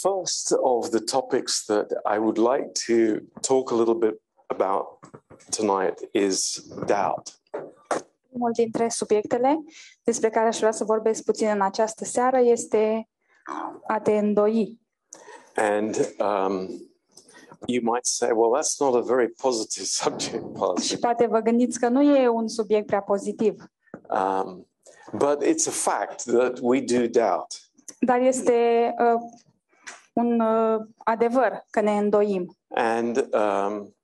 First 0.00 0.52
of 0.60 0.90
the 0.90 1.00
topics 1.00 1.64
that 1.64 1.86
I 2.04 2.18
would 2.18 2.36
like 2.38 2.72
to 2.86 3.20
talk 3.40 3.70
a 3.70 3.74
little 3.74 3.94
bit 3.94 4.20
about 4.46 4.86
tonight 5.50 5.98
is 6.12 6.62
doubt. 6.86 7.40
Unul 8.30 8.50
dintre 8.52 8.88
subiectele 8.88 9.62
despre 10.04 10.30
care 10.30 10.46
aș 10.46 10.58
vrea 10.58 10.70
să 10.72 10.84
vorbesc 10.84 11.22
puțin 11.24 11.48
în 11.48 11.60
această 11.60 12.04
seară 12.04 12.40
este 12.40 13.08
a 13.86 14.00
te 14.00 14.12
îndoi. 14.18 14.78
And 15.54 16.14
um, 16.18 16.68
you 17.66 17.82
might 17.82 18.04
say, 18.06 18.30
well, 18.34 18.56
that's 18.62 18.76
not 18.78 18.94
a 18.94 19.00
very 19.14 19.28
positive 19.28 19.84
subject, 20.02 20.42
Și 20.42 20.52
Pastor. 20.58 20.98
poate 21.00 21.26
vă 21.26 21.40
gândiți 21.40 21.78
că 21.80 21.88
nu 21.88 22.02
e 22.02 22.28
un 22.28 22.48
subiect 22.48 22.86
prea 22.86 23.02
pozitiv, 23.02 23.64
Um, 24.10 24.66
but 25.12 25.44
it's 25.44 25.66
a 25.66 25.70
fact 25.70 26.22
that 26.24 26.58
we 26.62 26.80
do 26.80 27.06
doubt. 27.06 27.70
dar 28.00 28.20
este 28.20 28.52
uh, 28.98 29.20
un 30.16 30.40
uh, 30.40 30.80
adevăr 30.96 31.64
că 31.70 31.80
ne 31.80 31.98
îndoim. 31.98 32.56
And 32.68 33.16
um, 33.16 33.94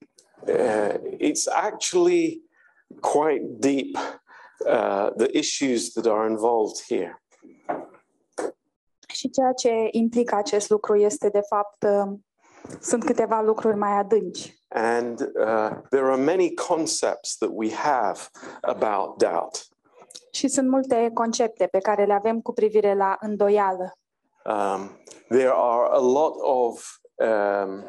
uh, 0.46 0.94
it's 1.18 1.46
actually 1.46 2.42
quite 3.00 3.44
deep, 3.58 3.96
uh, 4.66 5.10
the 5.16 5.38
issues 5.38 5.92
that 5.92 6.06
are 6.06 6.30
involved 6.30 6.76
here. 6.88 7.22
Și 9.08 9.30
ceea 9.30 9.52
ce 9.52 9.88
implică 9.90 10.34
acest 10.34 10.70
lucru 10.70 10.96
este, 10.96 11.28
de 11.28 11.40
fapt, 11.48 11.82
uh, 11.82 12.18
sunt 12.80 13.04
câteva 13.04 13.40
lucruri 13.40 13.76
mai 13.76 13.98
adânci. 13.98 14.60
And 14.68 15.20
uh, 15.20 15.70
there 15.90 16.04
are 16.04 16.22
many 16.22 16.54
concepts 16.54 17.36
that 17.36 17.50
we 17.52 17.72
have 17.72 18.20
about 18.60 19.16
doubt. 19.18 19.66
Și 20.32 20.48
sunt 20.48 20.68
multe 20.68 21.10
concepte 21.14 21.66
pe 21.66 21.78
care 21.78 22.04
le 22.04 22.12
avem 22.12 22.40
cu 22.40 22.52
privire 22.52 22.94
la 22.94 23.16
îndoială. 23.20 23.96
Um, 24.44 24.90
there 25.28 25.52
are 25.52 25.92
a 25.92 26.00
lot 26.00 26.34
of 26.42 27.00
um, 27.18 27.84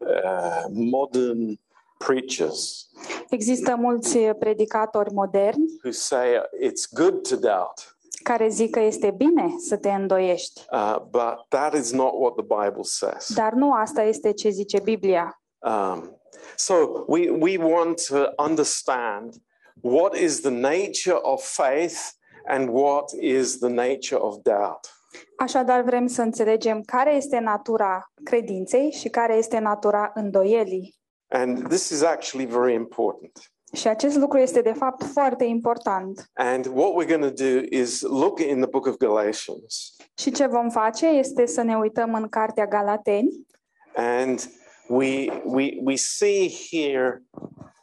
uh, 0.00 0.64
modern 0.68 1.58
preachers 1.98 2.88
Există 3.28 3.76
mulți 3.76 4.18
predicatori 4.18 5.12
moderni 5.12 5.64
who 5.82 5.90
say 5.90 6.42
it's 6.62 6.86
good 6.92 7.28
to 7.28 7.36
doubt, 7.36 7.96
care 8.22 8.48
zic 8.48 8.70
că 8.70 8.80
este 8.80 9.10
bine 9.10 9.54
să 9.58 9.76
te 9.76 9.90
îndoiești, 9.90 10.60
uh, 10.72 10.96
but 11.10 11.46
that 11.48 11.74
is 11.74 11.92
not 11.92 12.12
what 12.14 12.34
the 12.34 12.42
Bible 12.62 12.82
says. 12.82 13.34
dar 13.34 13.52
nu 13.52 13.72
asta 13.72 14.02
este 14.02 14.32
ce 14.32 14.48
zice 14.48 14.80
Biblia. 14.80 15.40
Um, 15.58 16.20
so 16.56 16.74
we, 17.06 17.30
we 17.30 17.56
want 17.56 18.06
to 18.06 18.42
understand 18.44 19.34
what 19.80 20.14
is 20.16 20.40
the 20.40 20.50
nature 20.50 21.18
of 21.22 21.42
faith 21.42 21.98
and 22.46 22.68
what 22.68 23.12
is 23.20 23.58
the 23.58 23.68
nature 23.68 24.18
of 24.18 24.36
doubt. 24.42 24.99
Așadar 25.36 25.82
vrem 25.82 26.06
să 26.06 26.22
înțelegem 26.22 26.80
care 26.80 27.14
este 27.14 27.38
natura 27.38 28.12
credinței 28.24 28.90
și 28.90 29.08
care 29.08 29.34
este 29.34 29.58
natura 29.58 30.10
îndoielii. 30.14 30.98
And 31.28 31.68
this 31.68 31.88
is 31.88 32.02
actually 32.02 32.46
very 32.46 32.74
important. 32.74 33.30
Și 33.72 33.88
acest 33.88 34.16
lucru 34.16 34.38
este 34.38 34.60
de 34.60 34.72
fapt 34.72 35.04
foarte 35.04 35.44
important. 35.44 36.30
And 36.34 36.66
what 36.66 36.90
we're 36.90 37.08
going 37.08 37.24
to 37.24 37.44
do 37.44 37.60
is 37.70 38.00
look 38.00 38.40
in 38.40 38.60
the 38.60 38.68
book 38.68 38.86
of 38.86 38.96
Galatians 38.96 39.96
Și 40.14 40.30
ce 40.30 40.46
vom 40.46 40.70
face 40.70 41.06
este 41.06 41.46
să 41.46 41.62
ne 41.62 41.76
uităm 41.76 42.14
în 42.14 42.28
cartea 42.28 42.66
Galateni 42.66 43.46
and 43.94 44.50
we, 44.88 45.42
we, 45.44 45.78
we 45.82 45.96
see 45.96 46.50
here 46.70 47.22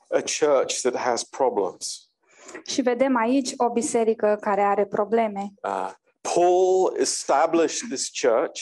a 0.10 0.22
church 0.22 0.82
that 0.82 0.96
has 0.96 1.24
problems. 1.24 2.10
și 2.66 2.82
vedem 2.82 3.16
aici 3.16 3.54
o 3.58 3.70
biserică 3.70 4.38
care 4.42 4.62
are 4.62 4.86
probleme. 4.86 5.54
Uh, 5.64 5.92
Paul 6.34 6.94
established 7.00 7.90
this 7.90 8.10
church. 8.22 8.62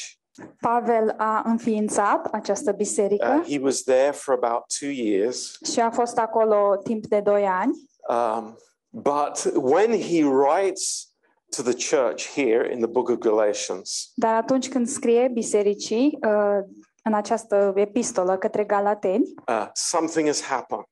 Pavel 0.61 1.13
a 1.17 1.41
înființat 1.45 2.25
această 2.31 2.71
biserică 2.71 3.35
Uh, 3.39 3.51
he 3.51 3.59
was 3.63 3.81
there 3.83 4.11
for 4.11 4.33
about 4.33 4.63
two 4.79 4.89
years. 4.89 5.57
și 5.73 5.79
a 5.79 5.91
fost 5.91 6.17
acolo 6.17 6.75
timp 6.83 7.05
de 7.05 7.19
doi 7.19 7.45
ani. 7.47 7.73
Um, 8.09 8.57
but 8.89 9.51
when 9.55 10.01
he 10.01 10.23
writes 10.23 11.09
to 11.55 11.61
the 11.63 11.95
church 11.95 12.33
here 12.33 12.71
in 12.71 12.77
the 12.77 12.87
book 12.87 13.09
of 13.09 13.15
Galatians, 13.17 14.11
Dar 14.15 14.35
atunci 14.35 14.69
când 14.69 14.87
scrie 14.87 15.29
bisericii 15.33 16.17
uh, 16.21 16.63
în 17.03 17.13
această 17.13 17.73
epistolă 17.75 18.37
către 18.37 18.63
Galateni, 18.63 19.33
uh, 19.47 19.67
something 19.73 20.27
has 20.27 20.41
happened. 20.41 20.85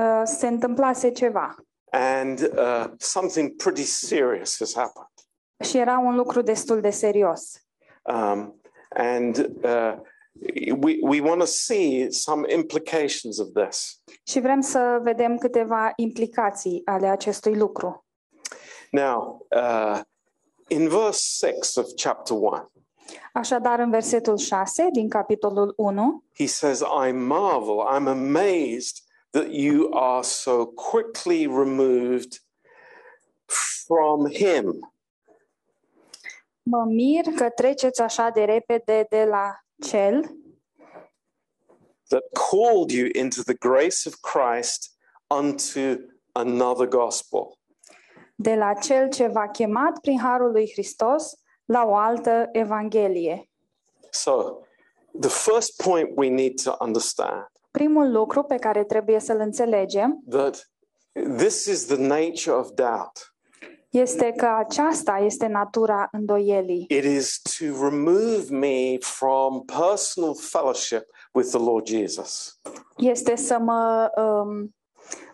uh, 0.00 0.22
se 0.24 0.46
întâmplase 0.46 1.10
ceva. 1.10 1.54
And 1.90 2.50
uh, 2.56 2.84
something 2.98 3.56
pretty 3.56 3.82
serious 3.84 4.56
has 4.58 4.74
happened. 4.74 5.06
Și 5.60 5.76
era 5.76 5.98
un 5.98 6.14
lucru 6.14 6.40
destul 6.40 6.80
de 6.80 6.90
serios. 6.90 7.64
Um, 8.02 8.60
and 8.88 9.36
uh, 9.62 9.94
we, 10.80 10.98
we 11.02 11.20
want 11.20 11.40
to 11.40 11.46
see 11.46 12.10
some 12.10 12.52
implications 12.52 13.38
of 13.38 13.48
this. 13.64 14.02
Și 14.26 14.40
vrem 14.40 14.60
să 14.60 14.98
vedem 15.02 15.38
câteva 15.38 15.92
implicații 15.96 16.82
ale 16.84 17.06
acestui 17.06 17.56
lucru. 17.56 18.04
Now, 18.90 19.46
uh, 19.50 20.00
in 20.68 20.88
verse 20.88 21.46
6 21.46 21.80
of 21.80 21.86
chapter 22.02 22.36
1, 22.36 22.70
Așadar, 23.32 23.78
în 23.78 23.90
versetul 23.90 24.36
6 24.36 24.88
din 24.92 25.08
capitolul 25.08 25.72
1, 25.76 26.24
he 26.38 26.46
says, 26.46 26.80
I 27.08 27.12
marvel, 27.12 27.86
I'm 27.92 28.06
amazed 28.06 28.96
that 29.30 29.46
you 29.50 29.90
are 29.92 30.22
so 30.22 30.66
quickly 30.66 31.46
removed 31.46 32.42
from 33.46 34.28
him. 34.30 34.92
Mă 36.62 36.84
mir 36.84 37.24
că 37.36 37.50
treceți 37.50 38.00
așa 38.00 38.30
de 38.30 38.44
repede 38.44 39.06
de 39.08 39.24
la 39.24 39.54
cel 39.86 40.34
that 42.08 42.22
called 42.50 42.90
you 42.90 43.08
into 43.12 43.42
the 43.42 43.54
grace 43.54 44.08
of 44.08 44.14
Christ 44.20 44.96
unto 45.28 45.80
another 46.32 46.86
gospel. 46.88 47.58
de 48.34 48.54
la 48.54 48.74
cel 48.74 49.08
ce 49.08 49.26
v-a 49.26 49.48
chemat 49.48 49.98
prin 50.00 50.18
harul 50.18 50.50
lui 50.50 50.70
Hristos 50.72 51.32
la 51.64 51.84
o 51.84 51.94
altă 51.94 52.48
evanghelie. 52.52 53.50
So, 54.10 54.60
the 55.20 55.28
first 55.28 55.82
point 55.82 56.08
we 56.16 56.28
need 56.28 56.62
to 56.62 56.76
understand 56.78 57.46
Primul 57.70 58.12
lucru 58.12 58.42
pe 58.42 58.56
care 58.56 58.84
trebuie 58.84 59.20
să-l 59.20 59.38
înțelegem 59.38 60.22
that 60.28 60.70
this 61.36 61.64
is 61.64 61.86
the 61.86 62.06
nature 62.06 62.56
of 62.56 62.70
doubt. 62.70 63.34
Este 63.90 64.32
că 64.36 64.46
aceasta 64.58 65.16
este 65.24 65.46
natura 65.46 66.08
îndoielii. 66.12 66.86
It 66.88 67.04
is 67.04 67.40
to 67.58 67.64
remove 67.84 68.44
me 68.50 68.96
from 68.98 69.64
personal 69.64 70.34
fellowship 70.36 71.06
with 71.32 71.48
the 71.48 71.58
Lord 71.58 71.86
Jesus. 71.86 72.60
Este 72.96 73.36
să 73.36 73.58
mă 73.58 74.10
um, 74.16 74.74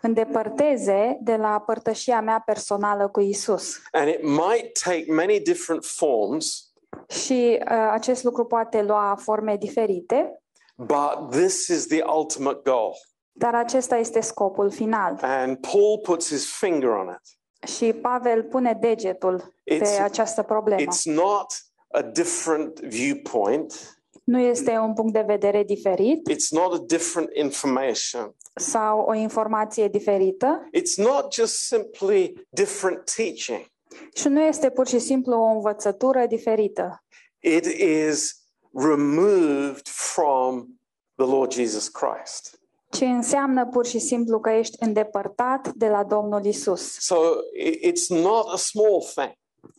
îndepărteze 0.01 1.19
de 1.21 1.37
la 1.37 1.61
părtășia 1.67 2.21
mea 2.21 2.43
personală 2.47 3.09
cu 3.09 3.21
Isus. 3.21 3.81
And 3.93 4.09
it 4.09 4.23
might 4.23 4.79
take 4.85 5.05
many 5.13 5.41
different 5.41 5.85
forms, 5.85 6.71
Și 7.09 7.59
uh, 7.61 7.89
acest 7.91 8.25
lucru 8.25 8.45
poate 8.45 8.83
lua 8.83 9.17
forme 9.21 9.57
diferite, 9.57 10.43
but 10.77 11.31
this 11.31 11.67
is 11.69 11.87
the 11.87 12.03
ultimate 12.17 12.61
goal. 12.65 12.93
dar 13.33 13.55
acesta 13.55 13.97
este 13.97 14.21
scopul 14.21 14.71
final. 14.71 15.19
And 15.23 15.57
Paul 15.57 15.99
puts 16.03 16.29
his 16.29 16.57
finger 16.59 16.89
on 16.89 17.07
it. 17.09 17.36
Și 17.67 17.93
Pavel 17.93 18.43
pune 18.43 18.79
degetul 18.81 19.55
pe 19.65 19.77
It's- 19.79 20.03
această 20.03 20.43
problemă. 20.43 20.81
It's 20.81 21.03
not 21.15 21.47
a 21.89 22.03
different 22.03 22.81
viewpoint. 22.81 23.91
Nu 24.25 24.39
este 24.41 24.71
un 24.71 24.95
punct 24.95 25.13
de 25.13 25.21
vedere 25.27 25.63
diferit 25.63 26.31
It's 26.33 26.49
not 26.51 26.73
a 26.73 26.85
different 26.87 27.29
information. 27.33 28.35
sau 28.55 29.01
o 29.01 29.15
informație 29.15 29.89
diferită 29.89 30.69
It's 30.79 30.95
not 30.97 31.33
just 31.35 31.55
simply 31.67 32.47
different 32.49 33.13
teaching. 33.17 33.67
și 34.15 34.29
nu 34.29 34.41
este 34.43 34.71
pur 34.71 34.87
și 34.87 34.99
simplu 34.99 35.35
o 35.35 35.45
învățătură 35.45 36.27
diferită, 36.27 37.05
It 37.39 37.65
is 38.05 38.37
removed 38.73 39.87
from 39.89 40.67
the 41.15 41.27
Lord 41.27 41.53
Jesus 41.53 41.89
Christ. 41.89 42.61
Ci 42.91 43.01
înseamnă 43.01 43.67
pur 43.67 43.87
și 43.87 43.99
simplu 43.99 44.41
că 44.41 44.51
ești 44.51 44.77
îndepărtat 44.81 45.69
de 45.73 45.89
la 45.89 46.05
Domnul 46.05 46.45
Isus. 46.45 46.93
So 46.99 47.17
i- 47.59 47.93
it's 47.93 48.07
not 48.23 48.47
a 48.53 48.57
small 48.57 49.01
thing. 49.15 49.33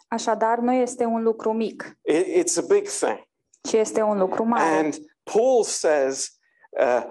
Așadar, 0.08 0.58
nu 0.58 0.74
este 0.74 1.06
un 1.06 1.24
lucru 1.24 1.54
mic, 1.54 1.98
It- 2.12 2.44
it's 2.44 2.58
a 2.58 2.66
big 2.68 2.88
thing. 2.88 3.28
ci 3.62 3.74
este 3.74 4.02
un 4.02 4.18
lucru 4.18 4.44
mare. 4.46 4.64
And 4.78 4.96
Paul 5.24 5.64
says, 5.64 6.30
uh, 6.70 7.04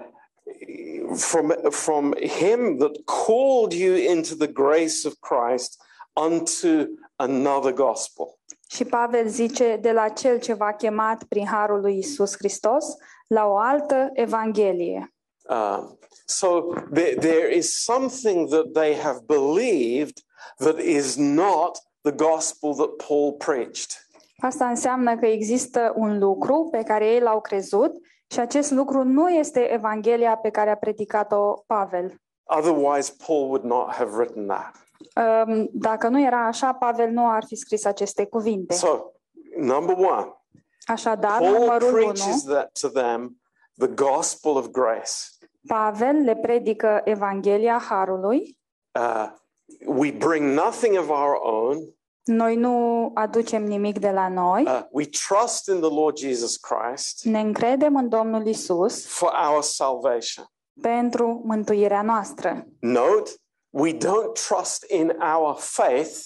from, 1.15 1.49
from 1.69 2.13
him 2.15 2.77
that 2.77 2.91
called 3.25 3.71
you 3.73 3.95
into 3.95 4.35
the 4.35 4.47
grace 4.51 5.07
of 5.07 5.13
Christ 5.19 5.81
unto 6.13 6.67
another 7.15 7.73
gospel. 7.73 8.37
Și 8.69 8.85
Pavel 8.85 9.27
zice 9.27 9.77
de 9.81 9.91
la 9.91 10.09
cel 10.09 10.39
ce 10.39 10.53
v-a 10.53 10.73
chemat 10.73 11.23
prin 11.23 11.45
harul 11.45 11.79
lui 11.81 11.97
Isus 11.97 12.35
Hristos 12.37 12.85
la 13.27 13.45
o 13.45 13.57
altă 13.57 14.09
evanghelie. 14.13 15.13
Um, 15.49 15.97
so 16.25 16.73
there, 16.91 17.15
there 17.15 17.55
is 17.55 17.83
something 17.83 18.49
that 18.49 18.73
they 18.73 18.95
have 18.95 19.19
believed 19.25 20.21
that 20.57 20.79
is 20.79 21.15
not 21.15 21.77
the 22.01 22.11
gospel 22.11 22.73
that 22.75 23.07
Paul 23.07 23.33
preached. 23.33 23.91
Asta 24.39 24.67
înseamnă 24.67 25.17
că 25.17 25.25
există 25.25 25.93
un 25.95 26.19
lucru 26.19 26.67
pe 26.71 26.83
care 26.83 27.07
ei 27.07 27.19
l-au 27.19 27.41
crezut 27.41 27.91
și 28.27 28.39
acest 28.39 28.71
lucru 28.71 29.03
nu 29.03 29.29
este 29.29 29.59
Evanghelia 29.73 30.35
pe 30.35 30.49
care 30.49 30.69
a 30.69 30.75
predicat-o 30.75 31.53
Pavel. 31.67 32.15
Otherwise, 32.43 33.13
Paul 33.25 33.47
would 33.47 33.63
not 33.63 33.91
have 33.91 34.15
written 34.15 34.47
that. 34.47 34.75
Um, 35.47 35.69
Dacă 35.71 36.07
nu 36.07 36.21
era 36.21 36.45
așa, 36.45 36.73
Pavel 36.73 37.09
nu 37.09 37.29
ar 37.29 37.43
fi 37.45 37.55
scris 37.55 37.85
aceste 37.85 38.25
cuvinte. 38.25 38.73
So, 38.73 39.11
number 39.57 39.95
one, 39.97 40.37
Așadar, 40.87 41.39
Paul 41.39 41.51
numărul 41.51 41.87
1, 41.87 41.97
preaches 41.97 42.43
that 42.43 42.71
to 42.79 42.87
them 42.87 43.41
the 43.77 43.87
gospel 43.87 44.51
of 44.51 44.67
grace. 44.67 45.11
Pavel 45.67 46.15
le 46.23 46.35
predică 46.35 47.01
Evanghelia 47.03 47.77
Harului. 47.89 48.57
Uh, 48.99 49.29
we 49.85 50.11
bring 50.11 50.53
nothing 50.59 50.97
of 50.97 51.09
our 51.09 51.37
own. 51.41 51.77
Noi 52.23 52.55
nu 52.55 53.11
aducem 53.13 53.63
nimic 53.63 53.99
de 53.99 54.11
la 54.11 54.27
noi. 54.29 54.63
Uh, 54.63 54.81
we 54.91 55.05
trust 55.27 55.67
in 55.67 55.79
the 55.79 55.93
Lord 55.93 56.17
Jesus 56.17 56.57
Christ 56.57 57.23
Ne 57.25 57.39
încredem 57.39 57.95
în 57.95 58.09
Domnul 58.09 58.45
Isus 58.47 59.07
for 59.07 59.31
our 59.51 59.61
salvation. 59.61 60.45
pentru 60.81 61.41
mântuirea 61.45 62.01
noastră. 62.01 62.65
Note, 62.79 63.31
we 63.69 63.93
don't 63.93 64.47
trust 64.47 64.85
in 64.91 65.13
our 65.35 65.55
faith, 65.57 66.17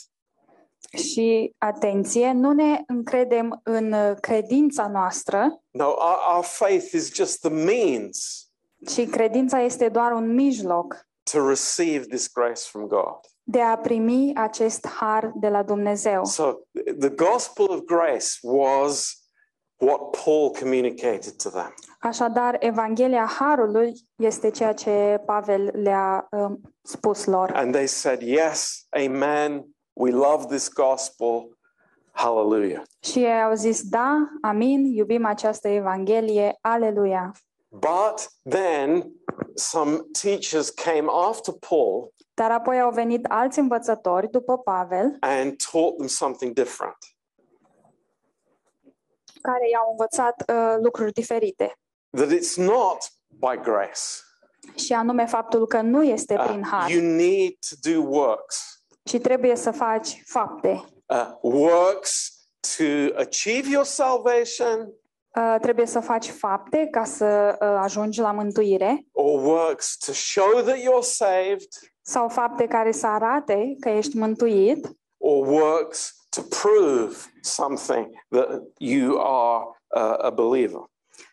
Și 0.97 1.55
atenție, 1.57 2.31
nu 2.31 2.51
ne 2.51 2.83
încredem 2.87 3.59
în 3.63 3.91
uh, 3.91 4.11
credința 4.19 4.87
noastră, 4.87 5.61
no, 5.69 5.85
our, 5.85 6.35
our 6.35 6.43
faith 6.43 6.91
is 6.93 7.13
just 7.13 7.39
the 7.39 7.49
means 7.49 8.45
ci 8.85 9.09
credința 9.09 9.59
este 9.59 9.89
doar 9.89 10.11
un 10.11 10.33
mijloc 10.33 11.05
to 11.31 11.47
receive 11.47 12.05
this 12.05 12.31
grace 12.33 12.61
from 12.69 12.87
God. 12.87 13.19
de 13.43 13.61
a 13.61 13.77
primi 13.77 14.31
acest 14.35 14.87
har 14.87 15.31
de 15.35 15.49
la 15.49 15.63
Dumnezeu. 15.63 16.25
So, 16.25 16.59
the 16.99 17.09
gospel 17.09 17.65
of 17.69 17.79
grace 17.85 18.37
was 18.41 19.15
what 19.77 19.99
Paul 20.23 20.51
communicated 20.59 21.35
to 21.43 21.49
them. 21.49 21.73
Așadar, 21.99 22.55
Evanghelia 22.59 23.25
Harului 23.25 23.93
este 24.15 24.49
ceea 24.49 24.73
ce 24.73 25.21
Pavel 25.25 25.71
le-a 25.73 26.27
um, 26.31 26.61
spus 26.81 27.25
lor. 27.25 27.51
And 27.53 27.73
they 27.73 27.87
said, 27.87 28.21
Yes, 28.21 28.85
amen. 28.89 29.65
We 29.93 30.11
love 30.11 30.45
this 30.45 30.69
gospel. 30.73 31.57
Hallelujah. 32.11 32.81
Și 32.99 33.19
ei 33.19 33.41
au 33.41 33.53
zis, 33.53 33.81
da, 33.89 34.29
amin, 34.41 34.85
iubim 34.85 35.25
această 35.25 35.67
Evanghelie, 35.67 36.57
aleluia. 36.61 37.31
But 37.73 38.27
then 38.49 39.11
some 39.55 40.01
teachers 40.21 40.69
came 40.69 41.07
after 41.11 41.53
Paul 41.53 42.13
Dar 42.33 42.51
apoi 42.51 42.79
au 42.81 42.91
venit 42.91 43.25
alți 43.25 43.59
învățători 43.59 44.29
după 44.29 44.57
Pavel, 44.57 45.17
and 45.19 45.55
taught 45.71 45.97
them 45.97 46.07
something 46.07 46.53
different. 46.53 46.97
care 49.41 49.69
i-au 49.71 49.89
învățat 49.89 50.43
uh, 50.49 50.75
lucruri 50.83 51.11
diferite. 51.11 51.77
That 52.17 52.29
it's 52.31 52.55
not 52.55 52.97
by 53.27 53.59
grace. 53.63 54.01
Și 54.75 54.93
anume 54.93 55.25
faptul 55.25 55.67
că 55.67 55.81
nu 55.81 56.03
este 56.03 56.35
Uh, 56.37 56.45
prin 56.47 56.63
har, 56.63 56.89
you 56.89 57.01
need 57.01 57.51
to 57.69 57.91
do 57.91 58.01
works. 58.01 58.83
ci 59.03 59.17
trebuie 59.19 59.55
să 59.55 59.71
faci 59.71 60.23
fapte. 60.25 60.83
Uh, 61.05 61.31
works 61.41 62.39
to 62.77 62.83
achieve 63.19 63.69
your 63.69 63.85
salvation 63.85 64.93
Uh, 65.35 65.55
trebuie 65.61 65.85
să 65.85 65.99
faci 65.99 66.29
fapte 66.29 66.87
ca 66.91 67.03
să 67.03 67.57
uh, 67.61 67.67
ajungi 67.67 68.19
la 68.19 68.31
mântuire 68.31 69.05
or 69.11 69.45
works 69.45 69.97
to 69.97 70.11
show 70.11 70.51
that 70.61 70.77
you're 70.77 71.01
saved 71.01 71.67
sau 72.01 72.27
fapte 72.27 72.67
care 72.67 72.91
să 72.91 73.07
arate 73.07 73.75
că 73.79 73.89
ești 73.89 74.17
mântuit 74.17 74.87
or 75.17 75.47
works 75.47 76.15
to 76.29 76.41
prove 76.41 77.15
something 77.41 78.07
that 78.29 78.61
you 78.77 79.19
are 79.21 79.63
uh, 79.95 80.25
a 80.25 80.29
believer. 80.29 80.81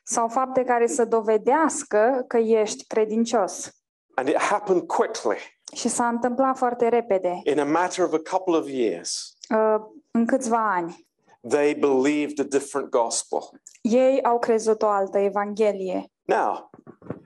sau 0.04 0.28
fapte 0.28 0.64
care 0.64 0.86
să 0.86 1.04
dovedească 1.04 2.24
că 2.28 2.36
ești 2.36 2.84
credincios. 2.86 3.70
And 4.14 4.28
it 4.28 4.36
happened 4.36 4.82
quickly 4.82 5.36
Și 5.74 5.88
s-a 5.88 6.08
întâmplat 6.08 6.56
foarte 6.56 6.88
repede, 6.88 7.40
in 7.44 7.60
a 7.60 7.64
matter 7.64 8.04
of 8.04 8.12
a 8.12 8.36
couple 8.36 8.56
of 8.56 8.68
years. 8.68 9.36
uh, 9.50 9.80
în 10.10 10.26
câțiva 10.26 10.72
ani. 10.74 11.07
They 11.40 11.74
believed 11.74 12.40
a 12.40 12.44
different 12.44 12.90
gospel. 12.90 13.50
Ei 13.80 14.22
au 14.22 14.38
crezut 14.38 14.82
o 14.82 14.86
altă 14.86 15.18
evanghelie. 15.18 16.10
Now, 16.24 16.70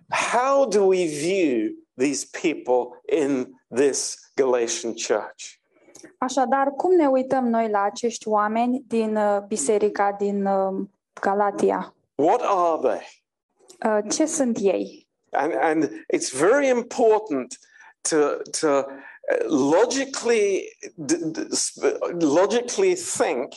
how 0.09 0.67
do 0.67 0.85
we 0.85 1.07
view 1.07 1.71
these 1.97 2.27
people 2.41 3.01
in 3.23 3.61
this 3.75 4.31
Galatian 4.35 4.95
church? 4.95 5.61
Așadar, 6.19 6.71
cum 6.71 6.95
ne 6.95 7.07
uităm 7.07 7.49
noi 7.49 7.71
la 7.71 7.83
acești 7.83 8.29
oameni 8.29 8.85
din 8.87 9.17
uh, 9.17 9.39
biserica 9.47 10.13
din 10.19 10.47
uh, 10.47 10.87
Galatia? 11.21 11.95
What 12.15 12.41
are 12.45 12.81
they? 12.81 13.23
Uh, 13.91 14.13
ce 14.13 14.27
sunt 14.27 14.57
ei? 14.57 15.09
And, 15.31 15.53
and 15.53 16.05
it's 16.15 16.31
very 16.31 16.69
important 16.69 17.59
to, 18.01 18.37
to 18.61 18.87
logically, 19.49 20.77
logically 22.19 22.95
think 22.95 23.53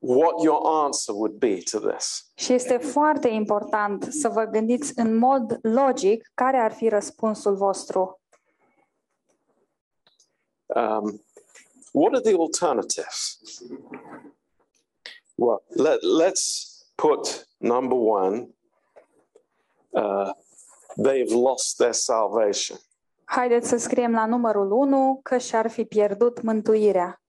what 0.00 0.42
your 0.42 0.84
answer 0.84 1.14
would 1.14 1.38
be 1.38 1.58
to 1.70 1.78
this. 1.78 2.30
Și 2.34 2.52
este 2.52 2.76
foarte 2.76 3.28
important 3.28 4.02
să 4.02 4.28
vă 4.28 4.44
gândiți 4.44 4.92
în 4.96 5.16
mod 5.16 5.58
logic 5.62 6.30
care 6.34 6.56
ar 6.56 6.72
fi 6.72 6.88
răspunsul 6.88 7.54
vostru. 7.54 8.20
Um, 10.66 11.24
what 11.92 12.12
are 12.12 12.20
the 12.20 12.34
alternatives? 12.38 13.38
Well, 15.34 15.62
let, 15.68 16.00
let's 16.02 16.66
put 16.94 17.48
number 17.58 17.98
one 17.98 18.48
uh, 19.90 20.30
they've 20.96 21.32
lost 21.32 21.76
their 21.76 21.92
salvation. 21.92 22.78
Haideți 23.24 23.68
să 23.68 23.76
scriem 23.76 24.12
la 24.12 24.26
numărul 24.26 24.70
1 24.70 25.20
că 25.22 25.38
și-ar 25.38 25.70
fi 25.70 25.84
pierdut 25.84 26.42
mântuirea. 26.42 27.20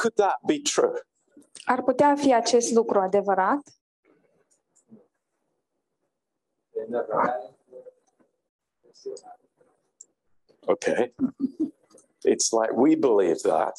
Could 0.00 0.14
that 0.16 0.38
be 0.46 0.62
true? 0.62 1.00
Ar 1.66 1.82
putea 1.82 2.16
fi 2.16 2.34
acest 2.34 2.72
lucru 2.72 2.98
adevărat? 2.98 3.60
Okay. 10.66 11.14
It's 12.24 12.52
like 12.52 12.72
we 12.74 12.94
believe 12.94 13.40
that, 13.42 13.76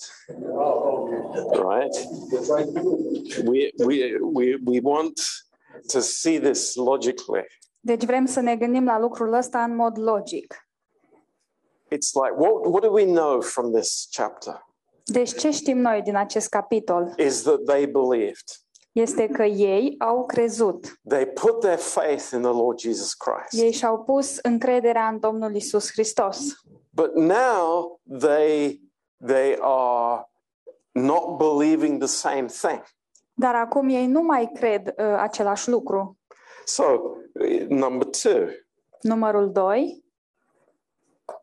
right? 1.53 1.95
We, 3.43 3.71
we, 3.77 4.17
we, 4.21 4.57
we 4.65 4.79
want 4.79 5.19
to 5.89 6.01
see 6.01 6.39
this 6.39 6.75
logically. 6.75 7.45
Deci 7.79 8.05
vrem 8.05 8.25
să 8.25 8.39
ne 8.39 8.55
gândim 8.55 8.85
la 8.85 8.99
lucrul 8.99 9.33
ăsta 9.33 9.63
în 9.63 9.75
mod 9.75 9.97
logic. 9.97 10.67
It's 11.91 12.13
like, 12.13 12.33
what, 12.37 12.65
what 12.65 12.81
do 12.81 12.91
we 12.91 13.05
know 13.05 13.41
from 13.41 13.71
this 13.71 14.07
chapter? 14.11 14.68
Deci 15.09 15.35
ce 15.35 15.51
știm 15.51 15.77
noi 15.77 16.01
din 16.01 16.15
acest 16.15 16.49
capitol? 16.49 17.13
Is 17.17 17.41
that 17.41 17.63
they 17.65 17.85
believed. 17.85 18.45
Este 18.91 19.27
că 19.27 19.43
ei 19.43 19.95
au 19.97 20.25
crezut. 20.25 20.99
They 21.07 21.25
put 21.25 21.59
their 21.59 21.77
faith 21.77 22.29
in 22.31 22.41
the 22.41 22.51
Lord 22.51 22.79
Jesus 22.79 23.13
Christ. 23.13 23.63
Ei 23.63 23.71
și-au 23.71 24.03
pus 24.03 24.37
încrederea 24.37 25.07
în 25.07 25.19
Domnul 25.19 25.55
Isus 25.55 25.91
Hristos. 25.91 26.39
But 26.89 27.15
now 27.15 27.99
they, 28.19 28.81
they 29.25 29.57
are 29.61 30.29
not 30.91 31.37
believing 31.37 31.97
the 31.97 32.07
same 32.07 32.45
thing. 32.45 32.83
Dar 33.33 33.55
acum 33.55 33.89
ei 33.89 34.07
nu 34.07 34.21
mai 34.21 34.51
cred 34.53 34.87
uh, 34.87 35.05
același 35.17 35.69
lucru. 35.69 36.17
So, 36.65 36.83
uh, 36.83 37.65
number 37.67 38.07
two, 38.07 38.47
Numărul 39.01 39.51
2. 39.51 40.03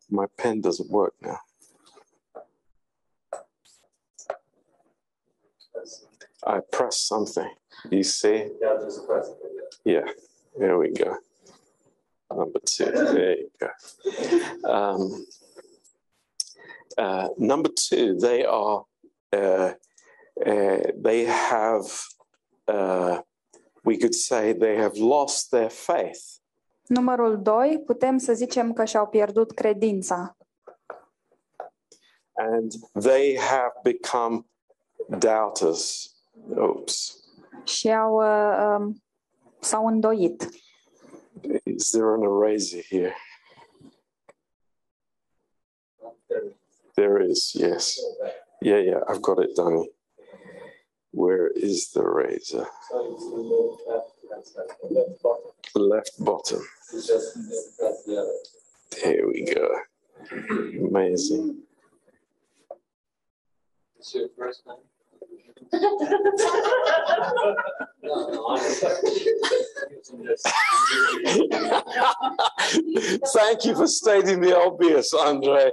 my 0.09 0.27
pen 0.35 0.61
doesn't 0.61 0.91
work 0.91 1.15
now. 1.19 1.46
I 6.47 6.61
press 6.73 7.01
something. 7.01 7.51
You 7.91 8.03
see? 8.03 8.49
Yeah, 8.61 8.77
just 8.85 9.07
press. 9.07 9.29
Yeah, 9.85 10.07
there 10.59 10.79
we 10.79 10.93
go. 10.93 11.17
Number 12.31 12.61
two, 12.65 12.91
there 12.91 13.37
you 13.39 13.51
go. 13.59 13.71
Um, 14.71 15.27
uh, 16.99 17.29
number 17.39 17.71
two, 17.89 18.17
they 18.19 18.45
are, 18.45 18.85
uh, 19.33 19.73
uh, 20.45 20.83
they 20.97 21.25
have, 21.25 21.87
uh, 22.69 23.21
we 23.85 23.97
could 23.97 24.15
say, 24.15 24.53
they 24.53 24.77
have 24.77 24.97
lost 24.97 25.51
their 25.51 25.71
faith. 25.71 26.41
Numărul 26.87 27.43
2. 27.43 27.83
Putem 27.87 28.19
să 28.19 28.33
zicem 28.33 28.73
că 28.73 28.85
și-au 28.85 29.07
pierdut 29.07 29.53
credința. 29.53 30.37
and 32.37 32.75
they 32.95 33.35
have 33.35 33.73
become 33.85 34.45
doubters. 35.19 36.16
Oops. 36.57 37.17
Și 37.65 37.93
au, 37.93 38.15
uh, 38.15 38.77
um, 38.79 39.03
s-au 39.61 39.87
îndoit. 39.87 40.49
Is 41.65 41.91
there 41.91 42.13
an 42.13 42.23
eraser 42.23 42.83
here? 42.83 43.15
There 46.95 47.21
is, 47.21 47.53
yes. 47.53 47.99
Yeah, 48.61 48.83
yeah, 48.83 49.01
I've 49.07 49.21
got 49.21 49.39
it, 49.39 49.55
Danny. 49.55 49.91
Where 51.11 51.51
is 51.55 51.91
the 51.91 52.03
razor? 52.03 52.67
The 55.73 55.81
left 55.81 56.19
bottom. 56.19 56.63
There 59.03 59.27
we 59.27 59.45
go. 59.55 59.69
Amazing. 60.89 61.63
It's 63.99 64.15
your 64.15 64.29
first 64.37 64.65
time? 64.65 64.77
Thank 73.35 73.65
you 73.65 73.75
for 73.75 73.87
stating 73.87 74.41
the 74.41 74.57
obvious, 74.57 75.13
Andre. 75.15 75.71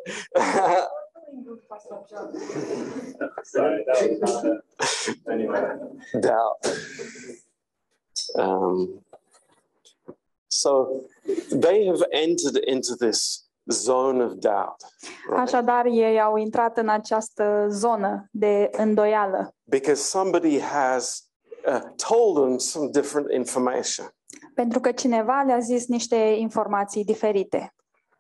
Anyway. 5.29 5.77
doubt. 6.22 6.58
Um, 8.38 9.01
so 10.50 11.05
they 11.51 11.86
have 11.86 12.03
entered 12.12 12.58
into 12.58 12.96
this 12.96 13.46
zone 13.65 14.24
of 14.24 14.32
doubt 14.32 14.75
right? 15.29 15.39
Așadar, 15.39 15.86
ei 15.86 16.22
au 16.22 16.36
intrat 16.36 16.77
în 16.77 16.89
această 16.89 17.65
zonă 17.70 18.27
de 18.32 18.70
îndoială, 18.72 19.55
because 19.63 20.01
somebody 20.01 20.60
has 20.60 21.24
uh, 21.67 21.82
told 22.08 22.36
them 22.36 22.58
some 22.58 22.89
different 22.91 23.32
information. 23.32 24.05
pentru 24.53 24.79
că 24.79 24.91
cineva 24.91 25.43
le-a 25.46 25.60
zis 25.60 25.88
niște 25.88 26.15
informații 26.15 27.03
diferite. 27.03 27.74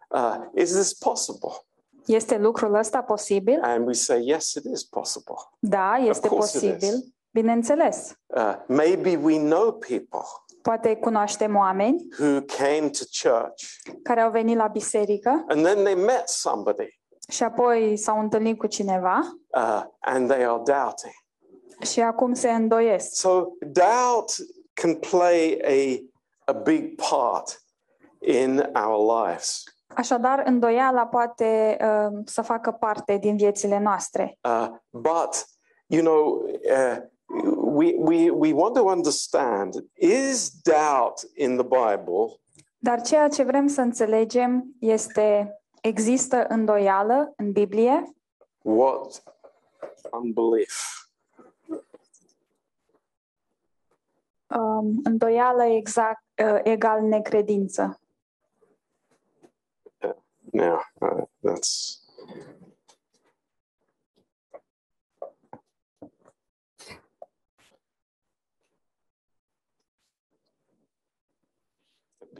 Uh, 0.09 0.35
is 0.55 0.71
this 0.73 0.93
possible? 0.93 1.49
Este 2.05 2.37
lucrul 2.37 2.73
ăsta 2.75 3.01
posibil? 3.01 3.59
And 3.61 3.87
we 3.87 3.93
say, 3.93 4.27
yes, 4.27 4.53
it 4.53 4.63
is 4.73 4.83
possible. 4.83 5.35
Da, 5.59 5.95
este 5.95 6.27
course 6.27 6.57
it 6.57 6.63
is. 6.63 6.69
posibil. 6.71 7.13
Bineînțeles. 7.31 8.13
Uh, 8.25 8.55
maybe 8.67 9.15
we 9.23 9.37
know 9.37 9.71
people 9.71 10.25
Poate 10.63 10.95
cunoaștem 10.95 11.55
oameni 11.55 12.07
who 12.19 12.41
came 12.41 12.89
to 12.89 13.29
church 13.29 13.63
care 14.03 14.21
au 14.21 14.31
venit 14.31 14.57
la 14.57 14.67
biserică 14.67 15.45
and 15.47 15.65
then 15.65 15.83
they 15.83 15.95
met 15.95 16.29
somebody 16.29 17.01
și 17.29 17.43
apoi 17.43 17.97
s-au 17.97 18.19
întâlnit 18.19 18.57
cu 18.57 18.67
cineva 18.67 19.19
uh, 19.47 19.83
and 19.99 20.29
they 20.29 20.45
are 20.45 20.61
doubting. 20.65 21.13
și 21.81 22.01
acum 22.01 22.33
se 22.33 22.51
îndoiesc. 22.51 23.15
So 23.15 23.47
doubt 23.59 24.31
can 24.73 24.95
play 24.95 25.59
a, 25.65 26.03
a 26.51 26.51
big 26.51 27.01
part 27.09 27.63
in 28.19 28.71
our 28.85 29.25
lives. 29.25 29.63
Așadar, 29.95 30.43
îndoiala 30.45 31.05
poate 31.05 31.77
uh, 31.81 32.19
să 32.25 32.41
facă 32.41 32.71
parte 32.71 33.17
din 33.17 33.37
viețile 33.37 33.79
noastre. 33.79 34.37
Uh, 34.41 34.67
but, 34.89 35.45
you 35.85 36.01
know, 36.01 36.45
uh, 36.71 36.97
we, 37.73 37.95
we, 37.97 38.29
we 38.29 38.53
want 38.53 38.75
to 38.75 38.89
understand 38.89 39.73
is 39.95 40.49
doubt 40.63 41.23
in 41.35 41.57
the 41.57 41.63
Bible 41.63 42.39
Dar 42.77 43.01
ceea 43.01 43.27
ce 43.27 43.43
vrem 43.43 43.67
să 43.67 43.81
înțelegem 43.81 44.75
este 44.79 45.59
există 45.81 46.45
îndoială 46.47 47.33
în 47.35 47.51
Biblie? 47.51 48.13
what 48.61 49.23
unbelief? 50.11 51.07
Um, 54.47 54.99
îndoială 55.03 55.63
exact 55.63 56.23
uh, 56.43 56.59
egal 56.63 57.01
necredință. 57.01 57.99
Now, 60.51 60.79
uh, 60.99 61.23
that's. 61.41 62.01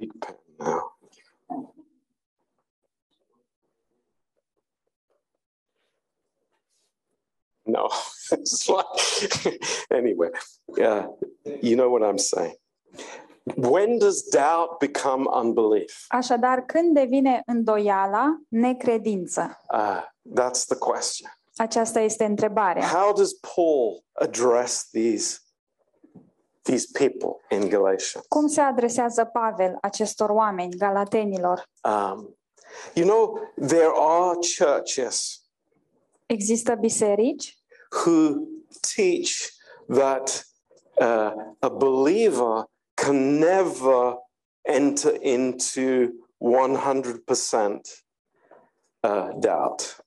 Big 0.03 0.11
pen 0.19 0.35
now. 0.59 0.81
No, 7.65 7.87
it's 8.31 8.67
like, 8.67 9.59
anyway, 9.89 10.29
yeah, 10.75 11.07
you 11.61 11.75
know 11.77 11.89
what 11.89 12.03
I'm 12.03 12.17
saying. 12.17 12.55
When 13.55 13.99
does 13.99 14.23
doubt 14.23 14.79
become 14.79 15.27
unbelief? 15.27 16.05
Așadar, 16.09 16.65
când 16.65 16.93
devine 16.93 17.41
îndoiala 17.45 18.41
necredință? 18.47 19.61
Uh, 19.73 20.01
that's 20.33 20.65
the 20.65 20.75
question. 20.75 21.29
Aceasta 21.55 21.99
este 21.99 22.23
întrebarea. 22.25 22.83
How 22.87 23.13
does 23.13 23.33
Paul 23.55 24.03
address 24.13 24.89
these, 24.91 25.39
these 26.63 26.87
people 26.99 27.57
in 27.57 27.69
Galatia? 27.69 28.21
Cum 28.27 28.47
se 28.47 28.61
adresează 28.61 29.25
Pavel 29.25 29.77
acestor 29.81 30.29
oameni, 30.29 30.75
galatenilor? 30.75 31.69
Um, 31.83 32.35
you 32.93 33.05
know, 33.05 33.39
there 33.67 33.91
are 33.95 34.37
churches 34.57 35.43
Există 36.25 36.75
biserici 36.75 37.57
who 37.89 38.47
teach 38.95 39.53
that 39.87 40.45
uh, 40.93 41.31
a 41.59 41.69
believer 41.69 42.65
can 42.93 43.37
never 43.37 44.17
enter 44.61 45.13
into 45.21 46.11
100% 46.37 48.03
uh, 48.99 49.29
doubt. 49.39 50.05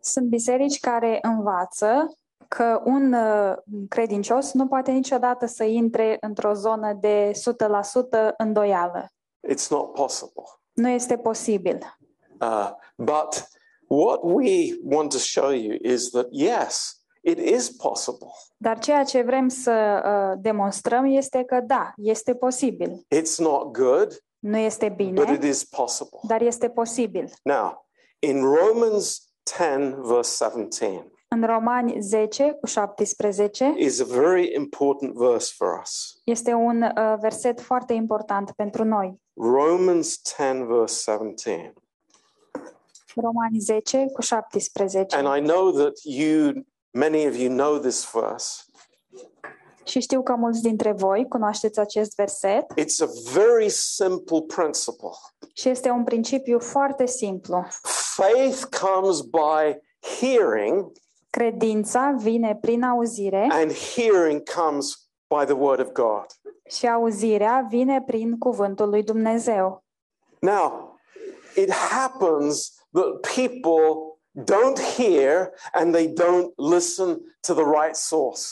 Sunt 0.00 0.28
biserici 0.28 0.80
care 0.80 1.18
învață 1.22 2.18
că 2.54 2.80
un 2.84 3.12
uh, 3.12 3.56
credincios 3.88 4.52
nu 4.52 4.66
poate 4.66 4.90
niciodată 4.90 5.46
să 5.46 5.64
intre 5.64 6.16
într-o 6.20 6.52
zonă 6.52 6.92
de 7.00 7.30
100% 7.30 8.34
îndoială. 8.36 9.08
It's 9.52 9.68
not 9.68 9.92
possible. 9.92 10.42
Nu 10.72 10.88
este 10.88 11.16
posibil. 11.16 11.96
Uh, 12.40 12.70
but 12.96 13.48
what 13.86 14.18
we 14.22 14.78
want 14.84 15.10
to 15.10 15.18
show 15.18 15.50
you 15.50 15.76
is 15.82 16.10
that 16.10 16.26
yes, 16.30 17.04
it 17.20 17.38
is 17.38 17.70
possible. 17.70 18.28
Dar 18.56 18.78
ceea 18.78 19.04
ce 19.04 19.22
vrem 19.22 19.48
să 19.48 20.02
uh, 20.04 20.38
demonstrăm 20.42 21.04
este 21.04 21.44
că 21.44 21.60
da, 21.66 21.92
este 21.96 22.34
posibil. 22.34 23.06
It's 23.14 23.36
not 23.38 23.72
good, 23.72 24.24
Nu 24.38 24.56
este 24.56 24.88
but 24.88 25.28
it 25.28 25.38
bine, 25.38 25.48
is 25.48 25.64
possible. 25.64 26.18
dar 26.22 26.40
este 26.40 26.68
posibil. 26.68 27.32
Now, 27.42 27.86
in 28.18 28.42
Romans 28.42 29.32
10, 29.58 29.96
verse 30.02 30.44
17, 30.44 31.12
În 31.34 31.46
Romani 31.46 32.00
10 32.00 32.56
cu 32.60 32.66
17 32.66 33.74
is 33.78 34.00
a 34.00 34.04
very 34.04 34.54
important 34.54 35.14
verse 35.14 35.52
for 35.56 35.80
us. 35.82 36.20
este 36.24 36.52
un 36.52 36.82
uh, 36.82 37.14
verset 37.20 37.60
foarte 37.60 37.92
important 37.92 38.50
pentru 38.50 38.84
noi. 38.84 39.20
Romans 39.36 40.20
10, 40.38 40.64
verse 40.68 41.10
17. 41.10 41.72
Romani 43.14 43.58
10 43.58 44.06
cu 44.12 44.20
17. 44.20 45.16
And 45.16 45.36
I 45.36 45.46
know 45.46 45.70
that 45.70 45.92
you, 46.02 46.52
many 46.90 47.26
of 47.26 47.36
you 47.36 47.48
know 47.52 47.78
this 47.78 48.10
verse. 48.12 48.62
Și 49.84 50.00
știu 50.00 50.22
că 50.22 50.34
mulți 50.34 50.62
dintre 50.62 50.92
voi 50.92 51.26
cunoașteți 51.28 51.78
acest 51.78 52.14
verset 52.16 52.64
It's 52.80 53.00
a 53.02 53.08
very 53.32 53.68
simple 53.68 54.40
principle. 54.46 55.10
și 55.54 55.68
este 55.68 55.90
un 55.90 56.04
principiu 56.04 56.58
foarte 56.58 57.06
simplu. 57.06 57.66
Faith 58.16 58.62
comes 58.80 59.20
by 59.20 59.78
hearing, 60.20 60.92
Credința 61.38 62.14
vine 62.18 62.56
prin 62.60 62.82
auzire 62.82 63.48
and 63.50 63.72
hearing 63.72 64.42
comes 64.54 65.08
by 65.38 65.44
the 65.44 65.52
word 65.54 65.80
of 65.80 65.92
God. 65.92 66.26
și 66.68 66.88
auzirea 66.88 67.66
vine 67.68 68.02
prin 68.06 68.38
cuvântul 68.38 68.88
lui 68.88 69.02
Dumnezeu. 69.02 69.84
Now, 70.40 70.98
it 71.56 71.72
happens 71.72 72.74
that 72.92 73.20
people 73.34 74.18
don't 74.52 74.78
hear 74.96 75.50
and 75.72 75.92
they 75.92 76.12
don't 76.12 76.52
listen 76.72 77.18
to 77.40 77.54
the 77.54 77.64
right 77.64 77.94
source. 77.96 78.42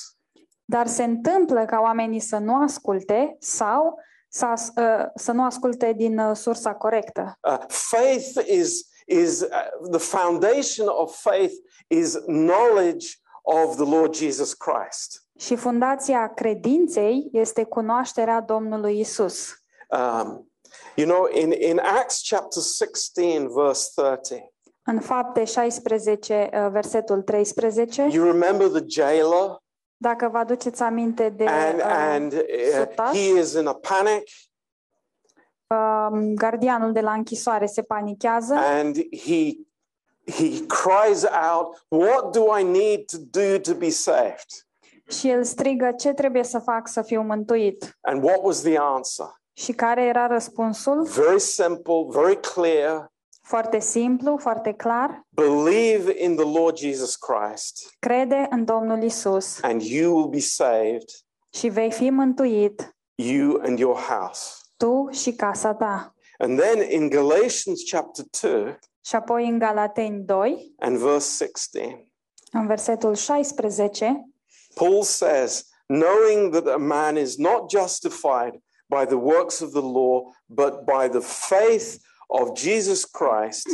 Dar 0.64 0.86
se 0.86 1.02
întâmplă 1.04 1.64
ca 1.64 1.78
oamenii 1.80 2.20
să 2.20 2.36
nu 2.38 2.62
asculte 2.62 3.36
sau 3.38 3.98
să, 4.28 4.44
as- 4.46 4.72
uh, 4.76 5.04
să 5.14 5.32
nu 5.32 5.44
asculte 5.44 5.92
din 5.92 6.18
uh, 6.18 6.36
sursa 6.36 6.74
corectă. 6.74 7.38
Uh, 7.48 7.58
faith 7.68 8.48
is 8.48 8.90
is 9.12 9.40
uh, 9.40 9.48
the 9.90 9.98
foundation 9.98 10.86
of 10.88 11.14
faith 11.14 11.52
is 11.86 12.18
knowledge 12.26 13.06
of 13.42 13.76
the 13.76 13.84
Lord 13.84 14.14
Jesus 14.14 14.54
Christ. 14.54 15.24
Și 15.38 15.56
fundația 15.56 16.32
credinței 16.34 17.28
este 17.32 17.64
cunoașterea 17.64 18.40
Domnului 18.40 18.98
Isus. 18.98 19.54
Um, 19.88 20.50
you 20.94 21.08
know, 21.08 21.28
in 21.32 21.52
in 21.52 21.78
Acts 21.78 22.28
chapter 22.28 22.62
16, 22.62 23.46
verse 23.54 23.90
30, 23.94 24.40
În 24.84 25.00
fapte 25.00 25.44
16, 25.44 26.50
uh, 26.52 26.68
versetul 26.70 27.22
13, 27.22 28.08
you 28.10 28.24
remember 28.24 28.68
the 28.68 28.84
jailer, 28.88 29.62
dacă 29.96 30.28
vă 30.28 30.38
aduceți 30.38 30.82
aminte 30.82 31.28
de 31.28 31.44
and 31.46 31.78
uh, 31.78 31.84
and 31.86 32.32
uh, 32.32 32.40
sutaș, 32.78 33.10
he 33.10 33.38
is 33.40 33.52
in 33.52 33.66
a 33.66 33.74
panic, 33.74 34.22
um, 35.72 36.34
gardianul 36.34 36.92
de 36.92 37.00
la 37.00 37.12
închisoare 37.12 37.66
se 37.66 37.82
panichează 37.82 38.54
and 38.54 38.96
he 38.96 39.56
he 40.26 40.66
cries 40.66 41.24
out, 41.24 41.84
What 41.88 42.32
do 42.32 42.58
I 42.58 42.62
need 42.62 43.04
to 43.06 43.16
do 43.18 43.58
to 43.58 43.74
be 43.74 43.90
saved? 43.90 44.66
Și 45.08 45.28
el 45.28 45.44
strigă, 45.44 45.92
ce 45.92 46.12
trebuie 46.12 46.44
să 46.44 46.58
fac 46.58 46.88
să 46.88 47.02
fiu 47.02 47.22
mântuit? 47.22 47.98
And 48.00 48.22
what 48.22 48.38
was 48.42 48.60
the 48.60 48.76
answer? 48.78 49.26
Și 49.52 49.72
care 49.72 50.02
era 50.02 50.26
răspunsul? 50.26 51.02
Very 51.02 51.40
simple, 51.40 52.06
very 52.08 52.40
clear. 52.40 53.10
Foarte 53.42 53.78
simplu, 53.78 54.36
foarte 54.36 54.72
clar. 54.72 55.26
Believe 55.28 56.24
in 56.24 56.36
the 56.36 56.58
Lord 56.58 56.76
Jesus 56.76 57.16
Christ, 57.16 57.94
Crede 57.98 58.46
în 58.50 58.64
Domnul 58.64 59.02
Isus 59.02 59.62
and 59.62 59.82
you 59.82 60.14
will 60.14 60.28
be 60.28 60.40
saved, 60.40 61.08
și 61.50 61.68
vei 61.68 61.92
fi 61.92 62.10
mântuit, 62.10 62.96
you 63.14 63.60
and 63.62 63.78
your 63.78 63.96
house. 63.96 64.61
Tu 64.82 65.08
și 65.10 65.32
casa 65.32 65.74
ta. 65.74 66.14
And 66.38 66.58
then 66.58 66.90
in 66.90 67.08
Galatians 67.08 67.82
chapter 67.90 68.24
2 68.40 68.78
Și 69.04 69.14
apoi 69.14 69.48
în 69.48 69.58
Galateni 69.58 70.24
2, 70.24 70.74
and 70.78 70.96
verse 70.96 71.44
16, 71.44 72.08
în 72.52 72.66
versetul 72.66 73.14
16, 73.14 74.28
Paul 74.74 75.02
says, 75.02 75.64
knowing 75.86 76.52
that 76.52 76.66
a 76.66 76.76
man 76.76 77.16
is 77.16 77.36
not 77.36 77.70
justified 77.70 78.52
by 78.88 79.04
the 79.04 79.16
works 79.16 79.60
of 79.60 79.70
the 79.70 79.80
law, 79.80 80.22
but 80.46 80.84
by 80.84 81.08
the 81.08 81.20
faith 81.20 81.98
of 82.26 82.52
Jesus 82.54 83.04
Christ, 83.04 83.68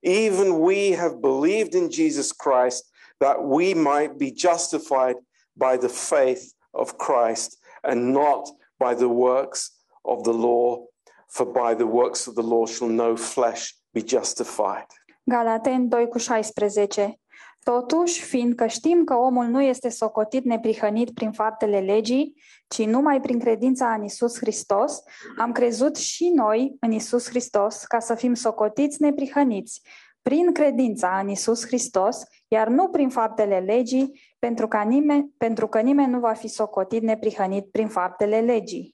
even 0.00 0.60
we 0.60 0.96
have 0.96 1.14
believed 1.20 1.74
in 1.74 1.88
Jesus 1.90 2.32
Christ 2.32 2.84
that 3.18 3.36
we 3.40 3.74
might 3.74 4.16
be 4.16 4.30
justified 4.30 5.16
by 5.56 5.76
the 5.76 5.88
faith 5.88 6.52
of 6.72 6.96
Christ 6.96 7.58
and 7.82 8.12
not 8.12 8.48
by 8.78 8.94
the 8.94 9.08
works 9.08 9.70
of 10.04 10.22
the 10.22 10.32
law. 10.32 10.78
For 11.26 11.46
by 11.46 11.74
the 11.74 11.86
works 11.86 12.26
of 12.26 12.34
the 12.34 12.42
law 12.42 12.66
shall 12.66 12.90
no 12.90 13.16
flesh 13.16 13.70
be 13.90 14.00
justified. 14.06 14.86
Galateni 15.24 15.88
2 15.88 16.08
cu 16.08 16.18
16. 16.18 17.18
Totuși, 17.62 18.22
fiindcă 18.22 18.66
știm 18.66 19.04
că 19.04 19.14
omul 19.14 19.44
nu 19.44 19.62
este 19.62 19.88
socotit 19.88 20.44
neprihănit 20.44 21.10
prin 21.14 21.32
faptele 21.32 21.80
legii, 21.80 22.34
ci 22.68 22.84
numai 22.84 23.20
prin 23.20 23.38
credința 23.38 23.92
în 23.92 24.04
Isus 24.04 24.38
Hristos, 24.38 25.02
am 25.38 25.52
crezut 25.52 25.96
și 25.96 26.28
noi 26.28 26.76
în 26.80 26.92
Isus 26.92 27.28
Hristos 27.28 27.84
ca 27.84 27.98
să 27.98 28.14
fim 28.14 28.34
socotiți 28.34 29.02
neprihăniți, 29.02 29.82
prin 30.22 30.52
credința 30.52 31.18
în 31.22 31.28
Isus 31.28 31.66
Hristos, 31.66 32.22
iar 32.48 32.68
nu 32.68 32.88
prin 32.88 33.08
faptele 33.08 33.58
legii, 33.58 34.20
pentru, 34.38 34.68
ca 34.68 34.82
nimeni, 34.82 35.30
pentru 35.38 35.68
că 35.68 35.80
nimeni 35.80 36.12
nu 36.12 36.18
va 36.18 36.32
fi 36.32 36.48
socotit 36.48 37.02
neprihănit 37.02 37.70
prin 37.70 37.88
faptele 37.88 38.40
legii. 38.40 38.93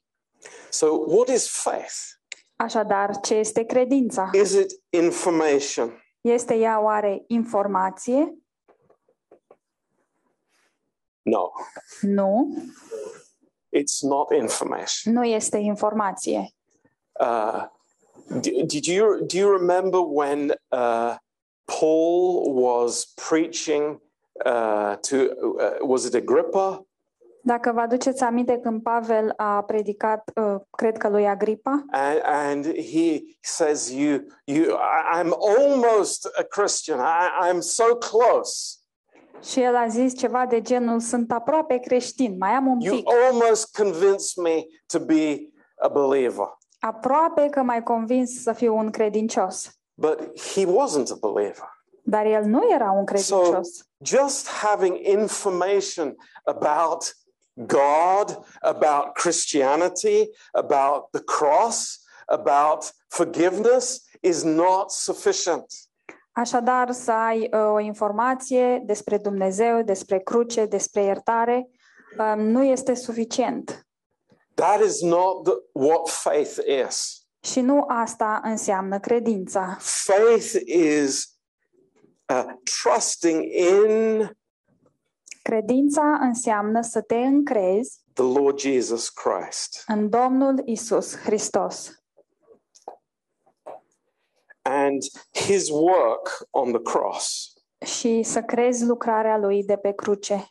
So, 0.70 0.87
what 1.06 1.28
is 1.28 1.49
faith? 1.62 2.18
Așadar, 2.56 3.20
ce 3.20 3.35
este 3.35 3.64
credința? 3.64 4.30
Is 4.32 4.52
it 4.52 4.70
information? 4.90 6.04
Este 6.20 6.54
ea 6.54 6.80
oare 6.80 7.25
informație? 7.26 8.35
No, 11.23 11.50
Nu, 12.00 12.54
it's 13.76 14.00
not 14.02 14.32
information. 14.32 15.12
nu 15.12 15.25
este 15.25 15.56
informație. 15.59 16.54
Uh, 17.20 17.64
did 18.66 18.85
you 18.87 19.20
do 19.26 19.37
you 19.37 19.50
remember 19.56 20.00
when 20.06 20.50
uh, 20.73 21.16
Paul 21.64 22.52
was 22.62 23.04
preaching 23.28 24.00
uh, 24.47 24.97
to 25.09 25.16
uh, 25.16 25.76
was 25.80 26.04
it 26.04 26.14
Agrippa? 26.14 26.85
Dacă 27.42 27.73
vă 27.73 27.80
aduceți 27.80 28.23
aminte 28.23 28.59
când 28.59 28.82
Pavel 28.82 29.32
a 29.37 29.62
predicat, 29.62 30.30
uh, 30.35 30.61
cred 30.70 30.97
că 30.97 31.09
lui 31.09 31.26
Agripa, 31.28 31.85
And, 31.90 32.20
and 32.25 32.64
he 32.64 33.20
says, 33.40 33.90
"You, 33.90 34.18
you, 34.44 34.64
I, 34.76 35.20
I'm 35.23 35.30
almost 35.59 36.28
a 36.38 36.42
Christian. 36.42 36.99
I, 36.99 37.49
I'm 37.50 37.59
so 37.61 37.85
close. 37.85 38.75
și 39.42 39.61
el 39.61 39.76
a 39.76 39.87
zis 39.88 40.16
ceva 40.18 40.47
de 40.47 40.61
genul, 40.61 41.00
sunt 41.00 41.32
aproape 41.32 41.76
creștin, 41.78 42.37
mai 42.38 42.50
am 42.50 42.66
un 42.66 42.80
You 42.80 42.97
pic, 42.97 43.09
almost 43.12 43.76
convinced 43.76 44.44
me 44.44 44.64
to 44.87 44.98
be 44.98 45.48
a 45.79 45.88
believer." 45.88 46.59
aproape 46.81 47.46
că 47.50 47.62
m-ai 47.62 47.83
convins 47.83 48.42
să 48.42 48.53
fiu 48.53 48.76
un 48.76 48.90
credincios. 48.90 49.70
But 49.94 50.18
he 50.55 50.64
wasn't 50.66 51.11
a 51.11 51.16
believer. 51.31 51.79
Dar 52.03 52.26
el 52.26 52.44
nu 52.44 52.70
era 52.72 52.90
un 52.90 53.05
credincios. 53.05 53.68
just 54.05 54.48
having 54.48 54.96
information 55.07 56.16
about 56.44 57.16
God, 57.55 58.45
about 58.61 59.15
Christianity, 59.15 60.31
about 60.53 61.11
the 61.11 61.23
cross, 61.23 61.99
about 62.27 62.93
forgiveness 63.09 64.09
is 64.21 64.43
not 64.43 64.91
sufficient. 64.91 65.67
Așadar, 66.33 66.93
să 66.93 67.13
ai 67.13 67.49
uh, 67.53 67.73
o 67.73 67.81
informație 67.81 68.83
despre 68.87 69.19
Dumnezeu, 69.19 69.83
despre 69.83 70.19
cruce, 70.19 70.65
despre 70.65 71.03
iertare, 71.03 71.69
uh, 72.19 72.35
nu 72.37 72.65
este 72.65 72.95
suficient. 72.95 73.87
That 74.55 74.81
is 74.85 75.01
not 75.01 75.45
the, 75.45 75.53
what 75.73 76.09
faith 76.09 76.59
is. 76.89 77.25
Și 77.41 77.61
nu 77.61 77.85
asta 77.89 78.41
înseamnă 78.43 78.99
credința. 78.99 79.77
Faith 79.81 80.53
is 80.67 81.39
uh, 82.29 82.45
trusting 82.83 83.43
in 83.43 84.31
Credința 85.42 86.03
înseamnă 86.20 86.83
să 86.83 87.00
te 87.00 87.16
încrezi 87.16 88.00
the 88.12 88.22
Lord 88.24 88.59
Jesus 88.59 89.09
Christ 89.09 89.85
în 89.87 90.09
Domnul 90.09 90.62
Isus 90.64 91.16
Hristos 91.16 91.90
and 94.62 95.03
his 95.31 95.68
work 95.70 96.46
on 96.50 96.72
the 96.72 96.83
cross. 96.83 97.53
și 97.87 98.22
să 98.22 98.42
crezi 98.42 98.85
lucrarea 98.85 99.38
lui 99.38 99.64
de 99.64 99.76
pe 99.76 99.92
cruce. 99.92 100.50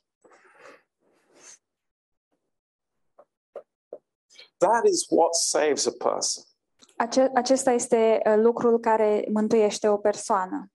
That 4.58 4.86
is 4.86 5.06
what 5.10 5.34
saves 5.34 5.86
a 5.86 5.92
person. 5.98 6.44
Ace- 6.96 7.32
acesta 7.34 7.72
este 7.72 8.22
uh, 8.26 8.34
lucrul 8.36 8.80
care 8.80 9.26
mântuiește 9.32 9.88
o 9.88 9.98
persoană. 9.98 10.72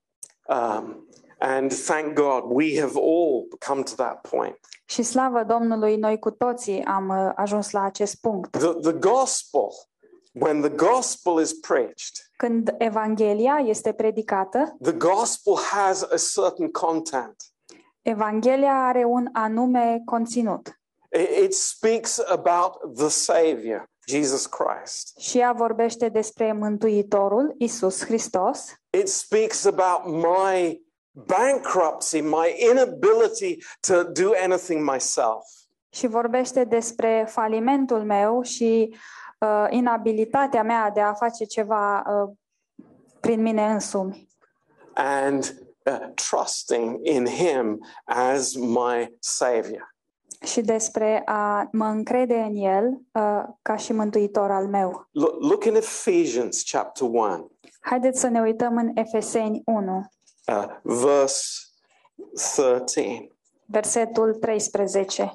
Um, 0.47 1.09
and 1.39 1.73
thank 1.73 2.15
God 2.15 2.43
we 2.47 2.81
have 2.81 2.93
all 2.97 3.47
come 3.67 3.83
to 3.83 3.93
that 3.97 4.29
point. 4.31 4.59
Și 4.85 5.03
slavă 5.03 5.43
Domnului, 5.45 5.97
noi 5.97 6.19
cu 6.19 6.31
toții 6.31 6.85
am 6.85 7.09
uh, 7.09 7.33
ajuns 7.37 7.71
la 7.71 7.83
acest 7.83 8.21
punct. 8.21 8.51
The, 8.51 8.73
the 8.73 8.93
gospel, 8.93 9.69
when 10.33 10.61
the 10.61 10.71
gospel 10.71 11.41
is 11.41 11.53
preached, 11.53 12.31
Când 12.37 12.75
Evanghelia 12.79 13.63
este 13.65 13.93
predicată, 13.93 14.77
the 14.83 14.93
gospel 14.93 15.55
has 15.57 16.03
a 16.03 16.17
certain 16.43 16.71
content. 16.71 17.37
Evanghelia 18.03 18.87
are 18.87 19.05
un 19.05 19.29
anume 19.33 20.03
conținut 20.05 20.79
It, 21.13 21.45
it 21.45 21.55
speaks 21.55 22.19
about 22.19 22.97
the 22.97 23.09
Savior, 23.09 23.89
Jesus 24.07 24.47
Christ. 24.47 25.19
și 25.19 25.39
ea 25.39 25.53
vorbește 25.53 26.09
despre 26.09 26.53
Mântuitorul, 26.53 27.55
Isus 27.59 28.05
Hristos, 28.05 28.75
It 28.91 29.09
speaks 29.09 29.65
about 29.65 30.15
my 30.15 30.84
bankruptcy, 31.15 32.21
my 32.21 32.55
inability 32.71 33.59
to 33.81 34.03
do 34.03 34.33
anything 34.43 34.91
myself. 34.91 35.45
și 35.91 36.07
vorbește 36.07 36.65
despre 36.65 37.27
falimentul 37.29 38.05
meu 38.05 38.43
și 38.43 38.97
uh, 39.39 39.67
inabilitatea 39.71 40.63
mea 40.63 40.91
de 40.91 41.01
a 41.01 41.13
face 41.13 41.45
ceva 41.45 42.03
uh, 42.07 42.31
prin 43.21 43.43
mine 43.43 43.67
însumi 43.67 44.29
And 44.95 45.55
uh, 45.85 45.99
trusting 46.29 46.99
in 47.03 47.27
Him 47.27 47.79
as 48.05 48.55
my 48.55 49.17
Savior. 49.19 49.95
și 50.45 50.61
despre 50.61 51.23
a 51.25 51.69
mă 51.73 51.85
încrede 51.85 52.35
în 52.35 52.55
El 52.55 52.87
uh, 53.13 53.43
ca 53.63 53.77
și 53.77 53.93
mântuitor 53.93 54.51
al 54.51 54.67
meu. 54.67 55.09
Look, 55.11 55.43
look 55.43 55.65
in 55.65 55.75
Ephesians 55.75 56.63
chapter 56.71 57.09
1. 57.09 57.51
Haideți 57.81 58.21
să 58.21 58.29
ne 58.29 58.41
uităm 58.41 58.77
în 58.77 58.91
Efeseni 58.95 59.63
1, 59.65 60.05
uh, 60.47 60.67
verse 60.83 61.69
13. 62.35 63.29
versetul 63.67 64.35
13. 64.41 65.33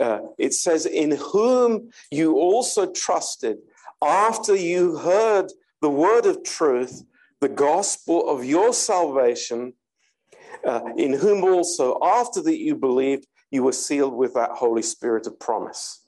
Uh, 0.00 0.18
it 0.36 0.52
says, 0.52 0.84
In 0.84 1.16
whom 1.32 1.90
you 2.10 2.38
also 2.38 2.86
trusted 2.86 3.58
after 4.00 4.54
you 4.54 4.96
heard 4.96 5.52
the 5.80 5.88
word 5.90 6.26
of 6.26 6.42
truth, 6.42 7.02
the 7.40 7.48
gospel 7.48 8.28
of 8.28 8.44
your 8.44 8.72
salvation, 8.72 9.74
uh, 10.64 10.80
in 10.96 11.12
whom 11.12 11.44
also, 11.44 11.98
after 12.00 12.42
that 12.42 12.58
you 12.58 12.76
believed, 12.76 13.26
you 13.50 13.62
were 13.62 13.72
sealed 13.72 14.14
with 14.14 14.32
that 14.34 14.50
Holy 14.50 14.82
Spirit 14.82 15.26
of 15.26 15.38
promise. 15.38 15.98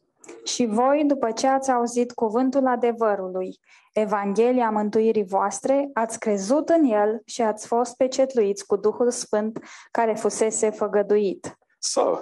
Și 0.44 0.66
voi, 0.66 1.04
după 1.06 1.30
ce 1.30 1.46
ați 1.46 1.70
auzit 1.70 2.12
cuvântul 2.12 2.66
adevărului, 2.66 3.58
Evanghelia 3.94 4.70
mântuirii 4.70 5.24
voastre, 5.24 5.90
ați 5.92 6.18
crezut 6.18 6.68
în 6.68 6.84
el 6.84 7.22
și 7.24 7.42
ați 7.42 7.66
fost 7.66 7.96
pecetluiți 7.96 8.66
cu 8.66 8.76
Duhul 8.76 9.10
Sfânt 9.10 9.58
care 9.90 10.14
fusese 10.14 10.70
făgăduit. 10.70 11.58
So, 11.78 12.18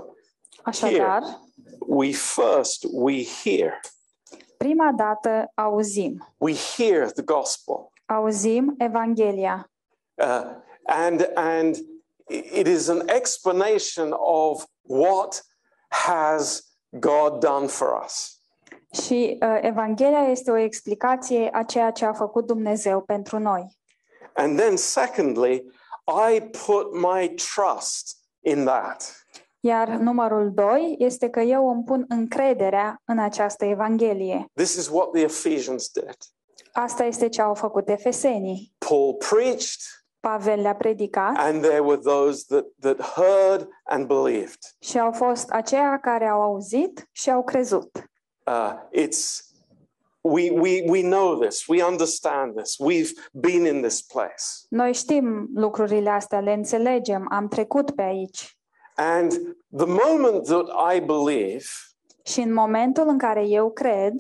Așadar, 0.63 1.23
we 1.79 2.11
first 2.13 2.87
we 2.93 3.25
hear, 3.45 3.81
prima 4.57 4.93
dată 4.97 5.51
auzim. 5.55 6.35
we 6.39 6.55
hear 6.77 7.11
the 7.11 7.23
gospel. 7.23 7.93
Auzim 8.07 8.75
Evanghelia. 8.79 9.71
Uh, 10.15 10.43
and 10.87 11.31
and 11.35 11.77
it 12.27 12.67
is 12.67 12.89
an 12.89 13.09
explanation 13.09 14.13
of 14.19 14.65
what 14.83 15.43
has 15.89 16.63
God 16.91 17.41
done 17.41 17.67
for 17.67 18.05
us. 18.05 18.32
Și 18.93 19.39
uh, 19.41 19.59
Evanghelia 19.61 20.29
este 20.29 20.51
o 20.51 20.57
explicație 20.57 21.49
a 21.53 21.63
ceea 21.63 21.91
ce 21.91 22.05
a 22.05 22.13
făcut 22.13 22.47
Dumnezeu 22.47 23.01
pentru 23.01 23.39
noi. 23.39 23.79
And 24.35 24.59
then 24.59 24.77
secondly, 24.77 25.71
I 26.35 26.41
put 26.67 26.95
my 26.95 27.35
trust 27.35 28.17
in 28.41 28.65
that. 28.65 29.27
Iar 29.61 29.89
numărul 29.89 30.51
doi 30.55 30.95
este 30.99 31.29
că 31.29 31.41
eu 31.41 31.69
îmi 31.71 31.85
pun 31.85 32.05
încrederea 32.09 33.03
în 33.05 33.19
această 33.19 33.65
Evanghelie. 33.65 34.47
This 34.55 34.75
is 34.75 34.89
what 34.89 35.11
the 35.11 35.23
Ephesians 35.23 35.89
did. 35.91 36.17
Asta 36.73 37.05
este 37.05 37.29
ce 37.29 37.43
au 37.43 37.55
făcut 37.55 37.89
efesenii. 37.89 38.75
Paul 38.89 39.15
preached, 39.15 39.81
Pavel 40.21 40.61
le-a 40.61 40.75
predicat 40.75 41.37
and 41.37 41.63
there 41.63 41.81
were 41.81 42.01
those 42.01 42.45
that, 42.49 42.65
that 42.81 43.01
heard 43.01 43.69
and 43.85 44.07
believed. 44.07 44.59
și 44.79 44.99
au 44.99 45.13
fost 45.13 45.51
aceia 45.51 45.99
care 46.01 46.27
au 46.27 46.43
auzit 46.43 47.09
și 47.13 47.31
au 47.31 47.43
crezut. 47.45 47.91
Uh, 48.47 48.73
it's 48.91 49.51
we, 50.25 50.51
we, 50.51 50.83
we 50.89 51.03
know 51.03 51.39
this, 51.39 51.67
we 51.69 51.83
understand 51.83 52.57
this, 52.57 52.79
we've 52.79 53.13
been 53.33 53.67
in 53.67 53.83
this 53.83 54.03
place. 54.03 54.67
Noi 54.69 54.93
știm 54.95 55.49
lucrurile 55.55 56.11
astea, 56.11 56.41
le 56.41 56.53
înțelegem, 56.53 57.27
am 57.31 57.49
trecut 57.49 57.91
pe 57.91 58.03
aici. 58.03 58.59
And 58.97 59.31
the 59.77 59.87
moment 59.87 60.47
that 60.47 60.95
I 60.95 61.01
believe, 61.01 61.65
Și 62.25 62.41
în 62.41 62.53
momentul 62.53 63.09
în 63.09 63.19
care 63.19 63.47
eu 63.47 63.71
cred, 63.73 64.13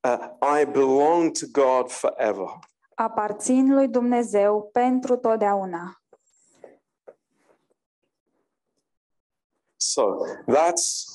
uh, 0.00 0.60
I 0.60 0.64
belong 0.64 1.30
to 1.38 1.46
God 1.52 1.90
forever. 1.90 2.46
aparțin 2.94 3.74
lui 3.74 3.88
Dumnezeu 3.88 4.68
pentru 4.72 5.16
totdeauna. 5.16 6.02
So 9.76 10.02
that's 10.46 11.06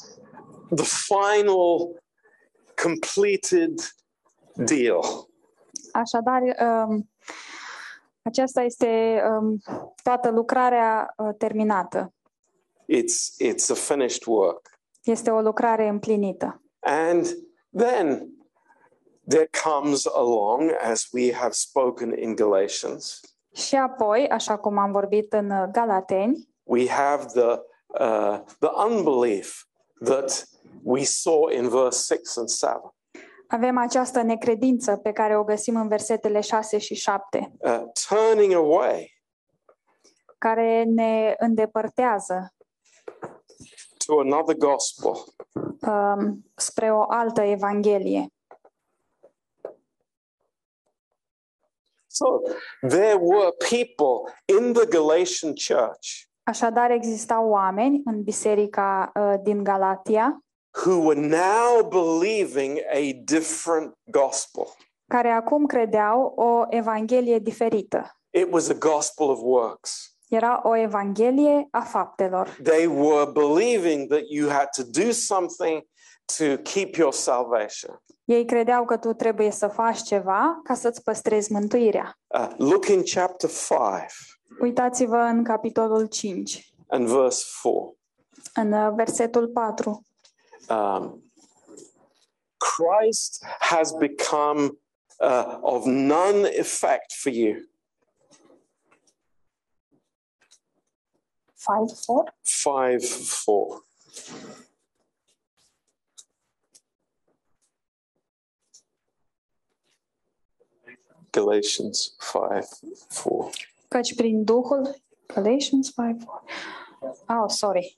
the 0.75 0.85
final 0.85 1.95
completed 2.81 3.79
deal. 4.53 5.01
Așadar, 5.91 6.41
um, 6.41 7.09
aceasta 8.21 8.61
este 8.61 9.21
um, 9.29 9.61
toată 10.03 10.29
lucrarea 10.29 11.13
uh, 11.17 11.35
terminată. 11.37 12.13
It's, 12.93 13.47
it's 13.53 13.69
a 13.69 13.73
finished 13.73 14.25
work. 14.25 14.69
Este 15.03 15.31
o 15.31 15.41
lucrare 15.41 15.87
împlinită. 15.87 16.61
And 16.79 17.25
then 17.77 18.29
there 19.27 19.49
comes 19.63 20.05
along, 20.05 20.71
as 20.81 21.07
we 21.11 21.33
have 21.33 21.51
spoken 21.51 22.17
in 22.17 22.35
Galatians, 22.35 23.19
Și 23.55 23.75
apoi, 23.75 24.27
așa 24.27 24.57
cum 24.57 24.77
am 24.77 24.91
vorbit 24.91 25.33
în 25.33 25.49
uh, 25.49 25.67
Galateni, 25.71 26.49
we 26.63 26.89
have 26.89 27.25
the, 27.25 27.59
uh, 27.87 28.39
the 28.59 28.69
unbelief 28.87 29.65
that 30.03 30.47
we 30.85 31.03
saw 31.03 31.49
in 31.49 31.69
verse 31.69 32.15
6 32.15 32.39
and 32.39 32.49
7. 32.49 32.95
avem 33.47 33.77
această 33.77 34.21
necredință 34.21 34.97
pe 34.97 35.11
care 35.11 35.37
o 35.37 35.43
găsim 35.43 35.75
în 35.75 35.87
versetele 35.87 36.39
6 36.39 36.77
și 36.77 36.93
7, 36.95 37.51
Uh, 37.57 37.83
turning 38.07 38.53
away 38.53 39.13
care 40.37 40.83
ne 40.83 41.35
îndepărtează 41.37 42.53
to 44.05 44.19
another 44.19 44.55
gospel. 44.55 45.11
um, 45.81 46.45
spre 46.55 46.93
o 46.93 47.03
altă 47.07 47.41
evanghelie. 47.41 48.29
So 52.07 52.25
there 52.87 53.17
were 53.19 53.51
people 53.69 54.33
in 54.45 54.73
the 54.73 54.85
Galatian 54.85 55.53
church 55.53 56.25
Așadar, 56.43 56.91
existau 56.91 57.49
oameni 57.49 58.01
în 58.05 58.23
biserica 58.23 59.11
uh, 59.15 59.33
din 59.41 59.63
Galatia 59.63 60.44
who 60.83 61.01
were 61.01 61.19
now 61.19 61.87
believing 61.89 62.79
a 62.91 63.13
different 63.23 63.93
gospel. 64.03 64.75
care 65.07 65.29
acum 65.29 65.65
credeau 65.65 66.33
o 66.35 66.65
evanghelie 66.69 67.39
diferită. 67.39 68.19
It 68.29 68.51
was 68.51 68.69
a 68.69 68.73
gospel 68.73 69.29
of 69.29 69.39
works. 69.41 70.15
Era 70.29 70.61
o 70.63 70.75
evanghelie 70.75 71.67
a 71.71 71.81
faptelor. 71.81 72.57
They 72.63 72.87
were 72.87 73.31
believing 73.31 74.07
that 74.07 74.23
you 74.29 74.49
had 74.49 74.67
to 74.75 74.83
do 74.83 75.11
something 75.11 75.83
to 76.37 76.57
keep 76.61 76.95
your 76.95 77.13
salvation. 77.13 78.01
Ei 78.25 78.45
credeau 78.45 78.85
că 78.85 78.97
tu 78.97 79.13
trebuie 79.13 79.51
să 79.51 79.67
faci 79.67 80.01
ceva 80.01 80.59
ca 80.63 80.73
să-ți 80.73 81.03
păstrezi 81.03 81.51
mântuirea. 81.51 82.17
Uh, 82.27 82.47
look 82.57 82.87
in 82.87 83.03
chapter 83.13 83.49
5 83.49 83.79
Uitați-vă 84.59 85.17
în 85.17 85.43
capitolul 85.43 86.05
5, 86.05 86.73
and 86.87 87.07
verse 87.07 87.43
4. 87.63 87.97
în 88.53 88.71
uh, 88.71 88.93
versetul 88.95 89.47
4. 89.47 90.01
Um, 90.69 91.21
Christ 92.59 93.43
has 93.59 93.93
become 93.93 94.77
uh, 95.19 95.59
of 95.63 95.85
none 95.85 96.45
effect 96.45 97.13
for 97.13 97.29
you. 97.29 97.67
5, 101.65 101.97
4. 102.05 102.25
5 102.43 103.03
4. 103.03 103.81
Galatians 111.31 112.15
5 112.19 112.65
4. 113.09 113.49
Căci 113.87 114.15
prin 114.15 114.43
Duhul... 114.43 114.95
Galatians 115.27 115.89
5, 115.89 116.15
4. 116.23 116.43
Oh, 117.27 117.49
sorry. 117.49 117.97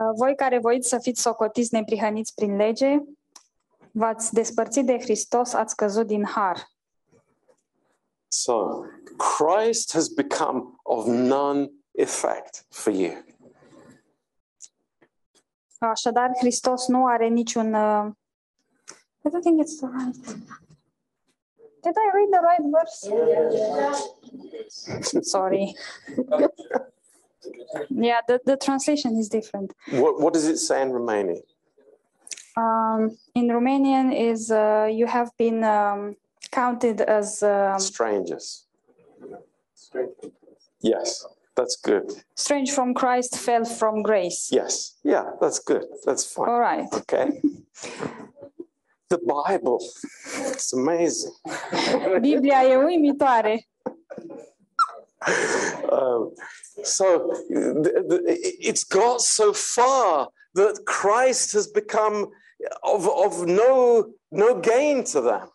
Uh, 0.00 0.10
Voi 0.16 0.34
care 0.34 0.58
voiți 0.58 0.88
să 0.88 0.98
fiți 0.98 1.20
socotiți 1.20 1.74
neprihăniți 1.74 2.34
prin 2.34 2.56
lege, 2.56 2.98
v-ați 3.90 4.32
despărțit 4.32 4.86
de 4.86 4.98
Hristos, 4.98 5.52
ați 5.52 5.76
căzut 5.76 6.06
din 6.06 6.24
har. 6.24 6.68
So 8.28 8.84
Christ 9.16 9.92
has 9.92 10.08
become 10.08 10.78
of 10.82 11.06
none 11.06 11.70
effect 11.92 12.66
for 12.68 12.92
you. 12.92 13.12
Așadar, 15.78 16.30
Hristos 16.38 16.86
nu 16.86 17.06
are 17.06 17.28
niciun... 17.28 17.74
Uh... 17.74 18.06
I 19.24 19.28
don't 19.28 19.42
think 19.42 19.60
it's 19.62 19.76
the 19.76 19.86
right... 19.86 20.16
Did 21.82 21.96
I 21.96 22.10
read 22.12 22.30
the 22.30 22.40
right 22.50 22.64
verse? 22.70 23.08
Sorry. 25.20 25.74
yeah, 27.90 28.20
the, 28.28 28.40
the 28.44 28.56
translation 28.56 29.16
is 29.16 29.28
different. 29.28 29.72
What, 29.90 30.20
what 30.20 30.32
does 30.32 30.46
it 30.46 30.58
say 30.58 30.82
in 30.82 30.90
Romanian? 30.90 31.42
Um, 32.56 33.16
in 33.34 33.48
Romanian 33.48 34.14
is 34.14 34.50
uh, 34.50 34.88
you 34.90 35.06
have 35.06 35.30
been 35.38 35.64
um, 35.64 36.16
counted 36.50 37.00
as 37.00 37.42
um, 37.42 37.78
Strangers. 37.78 38.66
Yes, 40.80 41.26
that's 41.56 41.76
good. 41.76 42.10
strange 42.34 42.70
from 42.70 42.94
Christ, 42.94 43.36
fell 43.36 43.64
from 43.64 44.02
grace. 44.02 44.48
Yes, 44.50 44.96
yeah, 45.04 45.24
that's 45.40 45.58
good. 45.58 45.84
That's 46.04 46.24
fine. 46.24 46.48
All 46.48 46.60
right. 46.60 46.86
Okay. 46.92 47.40
The 49.08 49.18
Bible, 49.18 49.84
it's 50.52 50.72
amazing. 50.72 51.32
Biblia 52.22 52.62
e 52.62 52.76
uimitoare. 52.76 53.64
Um, 55.90 56.32
so 56.82 57.04
th- 57.48 58.08
th- 58.08 58.22
it's 58.58 58.84
got 58.84 59.20
so 59.20 59.52
far 59.52 60.28
that 60.54 60.84
Christ 60.84 61.52
has 61.52 61.66
become 61.66 62.30
of, 62.82 63.06
of 63.06 63.46
no, 63.46 64.06
no 64.28 64.54
gain 64.54 65.04
to 65.04 65.20
them. 65.20 65.54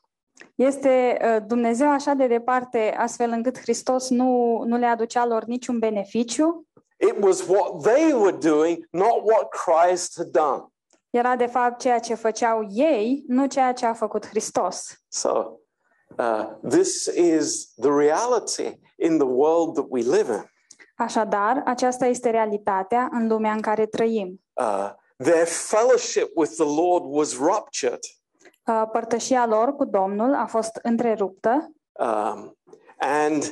Este 0.56 1.18
uh, 1.22 1.44
Dumnezeu 1.48 1.90
așa 1.90 2.14
de 2.14 2.28
departe, 2.28 2.96
astfel 2.98 3.30
încât 3.30 3.60
Hristos 3.60 4.10
nu, 4.10 4.62
nu 4.66 4.78
le 4.78 4.86
aducea 4.86 5.26
lor 5.26 5.44
niciun 5.44 5.80
beneficiu. 5.80 6.68
It 6.98 7.16
was 7.20 7.48
what 7.48 7.82
they 7.84 8.14
were 8.14 8.38
doing, 8.38 8.88
not 8.90 9.22
what 9.24 9.48
Christ 9.50 10.18
had 10.18 10.28
done. 10.28 10.66
Era 11.10 11.36
de 11.36 11.46
fapt 11.46 11.80
ceea 11.80 12.00
ce 12.00 12.14
făceau 12.16 12.68
ei, 12.72 13.24
nu 13.28 13.46
ceea 13.46 13.74
ce 13.74 13.86
a 13.86 13.94
făcut 13.94 14.28
Hristos. 14.28 15.04
So 15.08 15.60
uh, 16.18 16.70
this 16.70 17.06
is 17.06 17.74
the 17.82 17.90
reality 17.90 18.80
in 18.96 19.18
the 19.18 19.28
world 19.28 19.74
that 19.74 19.86
we 19.90 20.02
live 20.02 20.34
in. 20.34 20.50
Așadar, 20.96 21.62
aceasta 21.66 22.06
este 22.06 22.30
realitatea 22.30 23.10
în 23.12 23.28
lumea 23.28 23.52
în 23.52 23.62
care 23.62 23.86
trăim. 23.86 24.42
Uh, 24.54 24.90
their 25.18 25.46
fellowship 25.46 26.32
with 26.36 26.52
the 26.52 26.82
Lord 26.82 27.04
was 27.08 27.38
ruptured. 27.38 28.00
Uh, 28.68 28.84
Părtășia 28.92 29.46
lor 29.46 29.76
cu 29.76 29.86
Domnul 29.86 30.34
a 30.34 30.46
fost 30.46 30.80
întreruptă 30.82 31.70
Um, 32.00 32.58
and 33.00 33.44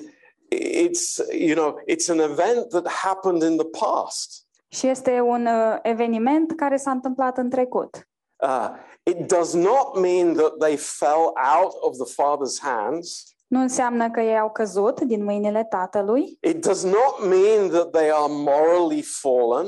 it's, 0.51 1.21
you 1.31 1.55
know, 1.55 1.79
it's 1.87 2.09
an 2.09 2.19
event 2.19 2.69
that 2.69 2.87
happened 2.87 3.41
in 3.43 3.57
the 3.57 3.67
past. 3.79 4.47
și 4.67 4.87
este 4.87 5.19
un 5.19 5.45
uh, 5.45 5.77
eveniment 5.81 6.51
care 6.55 6.77
s-a 6.77 6.91
întâmplat 6.91 7.37
în 7.37 7.49
trecut. 7.49 8.07
Uh, 8.43 8.69
it 9.03 9.27
does 9.27 9.53
not 9.53 9.99
mean 9.99 10.33
that 10.33 10.57
they 10.59 10.77
fell 10.77 11.31
out 11.55 11.73
of 11.79 11.95
the 11.97 12.13
Father's 12.13 12.59
hands. 12.61 13.32
Nu 13.53 13.59
înseamnă 13.59 14.11
că 14.11 14.19
ei 14.19 14.37
au 14.37 14.51
căzut 14.51 15.01
din 15.01 15.23
mâinile 15.23 15.63
Tatălui, 15.63 16.37
It 16.41 16.65
does 16.65 16.83
not 16.83 17.29
mean 17.29 17.69
that 17.69 17.91
they 17.91 18.11
are 18.11 18.33
morally 18.33 19.01
fallen, 19.01 19.65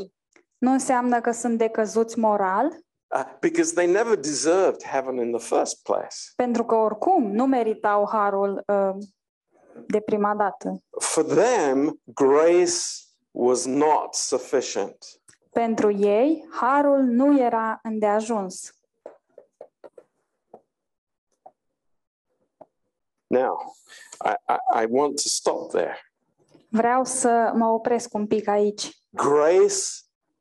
nu 0.58 0.72
înseamnă 0.72 1.22
că 1.22 1.32
sunt 1.32 1.58
decăzuți 1.58 2.20
moral, 2.20 2.66
uh, 3.16 3.24
because 3.40 3.74
they 3.74 3.92
never 3.92 4.16
deserved 4.16 4.84
heaven 4.84 5.16
in 5.16 5.32
the 5.38 5.56
first 5.56 5.84
place. 5.84 6.16
pentru 6.36 6.66
că 6.66 6.76
oricum 6.76 7.32
nu 7.32 7.46
meritau 7.46 8.08
harul 8.12 8.64
uh, 8.68 8.96
de 9.88 10.00
prima 10.00 10.36
dată. 10.36 10.80
For 11.00 11.24
them, 11.24 12.02
grace 12.04 12.82
was 13.32 13.66
not 13.66 14.14
sufficient. 14.14 14.98
Pentru 15.52 15.92
ei, 15.92 16.48
harul 16.52 17.00
nu 17.00 17.40
era 17.40 17.80
îndeajuns. 17.84 18.70
Now, 23.28 23.58
I, 24.26 24.34
I, 24.48 24.84
I 24.84 24.86
want 24.90 25.22
to 25.22 25.28
stop 25.30 25.72
there. 25.72 25.98
Vreau 26.70 27.04
să 27.04 27.52
mă 27.56 27.68
opresc 27.68 28.14
un 28.14 28.28
pic 28.28 28.48
aici. 28.48 28.90
Grace 29.10 29.84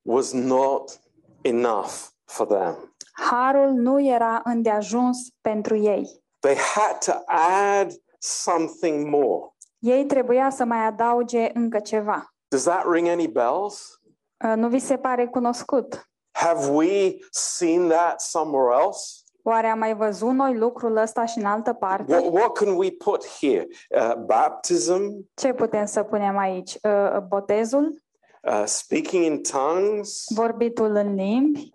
was 0.03 0.33
not 0.33 1.01
enough 1.43 1.93
for 2.25 2.47
them. 2.47 2.95
Harul 3.13 3.71
nu 3.71 4.01
era 4.01 4.41
îndeajuns 4.45 5.19
pentru 5.41 5.77
ei. 5.77 6.23
They 6.41 6.57
had 6.57 6.99
to 7.05 7.13
add 7.27 7.93
something 8.19 9.09
more. 9.09 9.49
Ei 9.79 10.05
trebuia 10.05 10.51
să 10.51 10.65
mai 10.65 10.87
adauge 10.87 11.51
încă 11.55 11.81
ceva. 11.81 12.35
Does 12.49 12.63
that 12.63 12.85
ring 12.91 13.09
any 13.09 13.29
bells? 13.29 14.01
Uh, 14.45 14.53
Nu 14.57 14.69
vi 14.69 14.79
se 14.79 14.97
pare 14.97 15.27
cunoscut? 15.27 16.09
Have 16.33 16.71
we 16.71 17.17
seen 17.31 17.89
that 17.89 18.21
somewhere 18.21 18.81
else? 18.83 19.23
Oare 19.47 19.67
am 19.67 19.79
mai 19.79 19.95
văzut 19.97 20.31
noi 20.33 20.57
lucrul 20.57 20.97
ăsta 20.97 21.25
și 21.25 21.39
în 21.39 21.45
altă 21.45 21.73
parte? 21.73 22.13
What, 22.13 22.33
what 22.33 22.53
can 22.53 22.75
we 22.77 22.91
put 22.91 23.27
here? 23.41 23.67
Uh, 23.91 24.15
baptism, 24.15 25.29
Ce 25.35 25.53
putem 25.53 25.87
să 25.87 26.03
punem 26.03 26.39
aici? 26.39 26.75
Uh, 26.83 27.19
Botezul, 27.29 28.03
uh, 28.43 28.63
speaking 28.65 29.25
in 29.25 29.43
tongues, 29.43 30.25
vorbitul 30.35 30.95
în 30.95 31.15
limbi, 31.15 31.71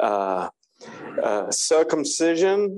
uh, 0.00 0.46
uh, 1.22 1.46
circumcision. 1.66 2.72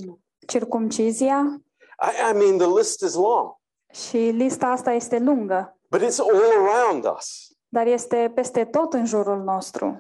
circumcizia 0.47 1.61
I, 2.03 2.31
I 2.31 2.38
mean, 2.38 2.57
the 2.59 2.69
list 2.77 3.03
is 3.03 3.14
long, 3.14 3.55
și 3.92 4.16
lista 4.16 4.66
asta 4.66 4.92
este 4.92 5.19
lungă, 5.19 5.79
but 5.90 6.01
it's 6.01 6.19
all 6.19 6.42
around 6.66 7.05
us. 7.16 7.51
dar 7.69 7.87
este 7.87 8.33
peste 8.35 8.64
tot 8.64 8.92
în 8.92 9.07
jurul 9.07 9.42
nostru. 9.42 9.99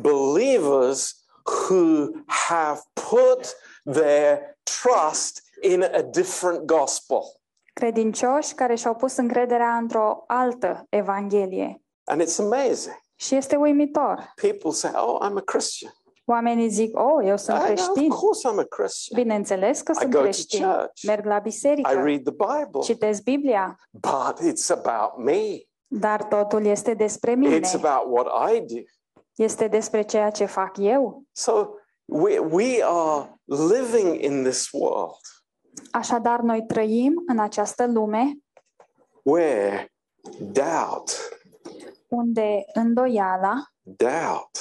Believers 0.00 1.23
who 1.44 2.08
have 2.26 2.80
put 3.10 3.56
their 3.94 4.56
trust 4.82 5.42
in 5.62 5.82
a 5.82 6.02
different 6.02 6.64
gospel. 6.64 7.22
Credincioși 7.72 8.54
care 8.54 8.74
și-au 8.74 8.94
pus 8.94 9.16
încrederea 9.16 9.74
într-o 9.76 10.24
altă 10.26 10.86
evanghelie. 10.88 11.82
And 12.04 12.22
it's 12.22 12.38
amazing. 12.38 13.02
Și 13.16 13.34
este 13.34 13.56
uimitor. 13.56 14.32
People 14.40 14.70
say, 14.70 14.90
Oh, 14.94 15.20
I'm 15.28 15.36
a 15.36 15.40
Christian. 15.44 15.92
Oamenii 16.26 16.68
zic, 16.68 16.98
oh, 16.98 17.24
eu 17.26 17.36
sunt 17.36 17.56
I 17.56 17.60
know, 17.60 17.66
creștin. 17.74 18.10
of 18.10 18.18
course, 18.18 18.48
I'm 18.48 18.58
a 18.58 18.64
Christian. 18.76 19.22
Bineînțeles 19.22 19.80
că 19.80 19.92
I 19.92 19.94
sunt 19.94 20.10
go 20.10 20.16
to 20.18 20.22
creștin. 20.22 20.64
church. 20.64 21.02
Merg 21.06 21.24
la 21.24 21.36
I 21.36 21.40
biserică, 21.42 21.92
read 21.92 22.22
the 22.22 22.32
Bible, 22.32 22.80
citesc 22.82 23.22
Biblia, 23.22 23.78
but 23.90 24.38
it's 24.52 24.70
about 24.70 25.24
me. 25.24 25.58
dar 25.86 26.22
totul 26.22 26.64
este 26.64 26.94
despre 26.94 27.34
mine. 27.34 27.58
It's 27.60 27.74
about 27.82 28.12
what 28.12 28.50
I 28.52 28.60
do. 28.60 28.80
Este 29.34 29.68
despre 29.68 30.02
ceea 30.02 30.30
ce 30.30 30.44
fac 30.44 30.76
eu. 30.78 31.22
So 31.32 31.68
we, 32.04 32.38
we 32.38 32.82
are 32.82 33.40
living 33.44 34.22
in 34.22 34.42
this 34.42 34.68
world 34.72 35.20
Așadar, 35.90 36.40
noi 36.40 36.64
trăim 36.66 37.22
în 37.26 37.38
această 37.38 37.86
lume 37.86 38.32
where 39.22 39.92
doubt, 40.38 41.10
unde 42.08 42.64
îndoiala, 42.72 43.54
doubt 43.82 44.58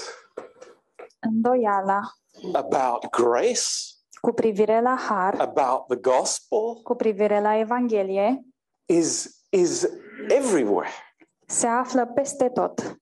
îndoiala 1.19 2.01
about 2.53 3.09
grace, 3.09 3.69
cu 4.21 4.31
privire 4.31 4.81
la 4.81 4.95
har, 4.95 5.39
about 5.39 5.86
the 5.88 5.95
gospel 5.95 6.81
cu 6.83 6.95
privire 6.95 7.41
la 7.41 7.57
Evanghelie, 7.57 8.43
is, 8.86 9.41
is 9.49 9.88
everywhere. 10.27 10.89
se 11.47 11.67
află 11.67 12.05
peste 12.05 12.49
tot. 12.49 12.97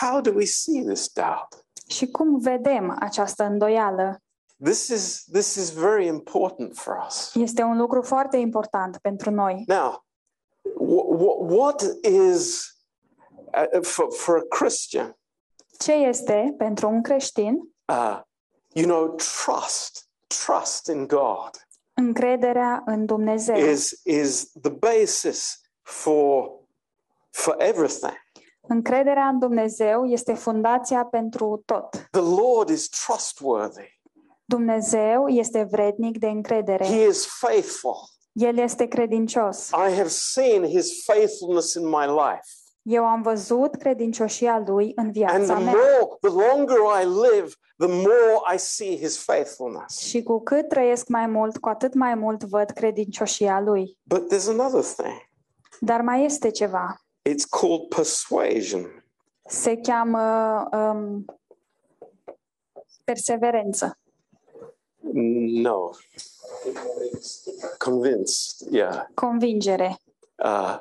How 0.00 0.20
do 0.20 0.32
we 0.34 0.44
see 0.44 0.82
this 0.82 1.08
doubt? 1.12 1.64
Și 1.86 2.06
cum 2.06 2.38
vedem 2.38 2.96
această 3.00 3.44
îndoială? 3.44 4.20
This 4.64 4.88
is, 4.88 5.24
this 5.32 5.54
is 5.54 5.70
very 5.70 6.06
important 6.06 6.76
for 6.76 7.04
us. 7.06 7.34
Este 7.34 7.62
un 7.62 7.76
lucru 7.76 8.02
foarte 8.02 8.36
important 8.36 8.98
pentru 8.98 9.30
noi. 9.30 9.64
Now, 9.66 10.04
wh- 10.62 11.16
wh- 11.18 11.50
what 11.56 11.82
is, 12.02 12.64
uh, 13.72 13.82
for, 13.82 14.12
for 14.12 14.36
a 14.36 14.56
Christian, 14.56 15.14
Ce 15.78 15.92
este 15.92 16.54
pentru 16.58 16.88
un 16.88 17.02
creștin 17.02 17.54
uh, 17.92 18.20
you 18.72 18.86
know, 18.86 19.08
trust, 19.44 20.08
trust 20.26 20.86
in 20.86 21.06
God 21.06 21.50
încrederea 21.94 22.82
în 22.86 23.06
Dumnezeu? 23.06 23.56
is, 23.56 24.00
is 24.04 24.50
the 24.62 24.70
basis 24.70 25.60
for, 25.82 26.50
for 27.30 27.54
everything. 27.58 28.18
Încrederea 28.72 29.26
în 29.26 29.38
Dumnezeu 29.38 30.04
este 30.04 30.34
fundația 30.34 31.04
pentru 31.04 31.62
tot. 31.66 32.08
The 32.10 32.20
Lord 32.20 32.68
is 32.68 32.88
trustworthy. 32.88 34.00
Dumnezeu 34.44 35.28
este 35.28 35.62
vrednic 35.70 36.18
de 36.18 36.26
încredere. 36.26 36.84
He 36.84 37.06
is 37.06 37.26
faithful. 37.26 37.96
El 38.32 38.58
este 38.58 38.86
credincios. 38.86 39.68
I 39.68 39.94
have 39.96 40.08
seen 40.08 40.64
his 40.64 41.04
faithfulness 41.04 41.74
in 41.74 41.88
my 41.88 42.06
life. 42.06 42.44
Eu 42.82 43.04
am 43.04 43.22
văzut 43.22 43.74
credincioșia 43.74 44.62
lui 44.66 44.92
în 44.94 45.04
And 45.04 45.12
viața 45.12 45.54
the 45.54 45.64
mea. 45.64 45.72
more, 45.72 46.16
the 46.20 46.54
longer 46.54 46.78
I 47.02 47.04
live, 47.04 47.48
the 47.78 47.88
more 47.88 48.54
I 48.54 48.58
see 48.58 48.98
his 48.98 49.24
faithfulness. 49.24 49.98
Și 49.98 50.22
cu 50.22 50.42
cât 50.42 50.68
trăiesc 50.68 51.08
mai 51.08 51.26
mult, 51.26 51.58
cu 51.58 51.68
atât 51.68 51.94
mai 51.94 52.14
mult 52.14 52.44
văd 52.44 52.70
credincioșia 52.70 53.60
lui. 53.60 53.98
But 54.02 54.34
there's 54.34 54.48
another 54.48 54.82
thing. 54.82 55.28
Dar 55.80 56.00
mai 56.00 56.24
este 56.24 56.50
ceva. 56.50 56.94
It's 57.22 57.44
called 57.44 57.88
persuasion. 57.88 59.04
Se 59.48 59.76
cheamă 59.76 60.68
um, 60.72 61.24
perseverență. 63.04 63.98
No. 65.62 65.90
Convinced. 67.78 68.68
Yeah. 68.70 69.06
Convingere. 69.14 69.96
Uh, 70.44 70.78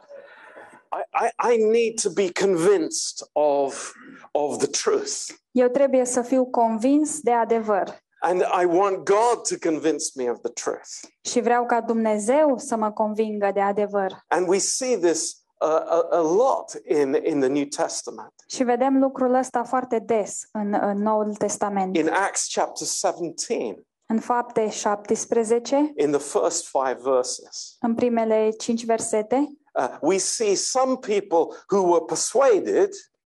I, 0.91 1.03
I, 1.13 1.53
I 1.53 1.57
need 1.57 1.99
to 2.01 2.09
be 2.09 2.29
convinced 2.31 3.27
of, 3.33 3.93
of 4.31 4.57
the 4.57 4.67
truth. 4.67 5.31
Eu 5.51 5.67
trebuie 5.67 6.05
să 6.05 6.21
fiu 6.21 6.45
convins 6.45 7.19
de 7.19 7.31
adevăr. 7.31 8.03
And 8.21 8.41
I 8.41 8.65
want 8.65 8.97
God 8.97 9.47
to 9.47 9.69
convince 9.69 10.05
me 10.15 10.29
of 10.29 10.39
the 10.41 10.51
truth. 10.51 10.89
Și 11.21 11.41
vreau 11.41 11.65
ca 11.65 11.81
Dumnezeu 11.81 12.57
să 12.57 12.75
mă 12.75 12.91
convingă 12.91 13.51
de 13.53 13.59
adevăr. 13.59 14.23
And 14.27 14.47
we 14.47 14.57
see 14.57 14.97
this 14.97 15.43
a, 15.67 16.07
a 16.11 16.21
lot 16.21 16.81
in, 16.87 17.17
in 17.23 17.39
the 17.39 17.49
New 17.49 17.65
Testament. 17.65 18.33
Și 18.47 18.63
vedem 18.63 18.97
lucrul 18.99 19.33
ăsta 19.33 19.63
foarte 19.63 19.99
des 19.99 20.39
în, 20.51 20.77
în 20.81 21.01
Noul 21.01 21.35
Testament. 21.35 21.95
In 21.95 22.09
Acts 22.09 22.53
chapter 22.53 22.87
17, 22.87 23.83
În 24.05 24.19
fapte 24.19 24.69
17, 24.69 25.93
in 25.97 26.11
the 26.11 26.39
first 26.39 26.67
five 26.67 26.97
verses, 27.01 27.75
în 27.79 27.95
primele 27.95 28.49
cinci 28.49 28.85
versete, 28.85 29.47
uh, 29.73 29.97
we 30.01 30.17
see 30.17 30.55
some 30.55 30.95
people 30.95 31.55
who 31.71 31.87
were 31.87 32.03
persuaded, 32.05 32.89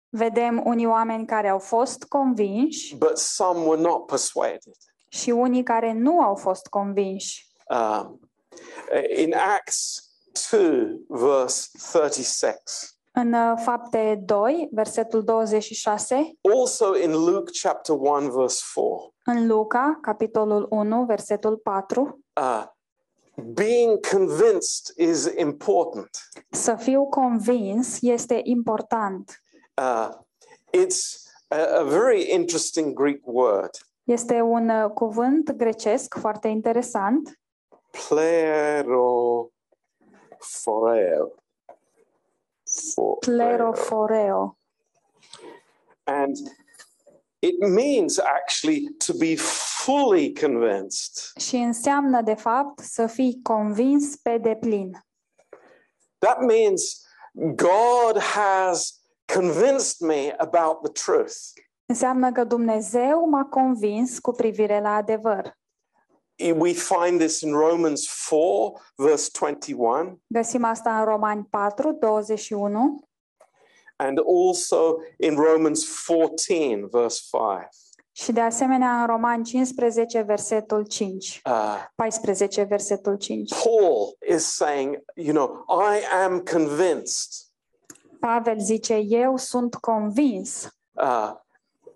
vedem 0.10 0.62
unii 0.66 0.86
oameni 0.86 1.26
care 1.26 1.48
au 1.50 1.60
fost 1.60 2.04
convinși 2.04 2.96
but 2.96 3.18
some 3.18 3.60
were 3.66 3.82
not 3.82 4.06
persuaded. 4.06 4.74
și 5.08 5.30
unii 5.30 5.64
care 5.64 5.94
nu 5.94 6.22
au 6.22 6.36
fost 6.36 6.68
convinși. 6.68 7.52
Um, 7.70 8.20
in 9.16 9.34
Acts 9.58 10.09
2, 10.52 11.06
verse 11.08 11.70
36, 11.92 12.54
În 13.12 13.34
uh, 13.34 13.54
fapte 13.64 14.22
2, 14.26 14.70
versetul 14.72 15.24
26, 15.24 16.38
also 16.56 16.96
in 16.96 17.12
Luke 17.12 17.52
chapter 17.62 17.96
1, 17.96 18.32
verse 18.32 18.64
4, 18.76 19.14
în 19.26 19.48
Luca, 19.48 19.98
capitolul 20.02 20.68
1, 20.70 21.06
versetul 21.06 21.58
4, 21.58 22.20
uh, 22.42 22.64
being 23.36 24.08
convinced 24.08 24.94
is 24.98 25.26
important. 25.38 26.10
să 26.50 26.76
fiu 26.76 27.06
convins 27.06 27.98
este 28.02 28.40
important. 28.44 29.42
Uh, 29.82 30.10
it's 30.78 31.28
a, 31.48 31.78
a 31.80 31.84
very 31.84 32.32
interesting 32.34 32.94
Greek 32.94 33.22
word, 33.26 33.70
Este 34.04 34.42
un 34.42 34.70
uh, 34.70 34.90
cuvânt 34.92 35.52
grecesc 35.52 36.16
foarte 36.20 36.48
interesant, 36.48 37.40
plerophoreo. 40.40 41.36
For- 42.94 43.18
pleroforeo. 43.20 44.58
And 46.04 46.36
it 47.40 47.60
means 47.60 48.20
actually 48.20 48.90
to 49.06 49.14
be 49.14 49.36
fully 49.36 50.34
convinced. 50.34 51.42
Și 51.42 51.56
înseamnă, 51.56 52.22
de 52.22 52.34
fapt, 52.34 52.80
să 52.80 53.08
fii 53.08 53.40
convins 53.44 54.16
pe 54.16 54.38
deplin. 54.38 55.06
That 56.18 56.40
means 56.40 57.08
God 57.56 58.20
has 58.20 59.02
convinced 59.34 60.08
me 60.08 60.36
about 60.38 60.82
the 60.82 60.92
truth. 60.92 61.36
Înseamnă 61.86 62.32
că 62.32 62.44
Dumnezeu 62.44 63.30
m-a 63.30 63.46
convins 63.46 64.20
cu 64.20 64.32
privire 64.32 64.80
la 64.82 64.96
adevăr. 64.96 65.59
We 66.56 66.74
find 66.74 67.20
this 67.20 67.42
in 67.42 67.52
Romans 67.52 68.08
4, 68.30 68.82
verse 68.96 69.30
21, 69.40 70.20
Găsim 70.28 70.64
asta 70.64 71.00
în 71.00 71.06
Romani 71.06 71.48
4, 71.50 71.92
21 71.92 73.04
and 73.96 74.20
also 74.20 74.96
in 75.18 75.36
Romans 75.36 76.04
14, 76.08 76.88
verse 76.92 77.22
5. 77.32 77.68
și 78.12 78.32
de 78.32 78.42
asemenea 78.42 79.02
în 79.02 79.08
Romani 79.08 79.44
15, 79.44 80.22
versetul 80.22 80.86
5. 80.86 81.42
Uh, 81.46 81.86
14, 81.96 82.64
versetul 82.64 83.16
5. 83.18 83.54
Paul 83.64 84.18
is 84.36 84.44
saying, 84.44 85.04
you 85.16 85.34
know, 85.34 85.66
I 85.94 86.02
am 86.24 86.40
convinced. 86.40 87.32
Pavel 88.20 88.60
zice, 88.60 88.94
eu 88.94 89.38
sunt 89.38 89.76
convins, 89.76 90.74
Uh, 90.94 91.32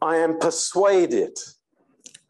I 0.02 0.16
am 0.24 0.38
persuaded. 0.38 1.32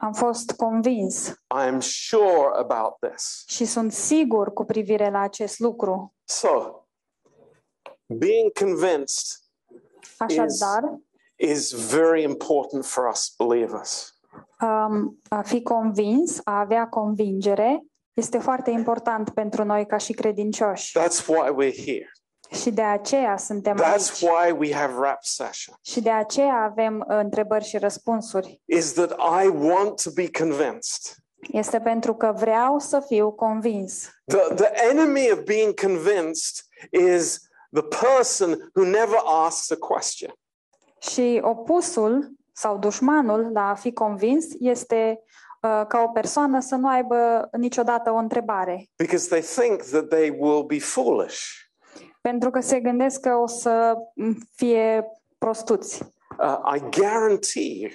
Am 0.03 0.13
fost 0.13 0.51
convins 0.51 1.27
I 1.29 1.67
am 1.67 1.79
sure 1.79 2.49
about 2.57 2.93
this. 3.09 3.43
și 3.47 3.65
sunt 3.65 3.91
sigur 3.93 4.53
cu 4.53 4.63
privire 4.63 5.09
la 5.09 5.19
acest 5.19 5.59
lucru. 5.59 6.13
So, 6.23 6.85
being 8.07 8.51
convinced 8.59 9.41
Așadar, 10.17 10.99
is 11.35 11.71
very 11.71 12.23
important 12.23 12.85
for 12.85 13.07
us 13.11 13.33
believers. 13.37 14.17
um, 14.61 15.19
a 15.29 15.41
fi 15.41 15.61
convins, 15.61 16.39
a 16.43 16.59
avea 16.59 16.87
convingere, 16.87 17.83
este 18.13 18.37
foarte 18.37 18.71
important 18.71 19.29
pentru 19.29 19.63
noi 19.63 19.85
ca 19.85 19.97
și 19.97 20.13
credincioși. 20.13 20.99
That's 20.99 21.27
why 21.27 21.49
we're 21.49 21.83
here. 21.85 22.11
Și 22.61 22.71
de 22.71 22.81
aceea 22.81 23.37
suntem 23.37 23.77
That's 23.81 23.93
aici. 23.93 24.21
why 24.21 24.51
we 24.57 24.73
have 24.73 24.93
rap 24.99 25.23
session. 25.23 25.75
Și 25.81 26.01
de 26.01 26.09
aceea 26.09 26.55
avem 26.55 27.05
uh, 27.09 27.15
întrebări 27.17 27.63
și 27.65 27.77
răspunsuri. 27.77 28.61
Is 28.65 28.93
that 28.93 29.11
I 29.43 29.47
want 29.47 30.01
to 30.03 30.09
be 30.13 30.29
convinced. 30.39 31.15
Este 31.51 31.79
pentru 31.79 32.13
că 32.15 32.33
vreau 32.35 32.79
să 32.79 32.99
fiu 33.07 33.31
convins. 33.31 34.09
The, 34.25 34.53
the 34.55 34.69
enemy 34.89 35.31
of 35.31 35.39
being 35.39 35.79
convinced 35.79 36.55
is 36.91 37.39
the 37.71 37.83
person 37.83 38.71
who 38.75 38.85
never 38.89 39.19
asks 39.45 39.69
a 39.71 39.75
question. 39.75 40.33
Și 40.99 41.39
opusul 41.43 42.31
sau 42.53 42.77
dușmanul 42.77 43.49
la 43.53 43.69
a 43.69 43.75
fi 43.75 43.93
convins 43.93 44.45
este 44.59 45.19
uh, 45.61 45.83
ca 45.87 46.03
o 46.07 46.07
persoană 46.07 46.59
să 46.59 46.75
nu 46.75 46.87
aibă 46.87 47.49
niciodată 47.57 48.11
o 48.11 48.15
întrebare. 48.15 48.89
because 48.97 49.27
they 49.27 49.41
think 49.41 49.81
that 49.81 50.07
they 50.09 50.35
will 50.39 50.63
be 50.63 50.79
foolish. 50.79 51.61
Pentru 52.29 52.49
că 52.49 52.59
se 52.59 52.79
gândesc 52.79 53.19
că 53.19 53.35
o 53.35 53.47
să 53.47 53.95
mm, 54.15 54.37
fie 54.55 55.05
prostuți. 55.37 56.03
Uh, 56.39 56.75
I 56.75 56.79
guarantee 56.99 57.77
you, 57.79 57.89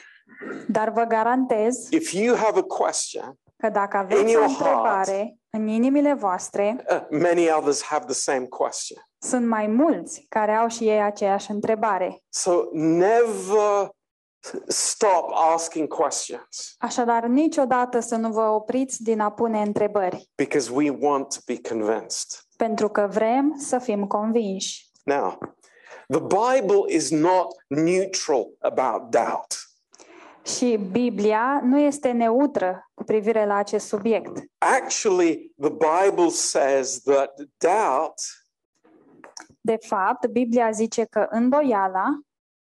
Dar 0.68 0.90
vă 0.90 1.02
garantez 1.02 1.88
if 1.90 2.12
you 2.12 2.36
have 2.36 2.58
a 2.58 2.62
question, 2.62 3.38
că 3.56 3.68
dacă 3.68 3.96
In 3.96 4.02
aveți 4.02 4.24
o 4.24 4.28
your 4.30 4.44
întrebare 4.48 5.36
în 5.50 5.66
inimile 5.66 6.14
voastre, 6.14 6.84
uh, 6.90 7.18
many 7.20 7.50
others 7.50 7.82
have 7.82 8.04
the 8.04 8.14
same 8.14 8.46
question. 8.46 8.98
sunt 9.18 9.46
mai 9.46 9.66
mulți 9.66 10.26
care 10.28 10.52
au 10.52 10.68
și 10.68 10.84
ei 10.88 11.02
aceeași 11.02 11.50
întrebare. 11.50 12.22
So 12.28 12.52
never 12.72 13.90
stop 14.66 15.30
asking 15.54 15.88
questions 15.94 16.74
Așadar, 16.78 17.24
niciodată 17.24 18.00
să 18.00 18.16
nu 18.16 18.30
vă 18.30 18.40
opriți 18.42 19.02
din 19.02 19.20
a 19.20 19.30
pune 19.30 19.60
întrebări, 19.60 20.28
because 20.34 20.72
we 20.72 20.90
want 21.00 21.28
to 21.28 21.38
be 21.46 21.60
convinced. 21.68 22.30
Pentru 22.58 22.88
că 22.88 23.08
vrem 23.10 23.54
să 23.58 23.78
fim 23.78 24.06
convinși. 24.06 24.86
Now, 25.04 25.38
the 26.08 26.20
Bible 26.20 26.94
is 26.94 27.10
not 27.10 27.46
neutral 27.66 28.48
about 28.58 29.10
doubt. 29.10 29.46
Și 30.44 30.76
Biblia 30.90 31.60
nu 31.64 31.78
este 31.78 32.10
neutră 32.10 32.90
cu 32.94 33.04
privire 33.04 33.46
la 33.46 33.54
acest 33.54 33.86
subiect. 33.86 34.42
Actually, 34.58 35.52
the 35.60 35.70
Bible 35.70 36.28
says 36.28 37.02
that 37.02 37.34
doubt 37.58 38.14
De 39.60 39.76
fapt, 39.86 40.26
Biblia 40.26 40.70
zice 40.70 41.04
că 41.04 41.26
îndoiala 41.30 42.06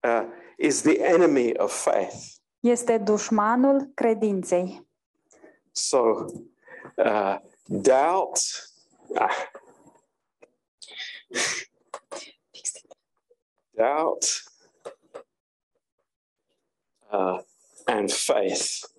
uh, 0.07 0.23
is 0.57 0.81
the 0.81 0.97
enemy 0.99 1.57
of 1.57 1.83
faith. 1.83 2.15
este 2.59 2.97
dușmanul 2.97 3.91
credinței. 3.93 4.87
So, 5.71 5.97
uh, 6.95 7.35
doubt. 7.65 8.37
ah. 9.15 9.35
Doubt 13.71 14.43
uh, 17.11 17.39
and 17.85 18.11
faith 18.11 18.91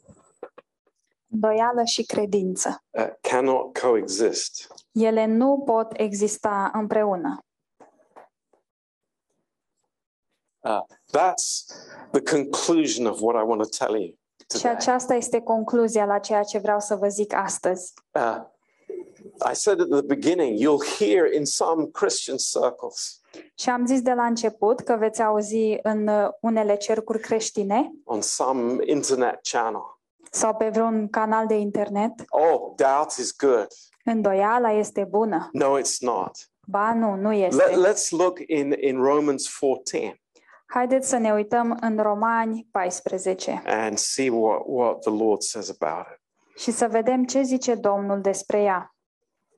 Îndoială 1.28 1.84
și 1.84 2.02
credință. 2.04 2.84
uh, 2.90 3.08
cannot 3.20 3.78
coexist. 3.78 4.74
Ele 4.92 5.24
nu 5.24 5.62
pot 5.64 5.92
exista 5.96 6.70
împreună. 6.74 7.38
Uh, 10.60 10.80
that's 11.12 11.64
the 12.10 12.22
conclusion 12.22 13.06
of 13.06 13.20
what 13.20 13.36
I 13.42 13.46
want 13.46 13.62
to 13.62 13.68
tell 13.84 13.96
you 14.00 14.06
Și 14.08 14.46
today. 14.46 14.72
aceasta 14.72 15.14
este 15.14 15.40
concluzia 15.40 16.04
la 16.04 16.18
ceea 16.18 16.42
ce 16.42 16.58
vreau 16.58 16.80
să 16.80 16.94
vă 16.96 17.08
zic 17.08 17.32
astăzi. 17.32 17.92
Uh, 18.12 18.42
I 19.50 19.54
said 19.54 19.80
at 19.80 19.88
the 19.88 20.02
beginning, 20.02 20.58
you'll 20.58 20.96
hear 20.98 21.32
in 21.32 21.44
some 21.44 21.86
Christian 21.92 22.36
circles 22.36 23.18
Și 23.54 23.68
am 23.68 23.86
zis 23.86 24.00
de 24.02 24.12
la 24.12 24.24
început 24.24 24.80
că 24.80 24.96
veți 24.98 25.22
auzi 25.22 25.76
în 25.82 26.06
uh, 26.08 26.28
unele 26.40 26.76
cercuri 26.76 27.20
creștine 27.20 27.92
on 28.04 28.20
some 28.20 28.76
internet 28.86 29.38
channel. 29.50 29.98
sau 30.30 30.54
pe 30.54 30.68
vreun 30.68 31.08
canal 31.08 31.46
de 31.46 31.54
internet, 31.54 32.12
Oh, 32.28 32.72
doubt 32.76 33.10
is 33.18 33.36
good. 33.36 33.66
îndoiala 34.04 34.70
este 34.72 35.06
bună. 35.10 35.48
No, 35.52 35.78
it's 35.80 35.98
not. 36.00 36.30
Ba 36.66 36.94
nu, 36.94 37.14
nu 37.14 37.30
Let, 37.30 37.52
este. 37.52 37.64
let's 37.88 38.08
look 38.10 38.38
in, 38.46 38.72
in 38.80 39.02
Romans 39.02 39.56
14 39.60 40.18
Haideți 40.66 41.08
să 41.08 41.16
ne 41.16 41.32
uităm 41.32 41.78
în 41.80 41.98
Romani 42.02 42.68
14 42.70 43.62
and 43.66 43.98
see 43.98 44.28
what, 44.30 44.60
what 44.66 44.98
the 45.00 45.10
Lord 45.10 45.40
says 45.42 45.74
about 45.80 46.06
it. 46.12 46.20
și 46.60 46.70
să 46.70 46.88
vedem 46.88 47.24
ce 47.24 47.42
zice 47.42 47.74
Domnul 47.74 48.20
despre 48.20 48.62
ea. 48.62 48.93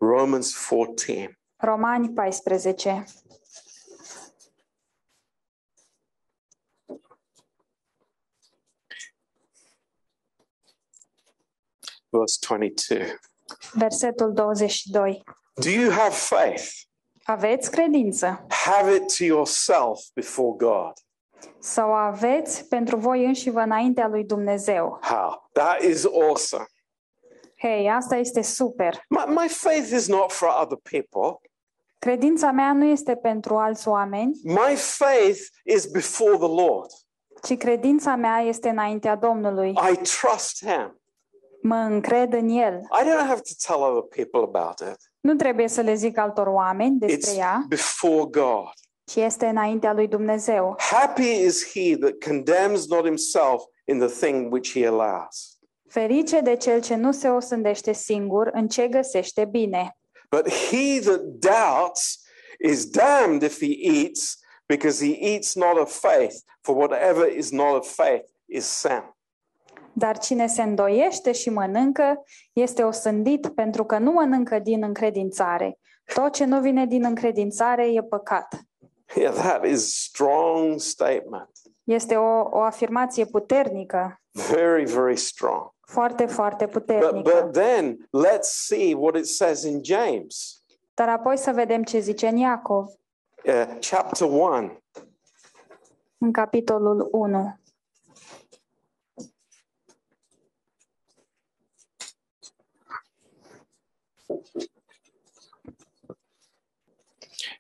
Romans 0.01 0.53
14. 0.55 1.39
Romani 1.57 2.09
14, 2.13 3.05
verse 12.11 12.39
22. 12.41 13.19
versetul 13.75 14.33
22. 14.33 15.23
Do 15.55 15.71
you 15.71 15.91
have 15.91 16.11
faith? 16.15 16.65
Aveți 17.25 17.71
credință 17.71 18.47
Have 18.49 18.95
it 18.95 19.17
to 19.17 19.25
yourself 19.25 20.01
before 20.15 20.57
God. 20.57 20.93
sau 21.59 21.95
aveți 21.95 22.65
pentru 22.69 22.97
voi 22.97 23.25
înși 23.25 23.51
vă 23.51 23.61
înaintea 23.61 24.09
lui 24.09 24.25
Dumnezeu. 24.25 24.99
How? 25.03 25.49
That 25.53 25.83
is 25.83 26.05
awesome. 26.05 26.65
Hei, 27.67 27.91
asta 27.91 28.17
este 28.17 28.43
super. 28.43 29.05
My, 29.09 29.35
my 29.35 29.49
faith 29.49 29.91
is 29.93 30.09
not 30.09 30.33
for 30.33 30.49
other 30.63 30.79
people. 30.91 31.41
Credința 31.99 32.51
mea 32.51 32.73
nu 32.73 32.85
este 32.85 33.17
pentru 33.17 33.57
alți 33.57 33.89
oameni, 33.89 34.41
My 34.45 34.75
faith 34.77 35.41
is 35.65 35.85
before 35.87 36.37
the 36.37 36.47
Lord. 36.65 36.91
ci 37.43 37.57
credința 37.57 38.15
mea 38.17 38.39
este 38.39 38.69
înaintea 38.69 39.17
Domnului. 39.17 39.71
I 39.71 39.95
trust 39.97 40.65
Him. 40.67 41.01
Mă 41.63 41.75
încred 41.77 42.33
în 42.33 42.49
El. 42.49 42.81
I 42.81 43.05
don't 43.05 43.27
have 43.27 43.41
to 43.41 43.73
tell 43.73 43.81
other 43.83 44.25
people 44.25 44.61
about 44.61 44.79
it. 44.93 44.97
Nu 45.21 45.35
trebuie 45.35 45.69
să 45.69 45.81
le 45.81 45.95
zic 45.95 46.19
altor 46.19 46.47
oameni 46.47 46.99
despre 46.99 47.33
It's 47.33 47.39
ea, 47.39 47.65
before 47.69 48.25
God. 48.31 48.71
ci 49.05 49.17
este 49.17 49.47
înaintea 49.47 49.93
lui 49.93 50.09
Dumnezeu. 50.09 50.75
Happy 50.79 51.45
is 51.45 51.73
he 51.73 51.97
that 51.97 52.13
condemns 52.27 52.87
not 52.89 53.05
himself 53.05 53.63
in 53.85 53.99
the 53.99 54.27
thing 54.27 54.53
which 54.53 54.73
he 54.73 54.87
allows. 54.87 55.56
Ferice 55.89 56.41
de 56.41 56.57
cel 56.57 56.81
ce 56.81 56.95
nu 56.95 57.13
se 57.13 57.29
osândește 57.29 57.93
singur 57.93 58.51
în 58.53 58.69
ce 58.69 58.89
găsește 58.89 59.45
bine. 59.45 59.97
But 60.31 60.53
he 60.53 61.01
that 61.01 61.21
doubts 61.21 62.25
is 62.59 62.85
damned 62.85 63.43
if 63.43 63.59
he 63.61 64.03
eats, 64.03 64.39
because 64.67 65.07
he 65.07 65.33
eats 65.33 65.55
not 65.55 65.79
of 65.79 65.99
faith, 66.01 66.35
for 66.61 66.77
whatever 66.77 67.37
is 67.37 67.51
not 67.51 67.77
of 67.77 67.95
faith 67.95 68.29
is 68.47 68.65
sin. 68.65 69.15
Dar 69.93 70.19
cine 70.19 70.47
se 70.47 70.63
îndoiește 70.63 71.33
și 71.33 71.51
mănâncă, 71.51 72.25
este 72.53 72.83
osândit 72.83 73.49
pentru 73.49 73.85
că 73.85 73.99
nu 73.99 74.13
mănâncă 74.13 74.59
din 74.59 74.83
încredințare. 74.83 75.79
Tot 76.15 76.33
ce 76.33 76.45
nu 76.45 76.61
vine 76.61 76.87
din 76.87 77.05
încredințare 77.05 77.93
e 77.93 78.03
păcat. 78.03 78.61
Yeah, 79.15 79.35
that 79.35 79.67
is 79.67 80.03
strong 80.03 80.81
statement. 80.81 81.51
Este 81.85 82.15
o, 82.15 82.41
o 82.51 82.61
afirmație 82.61 83.25
puternică, 83.25 84.21
very, 84.53 84.85
very 84.85 85.17
strong. 85.17 85.75
Foarte, 85.87 86.27
foarte 86.27 86.67
But, 86.67 87.23
but 87.23 87.53
then 87.53 88.09
let's 88.13 88.49
see 88.49 88.95
what 88.95 89.17
it 89.17 89.27
says 89.27 89.63
in 89.63 89.83
James, 89.85 90.63
Dar 90.95 91.09
apoi 91.09 91.37
să 91.37 91.51
vedem 91.51 91.83
ce 91.83 91.99
zice 91.99 92.27
în 92.29 92.37
Iacov, 92.37 92.87
uh, 93.45 93.79
chapter 93.91 94.29
1. 94.29 94.83
în 96.19 96.33
capitolul 96.33 97.09
1. 97.13 97.59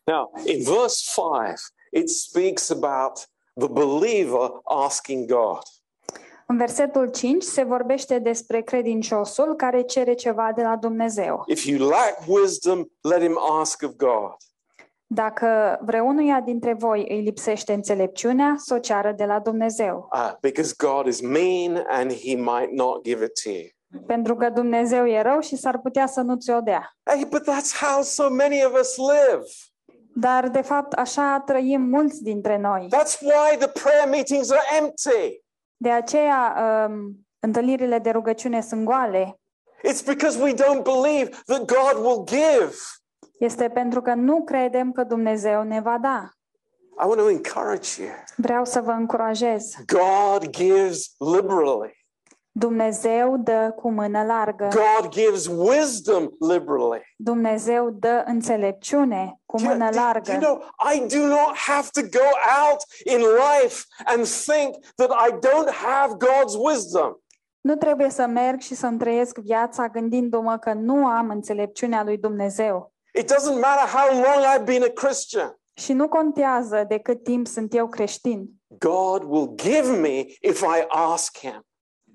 Now, 0.07 0.31
in 0.47 0.62
verse 0.62 1.03
5, 1.03 1.59
it 1.93 2.09
speaks 2.11 2.70
about 2.70 3.27
the 3.57 3.68
believer 3.68 4.61
asking 4.64 5.27
God. 5.27 5.62
În 6.49 6.57
versetul 6.57 7.11
5 7.11 7.42
se 7.42 7.62
vorbește 7.62 8.18
despre 8.18 8.61
credinciosul 8.61 9.57
care 9.57 9.82
cere 9.82 10.14
ceva 10.14 10.53
de 10.55 10.62
la 10.62 10.76
Dumnezeu. 10.76 11.42
If 11.47 11.64
you 11.64 11.88
lack 11.88 12.18
wisdom, 12.26 12.84
let 13.01 13.20
him 13.20 13.38
ask 13.61 13.82
of 13.82 13.90
God. 13.97 14.36
Dacă 15.07 15.78
vreunuia 15.80 16.40
dintre 16.40 16.72
voi 16.72 17.07
îi 17.09 17.20
lipsește 17.20 17.72
înțelepciunea, 17.72 18.55
să 18.57 18.74
o 18.74 18.78
ceară 18.78 19.12
de 19.12 19.24
la 19.24 19.38
Dumnezeu. 19.38 20.09
Uh, 20.12 20.32
because 20.40 20.74
God 20.76 21.07
is 21.07 21.20
mean 21.20 21.84
and 21.88 22.12
he 22.12 22.34
might 22.34 22.70
not 22.72 23.05
give 23.05 23.24
it 23.24 23.42
to 23.42 23.51
you. 23.51 24.05
Pentru 24.07 24.36
că 24.36 24.51
Dumnezeu 24.51 25.07
e 25.09 25.22
rău 25.22 25.40
și 25.40 25.57
s-ar 25.57 25.78
putea 25.78 26.07
să 26.07 26.20
nu 26.20 26.36
ți-o 26.36 26.61
dea. 26.61 26.97
Hey, 27.03 27.26
but 27.30 27.42
that's 27.42 27.80
how 27.80 28.03
so 28.03 28.30
many 28.30 28.64
of 28.64 28.80
us 28.80 28.97
live. 28.97 29.44
Dar, 30.14 30.49
de 30.49 30.61
fapt, 30.61 30.92
așa 30.92 31.42
trăim 31.47 31.80
mulți 31.80 32.22
dintre 32.22 32.59
noi. 32.59 32.88
That's 32.97 33.20
why 33.20 33.57
the 33.59 33.68
prayer 33.68 34.09
meetings 34.09 34.51
are 34.51 34.62
empty. 34.80 35.44
De 35.77 35.91
aceea, 35.91 36.57
um, 36.89 37.27
întâlnirile 37.41 37.99
de 37.99 38.11
rugăciune 38.11 38.61
sunt 38.61 38.85
goale. 38.85 39.41
It's 39.89 40.05
because 40.07 40.43
we 40.43 40.55
don't 40.55 40.83
believe 40.83 41.31
that 41.47 41.64
God 41.64 42.05
will 42.05 42.24
give. 42.24 42.74
Este 43.39 43.68
pentru 43.68 44.03
că 44.03 44.14
nu 44.14 44.45
credem 44.45 44.93
că 44.93 45.05
Dumnezeu 45.05 45.62
ne 45.62 45.81
va 45.81 45.99
da. 45.99 46.31
I 46.99 47.07
want 47.07 47.20
to 47.20 47.31
encourage 47.31 48.03
you. 48.03 48.11
Vreau 48.37 48.64
să 48.64 48.81
vă 48.81 48.91
încurajez. 48.91 49.74
God 49.87 50.51
gives 50.51 51.14
liberally. 51.18 52.05
Dumnezeu 52.59 53.36
dă 53.36 53.72
cu 53.76 53.90
mână 53.90 54.24
largă. 54.24 54.68
God 54.72 55.11
gives 55.11 55.46
wisdom 55.46 56.28
liberally. 56.48 57.14
Dumnezeu 57.16 57.90
dă 57.90 58.22
înțelepciune 58.26 59.40
cu 59.46 59.57
Do 59.57 59.62
you, 59.62 59.72
mână 59.72 59.88
do- 59.88 59.92
do 59.92 59.98
largă. 60.00 60.32
you 60.32 60.40
know, 60.40 60.62
I 60.94 61.07
do 61.16 61.26
not 61.26 61.57
have 61.57 61.88
to 61.92 62.00
go 62.00 62.24
out 62.68 62.80
in 63.04 63.18
life 63.18 63.84
and 64.04 64.26
think 64.26 64.74
that 64.94 65.11
I 65.28 65.30
don't 65.32 65.70
have 65.72 66.12
God's 66.14 66.54
wisdom. 66.59 67.12
Nu 67.61 67.76
trebuie 67.76 68.11
să 68.11 68.26
merg 68.26 68.61
și 68.61 68.74
să-mi 68.74 68.98
trăiesc 68.98 69.38
viața 69.38 69.88
gândindu-mă 69.88 70.57
că 70.59 70.72
nu 70.72 71.07
am 71.07 71.28
înțelepciunea 71.30 72.04
lui 72.04 72.18
Dumnezeu. 72.18 72.92
It 73.14 73.32
doesn't 73.32 73.61
matter 73.61 73.88
how 73.92 74.20
long 74.22 74.44
I've 74.57 74.64
been 74.64 74.82
a 74.82 74.90
Christian. 74.94 75.59
Și 75.74 75.92
nu 75.92 76.09
contează 76.09 76.84
de 76.88 76.98
cât 76.98 77.22
timp 77.22 77.46
sunt 77.46 77.74
eu 77.74 77.86
creștin. 77.88 78.46
God 78.78 79.22
will 79.26 79.52
give 79.54 79.90
me 80.00 80.24
if 80.40 80.61
I 80.61 80.84
ask 80.88 81.38
Him. 81.38 81.66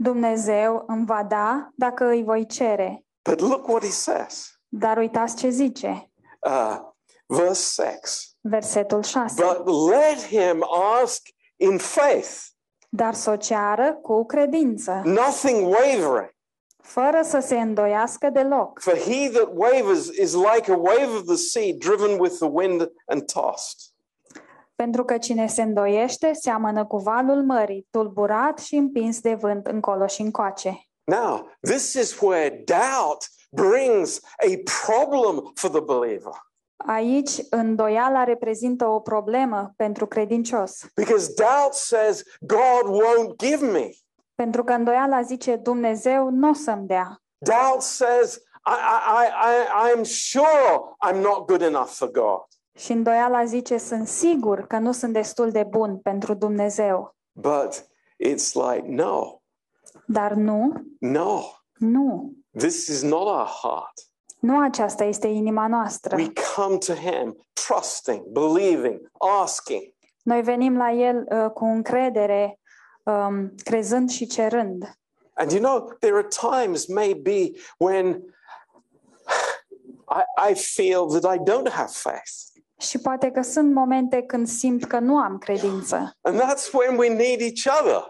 Dumnezeu 0.01 0.83
îmi 0.87 1.05
va 1.05 1.23
da 1.23 1.69
dacă 1.75 2.05
îi 2.09 2.23
voi 2.23 2.45
cere. 2.45 3.05
But 3.29 3.39
look 3.39 3.67
what 3.67 3.83
He 3.83 3.89
says. 3.89 4.51
Dar 4.67 4.97
uitați 4.97 5.35
ce 5.35 5.49
zice, 5.49 6.05
Uh, 6.47 6.77
verse 7.25 7.81
6. 7.83 8.25
versetul 8.41 9.03
6. 9.03 9.43
But 9.43 9.67
let 9.89 10.27
him 10.27 10.65
ask 11.01 11.21
in 11.57 11.77
faith, 11.77 12.29
Dar 12.89 13.13
să 13.13 13.29
o 13.29 13.35
ceară 13.35 13.93
cu 14.01 14.25
credință, 14.25 15.01
nothing 15.05 15.67
wavering. 15.73 16.29
fără 16.83 17.21
să 17.23 17.39
se 17.39 17.59
îndoiască 17.59 18.29
deloc. 18.29 18.79
For 18.81 18.97
he 18.97 19.29
that 19.29 19.49
wavers 19.53 20.05
is 20.07 20.33
like 20.33 20.71
a 20.71 20.75
wave 20.77 21.11
of 21.17 21.23
the 21.25 21.35
sea 21.35 21.71
driven 21.77 22.19
with 22.19 22.35
the 22.35 22.49
wind 22.51 22.91
and 23.05 23.31
tossed. 23.31 23.90
Pentru 24.81 25.03
că 25.03 25.17
cine 25.17 25.47
se 25.47 25.61
îndoiește 25.61 26.33
seamănă 26.33 26.85
cu 26.85 26.97
valul 26.97 27.43
mării, 27.43 27.87
tulburat 27.91 28.59
și 28.59 28.75
împins 28.75 29.19
de 29.19 29.33
vânt 29.33 29.67
încolo 29.67 30.07
și 30.07 30.21
încoace. 30.21 30.87
Now, 31.03 31.49
this 31.61 31.93
is 31.93 32.19
where 32.19 32.63
doubt 32.65 33.27
brings 33.49 34.21
a 34.37 34.61
problem 34.85 35.51
for 35.53 35.69
the 35.69 35.79
believer. 35.79 36.33
Aici, 36.77 37.31
îndoiala 37.49 38.23
reprezintă 38.23 38.87
o 38.87 38.99
problemă 38.99 39.73
pentru 39.75 40.07
credincios. 40.07 40.85
Because 40.95 41.33
doubt 41.33 41.73
says, 41.73 42.23
God 42.39 43.01
won't 43.01 43.35
give 43.37 43.65
me. 43.65 43.89
Pentru 44.35 44.63
că 44.63 44.73
îndoiala 44.73 45.21
zice, 45.21 45.55
Dumnezeu 45.55 46.29
nu 46.29 46.49
o 46.49 46.53
să-mi 46.53 46.87
dea. 46.87 47.21
Doubt 47.37 47.81
says, 47.81 48.35
I, 48.65 48.77
I, 48.97 49.23
I, 49.23 49.27
I, 49.51 49.93
I'm 49.93 50.03
sure 50.03 50.95
I'm 51.07 51.21
not 51.21 51.47
good 51.47 51.61
enough 51.61 51.89
for 51.89 52.11
God. 52.11 52.50
Și 52.75 52.91
îndoiala 52.91 53.45
zice, 53.45 53.77
sunt 53.77 54.07
sigur 54.07 54.67
că 54.67 54.77
nu 54.77 54.91
sunt 54.91 55.13
destul 55.13 55.51
de 55.51 55.63
bun 55.63 55.97
pentru 55.97 56.33
Dumnezeu. 56.33 57.15
But 57.31 57.85
it's 58.27 58.53
like, 58.53 58.83
no, 58.87 59.41
Dar 60.05 60.33
nu, 60.33 60.73
no, 60.99 61.41
nu. 61.77 62.33
this 62.57 62.87
is 62.87 63.01
not 63.01 63.27
our 63.27 63.47
heart. 63.61 63.93
Nu 64.39 64.61
aceasta 64.63 65.03
este 65.03 65.27
inima 65.27 65.67
noastră. 65.67 66.15
We 66.15 66.31
come 66.55 66.77
to 66.77 66.93
Him 66.93 67.45
trusting, 67.53 68.25
believing, 68.25 69.11
asking. 69.41 69.81
Noi 70.23 70.41
venim 70.41 70.77
la 70.77 70.91
El 70.91 71.27
uh, 71.31 71.51
cu 71.51 71.65
încredere, 71.65 72.59
um, 73.03 73.55
crezând 73.63 74.09
și 74.09 74.25
cerând. 74.25 74.95
And 75.33 75.51
you 75.51 75.61
know, 75.61 75.95
there 75.99 76.13
are 76.15 76.27
times 76.27 76.85
maybe 76.87 77.51
when 77.77 78.23
I, 80.09 80.51
I 80.51 80.53
feel 80.55 81.07
that 81.19 81.35
I 81.35 81.37
don't 81.37 81.69
have 81.69 81.91
faith. 81.93 82.50
Și 82.81 82.97
poate 82.99 83.31
că 83.31 83.41
sunt 83.41 83.73
momente 83.73 84.21
când 84.21 84.47
simt 84.47 84.85
că 84.85 84.99
nu 84.99 85.17
am 85.17 85.37
credință. 85.37 86.17
And 86.21 86.41
that's 86.41 86.71
when 86.73 86.97
we 86.97 87.07
need 87.09 87.41
each 87.41 87.79
other. 87.81 88.07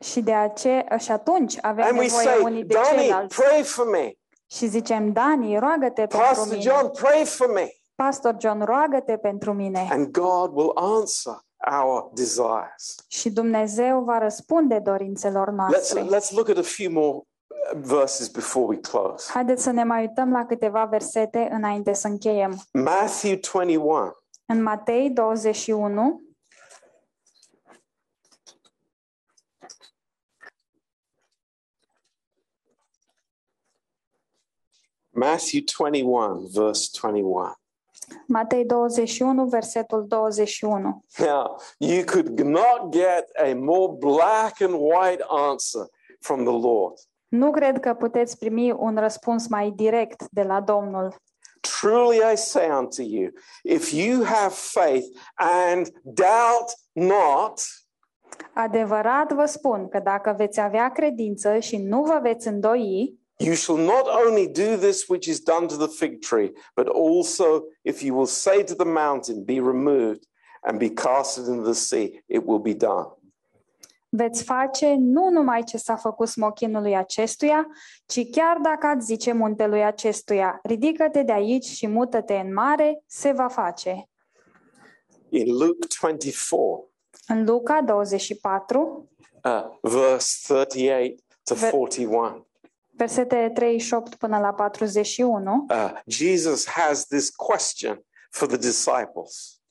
Și 0.00 0.20
de 0.20 0.32
aceea, 0.32 0.96
și 0.98 1.10
atunci 1.10 1.58
avem 1.60 1.84
And 1.84 1.98
we 1.98 2.04
nevoie 2.04 2.24
say, 2.26 2.40
unii 2.42 2.64
de 2.64 2.74
Donnie, 2.74 2.98
ceilalți. 3.00 3.40
pray 3.42 3.62
for 3.62 3.90
me. 3.90 4.12
Și 4.46 4.66
zicem, 4.66 5.12
Dani, 5.12 5.58
roagă-te 5.58 6.00
pentru 6.00 6.18
Pastor 6.18 6.56
mine. 6.56 6.60
John, 6.70 6.88
pray 6.88 7.24
for 7.24 7.52
me. 7.52 7.68
Pastor 7.94 8.36
John, 8.38 8.62
roagă-te 8.64 9.16
pentru 9.16 9.52
mine. 9.52 9.88
And 9.90 10.10
God 10.10 10.50
will 10.54 10.72
answer 10.74 11.34
our 11.80 12.10
desires. 12.14 12.94
Și 13.08 13.30
Dumnezeu 13.30 14.00
va 14.00 14.18
răspunde 14.18 14.78
dorințelor 14.78 15.48
Let's, 15.50 15.54
noastre. 15.56 16.02
let's 16.02 16.30
look 16.30 16.48
at 16.48 16.56
a 16.56 16.62
few 16.62 16.90
more 16.92 17.16
uh, 17.16 17.22
verses 17.74 18.28
before 18.28 18.66
we 18.66 18.80
close. 18.80 19.30
Haideți 19.32 19.62
să 19.62 19.70
ne 19.70 19.84
mai 19.84 20.00
uităm 20.00 20.32
la 20.32 20.46
câteva 20.46 20.84
versete 20.84 21.48
înainte 21.52 21.92
să 21.92 22.08
încheiem. 22.08 22.62
Matthew 22.72 23.36
21. 23.36 24.16
În 24.46 24.62
Matei 24.62 25.10
21, 25.10 26.22
Matthew 35.14 35.62
21, 35.64 36.48
verse 36.52 36.90
21. 37.00 37.56
Matei 38.26 38.64
21, 38.64 39.46
versetul 39.46 40.06
21. 40.06 41.04
Now, 41.18 41.60
you 41.78 42.04
could 42.04 42.40
not 42.40 42.90
get 42.90 43.30
a 43.36 43.54
more 43.54 43.96
black 43.98 44.60
and 44.60 44.74
white 44.74 45.24
answer 45.28 45.86
from 46.20 46.44
the 46.44 46.52
Lord. 46.52 46.98
Nu 47.32 47.50
cred 47.50 47.80
că 47.80 47.94
puteți 47.94 48.38
primi 48.38 48.72
un 48.72 48.96
răspuns 48.96 49.48
mai 49.48 49.72
direct 49.76 50.24
de 50.30 50.42
la 50.42 50.60
Domnul. 50.60 51.14
Truly 51.60 52.16
I 52.32 52.36
say 52.36 52.68
unto 52.78 53.02
you, 53.02 53.30
if 53.62 53.92
you 53.92 54.24
have 54.24 54.54
faith 54.54 55.06
and 55.34 55.86
doubt 56.02 56.74
not, 56.92 57.60
Adevărat 58.54 59.32
vă 59.32 59.44
spun 59.44 59.88
că 59.88 59.98
dacă 59.98 60.34
veți 60.36 60.60
avea 60.60 60.88
credință 60.90 61.58
și 61.58 61.76
nu 61.76 62.02
vă 62.02 62.18
veți 62.22 62.48
îndoi, 62.48 63.18
you 63.36 63.54
shall 63.54 63.78
not 63.78 64.06
only 64.26 64.48
do 64.48 64.76
this 64.76 65.08
which 65.08 65.26
is 65.26 65.40
done 65.40 65.66
to 65.66 65.86
the 65.86 66.06
fig 66.06 66.18
tree, 66.18 66.52
but 66.76 66.86
also 66.86 67.62
if 67.82 68.02
you 68.02 68.16
will 68.16 68.26
say 68.26 68.64
to 68.64 68.74
the 68.74 68.90
mountain, 68.92 69.44
Be 69.44 69.54
removed 69.54 70.22
and 70.60 70.78
be 70.78 70.88
cast 70.88 71.36
into 71.36 71.62
the 71.62 71.72
sea, 71.72 72.24
it 72.26 72.42
will 72.44 72.60
be 72.60 72.74
done. 72.74 73.06
Veți 74.16 74.42
face 74.42 74.94
nu 74.98 75.28
numai 75.30 75.62
ce 75.64 75.76
s-a 75.76 75.96
făcut 75.96 76.28
smochinului 76.28 76.96
acestuia, 76.96 77.66
ci 78.06 78.30
chiar 78.30 78.56
dacă 78.56 78.86
ați 78.86 79.04
zice 79.04 79.32
muntelui 79.32 79.84
acestuia, 79.84 80.60
ridică-te 80.62 81.22
de 81.22 81.32
aici 81.32 81.64
și 81.64 81.86
mută-te 81.86 82.34
în 82.34 82.52
mare, 82.52 83.02
se 83.06 83.32
va 83.32 83.48
face. 83.48 84.08
In 85.28 85.52
Luke 85.56 85.86
24, 86.00 86.90
În 87.26 87.44
Luca 87.44 87.82
24, 87.82 89.08
uh, 89.44 89.64
verse 89.80 90.54
38 90.64 91.22
to 91.44 91.54
Ve- 91.54 91.68
41. 91.70 92.46
versete 92.90 93.50
38 93.54 94.14
până 94.14 94.38
la 94.38 94.52
41, 94.52 95.66
uh, 95.70 95.92
Jesus 96.06 96.66
has 96.66 97.06
this 97.06 97.30
question 97.30 98.04
for 98.30 98.48
the 98.48 98.56
disciples. 98.56 99.61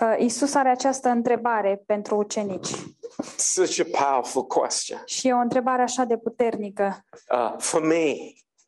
Uh, 0.00 0.14
Isus 0.18 0.54
are 0.54 0.68
această 0.68 1.08
întrebare 1.08 1.82
pentru 1.86 2.16
ucenici 2.16 2.68
Such 3.36 3.80
a 3.80 4.04
powerful 4.04 4.46
question. 4.46 5.02
și 5.06 5.28
e 5.28 5.32
o 5.34 5.38
întrebare 5.38 5.82
așa 5.82 6.04
de 6.04 6.16
puternică 6.16 7.04
Uh, 7.30 7.54
for 7.58 7.82
me, 7.82 8.14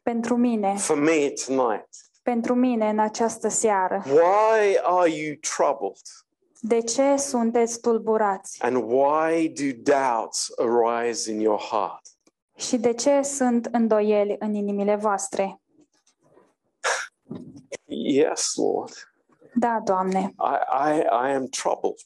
pentru 0.03 0.37
mine, 0.37 0.75
for 0.77 0.99
me 0.99 1.33
tonight, 1.47 1.89
pentru 2.23 2.55
mine 2.55 2.89
în 2.89 2.99
această 2.99 3.49
seară. 3.49 4.03
why 4.07 4.79
are 4.83 5.11
you 5.11 5.35
troubled? 5.57 6.01
De 6.61 6.81
ce 6.81 7.17
sunteți 7.17 7.81
tulburați? 7.81 8.63
And 8.63 8.77
why 8.77 9.49
do 9.49 9.93
doubts 9.93 10.49
arise 10.57 11.31
in 11.31 11.41
your 11.41 11.61
heart? 11.61 12.01
Și 12.57 12.77
de 12.77 12.93
ce 12.93 13.23
sunt 13.23 13.69
îndoieli 13.73 14.37
în 14.39 14.55
inimile 14.55 14.95
voastre? 14.97 15.61
Yes, 17.85 18.53
Lord, 18.55 18.93
Da, 19.59 19.81
Doamne, 19.85 20.35
I, 20.39 20.93
I, 20.93 21.01
I 21.01 21.35
am 21.35 21.47
troubled. 21.47 22.01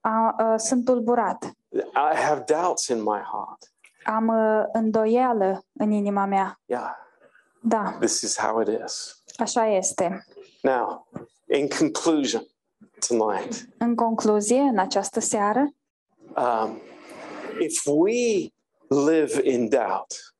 a, 0.00 0.34
a, 0.36 0.56
sunt 0.56 0.84
tulburat. 0.84 1.44
I 1.94 2.14
have 2.16 2.44
doubts 2.46 2.86
in 2.88 3.02
my 3.02 3.18
heart. 3.32 3.72
Am 4.04 4.28
a, 4.28 4.68
îndoială 4.72 5.64
în 5.72 5.90
inima 5.90 6.24
mea. 6.24 6.60
Yeah, 6.64 6.90
Da, 7.62 7.96
this 8.00 8.20
is 8.20 8.38
how 8.38 8.60
it 8.60 8.68
is. 8.84 9.22
așa 9.38 9.66
este. 9.66 10.24
Now, 10.62 11.06
in 11.46 11.68
conclusion, 11.78 12.42
tonight, 13.08 13.68
În 13.78 13.94
concluzie, 13.94 14.60
în 14.60 14.78
această 14.78 15.20
seară, 15.20 15.68
um, 16.36 16.80
if 17.60 17.86
we 17.86 18.48
live 19.10 19.40
in 19.50 19.68
doubt, 19.68 20.34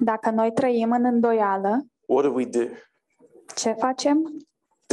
dacă 0.00 0.30
noi 0.30 0.52
trăim 0.52 0.92
în 0.92 1.04
îndoială, 1.04 1.86
what 2.06 2.24
do 2.24 2.30
we 2.32 2.44
do? 2.44 2.64
ce 3.54 3.72
facem? 3.72 4.36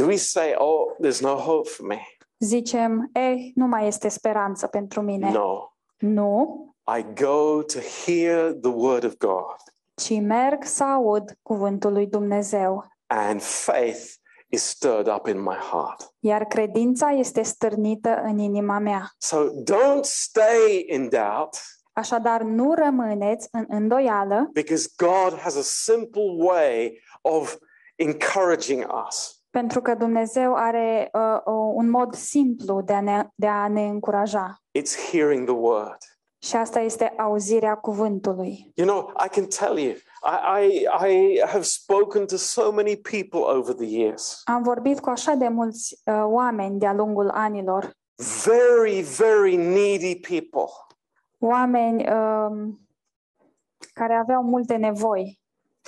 Do 0.02 0.08
we 0.08 0.16
say, 0.16 0.56
oh, 0.58 0.96
there's 0.98 1.22
no 1.22 1.36
hope 1.36 1.68
for 1.68 1.86
me? 1.86 2.00
Zicem, 2.40 3.10
ei, 3.12 3.52
nu 3.54 3.66
mai 3.66 3.86
este 3.86 4.08
speranță 4.08 4.66
pentru 4.66 5.00
mine. 5.00 5.30
No. 5.30 5.72
Nu, 5.98 6.74
I 6.98 7.04
go 7.22 7.62
to 7.62 7.78
hear 8.04 8.52
the 8.52 8.70
word 8.70 9.04
of 9.04 9.16
God, 9.16 9.56
ci 9.94 10.20
merg 10.20 10.64
să 10.64 10.84
aud 10.84 11.38
cuvântul 11.42 11.92
lui 11.92 12.06
Dumnezeu. 12.06 12.84
and 13.06 13.42
faith 13.42 14.14
is 14.48 14.62
stirred 14.62 15.06
up 15.06 15.26
in 15.26 15.42
my 15.42 15.56
heart. 15.70 16.14
Iar 16.18 16.44
credința 16.44 17.10
este 17.10 17.42
stârnită 17.42 18.20
în 18.22 18.38
inima 18.38 18.78
mea. 18.78 19.10
So 19.18 19.44
don't 19.46 20.02
stay 20.02 20.84
in 20.88 21.08
doubt 21.08 21.56
Așadar, 21.92 22.42
nu 22.42 22.74
rămâneți 22.74 23.48
în 23.50 23.64
îndoială, 23.68 24.50
because 24.52 24.88
God 24.96 25.38
has 25.38 25.56
a 25.56 25.62
simple 25.62 26.34
way 26.36 27.02
of 27.20 27.56
encouraging 27.96 28.86
us. 29.08 29.41
Pentru 29.52 29.80
că 29.82 29.94
Dumnezeu 29.94 30.54
are 30.54 31.10
uh, 31.12 31.20
uh, 31.44 31.72
un 31.74 31.90
mod 31.90 32.14
simplu 32.14 32.80
de 32.80 32.92
a, 32.92 33.00
ne, 33.00 33.28
de 33.34 33.46
a 33.46 33.68
ne 33.68 33.86
încuraja. 33.86 34.56
It's 34.78 35.10
hearing 35.10 35.46
the 35.46 35.56
word. 35.56 35.96
Și 36.38 36.56
asta 36.56 36.80
este 36.80 37.14
auzirea 37.18 37.74
cuvântului. 37.74 38.72
You 38.74 38.86
know, 38.88 39.12
I 39.24 39.28
can 39.28 39.46
tell 39.46 39.78
you, 39.78 39.92
I, 40.22 40.64
I, 40.64 40.86
I 41.08 41.40
have 41.46 41.62
spoken 41.62 42.26
to 42.26 42.36
so 42.36 42.72
many 42.72 42.96
people 42.96 43.40
over 43.40 43.74
the 43.74 43.86
years, 43.86 44.42
Am 44.44 44.62
vorbit 44.62 45.00
cu 45.00 45.10
așa 45.10 45.34
de 45.34 45.48
mulți 45.48 46.00
uh, 46.04 46.22
oameni 46.24 46.78
de-a 46.78 46.92
lungul 46.92 47.30
anilor, 47.30 47.90
very, 48.44 49.00
very 49.00 49.56
needy 49.56 50.16
people. 50.20 50.70
oameni 51.38 52.08
um, 52.12 52.80
care 53.94 54.14
aveau 54.14 54.42
multe 54.42 54.76
nevoi. 54.76 55.40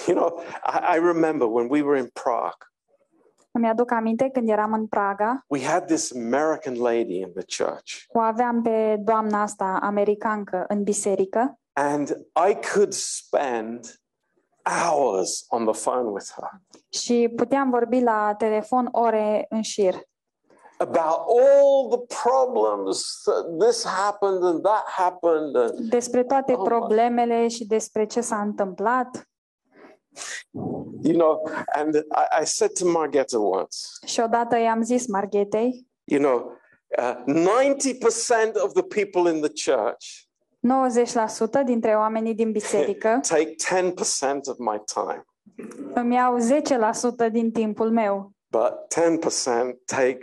You 0.07 0.17
know, 0.17 0.41
I, 0.67 0.97
I 0.97 0.99
remember 0.99 1.47
when 1.49 1.69
we 1.71 1.83
were 1.83 1.99
in 1.99 2.09
Prague, 2.23 2.73
Îmi 3.57 3.69
aduc 3.69 3.91
aminte 3.91 4.29
când 4.29 4.49
eram 4.49 4.73
în 4.73 4.87
Praga, 4.87 5.45
we 5.49 5.65
had 5.65 5.85
this 5.87 6.13
American 6.15 6.75
lady 6.77 7.17
in 7.19 7.33
the 7.35 7.65
church, 7.65 7.93
o 8.09 8.19
aveam 8.21 8.63
pe 8.63 8.97
doamna 9.05 9.43
asta 9.43 9.79
americancă 9.83 10.65
în 10.69 10.83
biserică 10.83 11.59
and 11.73 12.09
I 12.51 12.57
could 12.75 12.93
spend 12.93 14.01
hours 14.63 15.45
on 15.49 15.65
the 15.65 15.81
phone 15.91 16.09
with 16.11 16.27
her 16.35 16.51
și 16.89 17.33
puteam 17.37 17.71
vorbi 17.71 18.01
la 18.01 18.35
telefon 18.39 18.89
ore 18.93 19.47
în 19.49 19.63
șir 19.63 19.95
about 20.79 21.19
all 21.29 21.89
the 21.91 22.17
problems 22.23 23.23
that 23.25 23.59
this 23.69 23.85
happened 23.85 24.43
and 24.45 24.63
that 24.63 24.85
happened. 24.87 25.57
And, 25.57 25.79
despre 25.91 26.25
toate 26.25 26.53
Oh, 26.53 26.59
my. 26.59 26.65
problemele 26.67 27.49
și 27.49 27.67
despre 27.67 28.07
ce 28.07 28.21
s-a 28.21 28.41
întâmplat. 28.41 29.29
You 31.03 31.13
know, 31.15 31.43
and 31.75 31.95
I, 31.95 32.41
I 32.43 32.45
said 32.45 32.71
to 32.79 32.85
Margetta 32.87 33.39
once, 33.39 33.77
Și 34.07 34.21
odată 34.21 34.57
i-am 34.57 34.83
zis 34.83 35.07
Marghetei, 35.07 35.87
you 36.05 36.21
know, 36.21 36.53
uh, 36.99 37.23
90% 37.27 38.63
of 38.63 38.73
the 38.73 38.83
people 38.83 39.33
in 39.33 39.41
the 39.41 39.73
church 39.73 40.05
90% 40.61 41.65
dintre 41.65 41.95
oamenii 41.95 42.35
din 42.35 42.53
biserică 42.53 43.21
take 43.29 43.55
10% 43.75 43.91
of 44.47 44.57
my 44.59 44.83
time, 44.95 45.25
îmi 45.95 46.15
iau 46.15 46.37
10% 47.29 47.31
din 47.33 47.53
timpul 47.53 47.91
meu, 47.91 48.33
but 48.51 48.73
10% 48.73 49.75
take 49.85 50.19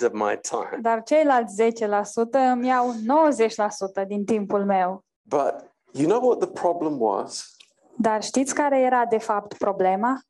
90% 0.00 0.02
of 0.04 0.12
my 0.12 0.38
time. 0.40 0.78
dar 0.80 1.02
ceilalți 1.02 1.62
10% 1.62 1.72
îmi 2.52 2.66
iau 2.66 2.92
90% 4.02 4.06
din 4.06 4.24
timpul 4.24 4.64
meu. 4.64 5.04
But 5.22 5.54
you 5.92 6.08
know 6.08 6.28
what 6.28 6.38
the 6.38 6.60
problem 6.60 7.00
was? 7.00 7.51
Dar 7.96 8.22
știți 8.22 8.54
care 8.54 8.78
era 8.80 9.06
de 9.06 9.18
fapt 9.18 9.56
problema? 9.56 10.20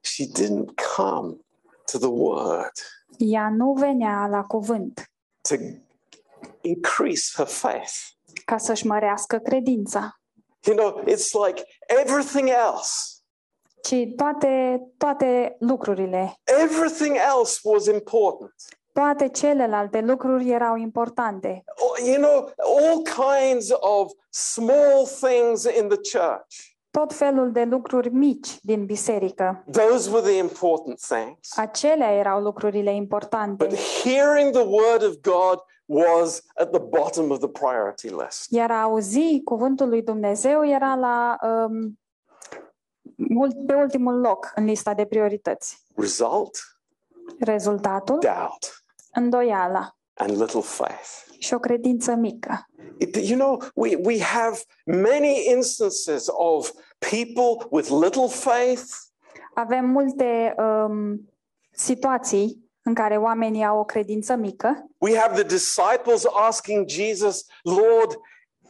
She 0.00 0.24
didn't 0.26 0.74
come 0.96 1.36
to 1.92 1.98
the 1.98 2.08
word 2.08 2.72
Ea 3.18 3.50
nu 3.50 3.72
venea 3.72 4.26
la 4.26 4.42
cuvânt 4.44 5.10
to 5.48 5.54
increase 6.60 7.30
her 7.36 7.46
faith. 7.46 7.92
ca 8.44 8.58
să-și 8.58 8.86
mărească 8.86 9.38
credința, 9.38 10.12
You 10.66 10.76
know, 10.76 11.02
it's 11.06 11.30
like 11.46 11.64
everything 11.86 12.48
else, 12.48 12.92
ci 13.82 13.94
toate, 14.16 14.80
toate 14.96 15.56
lucrurile, 15.60 16.34
everything 16.44 17.16
else 17.16 17.60
was 17.62 17.86
important. 17.86 18.54
Toate 18.98 19.28
celelalte 19.28 20.00
lucruri 20.00 20.50
erau 20.50 20.76
importante. 20.76 21.64
Oh, 21.76 22.06
You 22.06 22.16
know, 22.16 22.50
all 22.58 23.02
kinds 23.02 23.70
of 23.80 24.10
small 24.30 25.06
things 25.20 25.64
in 25.64 25.88
the 25.88 25.96
church. 26.00 26.76
Tot 26.90 27.12
felul 27.12 27.52
de 27.52 27.64
lucruri 27.64 28.08
mici 28.10 28.60
din 28.62 28.86
biserică. 28.86 29.64
Those 29.70 30.10
were 30.10 30.22
the 30.30 30.36
important 30.36 31.00
things. 31.00 31.56
Acelea 31.56 32.12
erau 32.12 32.40
lucrurile 32.42 32.94
importante. 32.94 33.64
But 33.66 33.78
hearing 34.04 34.52
the 34.52 34.64
word 34.66 35.02
of 35.02 35.14
God 35.20 35.58
was 35.86 36.42
at 36.54 36.70
the 36.70 36.78
bottom 36.80 37.30
of 37.30 37.38
the 37.38 37.48
priority 37.48 38.08
list. 38.08 38.50
Iar 38.50 38.70
a 38.70 38.82
auzi 38.82 39.40
cuvântul 39.44 39.88
lui 39.88 40.02
Dumnezeu 40.02 40.66
era 40.66 40.94
la, 40.94 41.36
um, 41.42 41.98
mult- 43.16 43.66
pe 43.66 43.74
ultimul 43.74 44.20
loc 44.20 44.52
în 44.54 44.64
lista 44.64 44.94
de 44.94 45.04
priorități. 45.04 45.82
Result, 45.96 46.58
Rezultatul, 47.40 48.18
doubt, 48.18 48.77
îndoiala 49.12 49.96
and 50.14 50.30
little 50.30 50.60
faith. 50.60 51.26
și 51.38 51.54
o 51.54 51.58
credință 51.58 52.14
mică. 52.14 52.66
It- 53.04 53.28
you 53.28 53.38
know, 53.38 53.62
we, 53.74 53.96
we 54.04 54.20
have 54.22 54.58
many 54.86 55.44
instances 55.50 56.26
of 56.28 56.70
people 56.98 57.66
with 57.70 57.88
little 57.88 58.28
faith 58.28 58.82
Avem 59.54 59.84
multe 59.84 60.54
um, 60.58 61.28
situații 61.70 62.70
în 62.82 62.94
care 62.94 63.16
oamenii 63.16 63.64
au 63.64 63.78
o 63.78 63.84
credință 63.84 64.34
mică. 64.34 64.84
We 64.98 65.16
have 65.18 65.34
the 65.34 65.42
disciples 65.42 66.24
asking 66.46 66.88
Jesus, 66.88 67.44
Lord, 67.62 68.16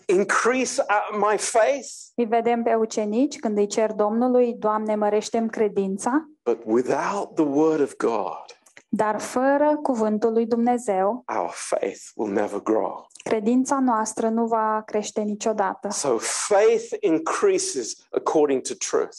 increase 0.06 0.82
uh, 0.88 1.18
my 1.30 1.36
faith. 1.38 1.88
Îi 2.14 2.24
vedem 2.24 2.62
pe 2.62 2.74
ucenici 2.74 3.38
când 3.38 3.58
îi 3.58 3.66
cer 3.66 3.92
Domnului, 3.92 4.54
Doamne, 4.54 4.94
mărește-mi 4.94 5.50
credința, 5.50 6.28
But 6.44 6.62
without 6.64 7.34
the 7.34 7.44
word 7.44 7.80
of 7.80 7.96
God, 7.96 8.57
dar 8.88 9.20
fără 9.20 9.78
cuvântul 9.82 10.32
lui 10.32 10.46
Dumnezeu, 10.46 11.24
our 11.38 11.50
faith 11.50 12.00
will 12.14 12.32
never 12.32 12.60
grow. 12.62 13.06
credința 13.22 13.80
noastră 13.80 14.28
nu 14.28 14.46
va 14.46 14.82
crește 14.86 15.20
niciodată. 15.20 15.88
So 15.90 16.16
faith 16.18 16.86
increases 17.00 18.06
according 18.10 18.60
to 18.60 18.74
truth. 18.88 19.16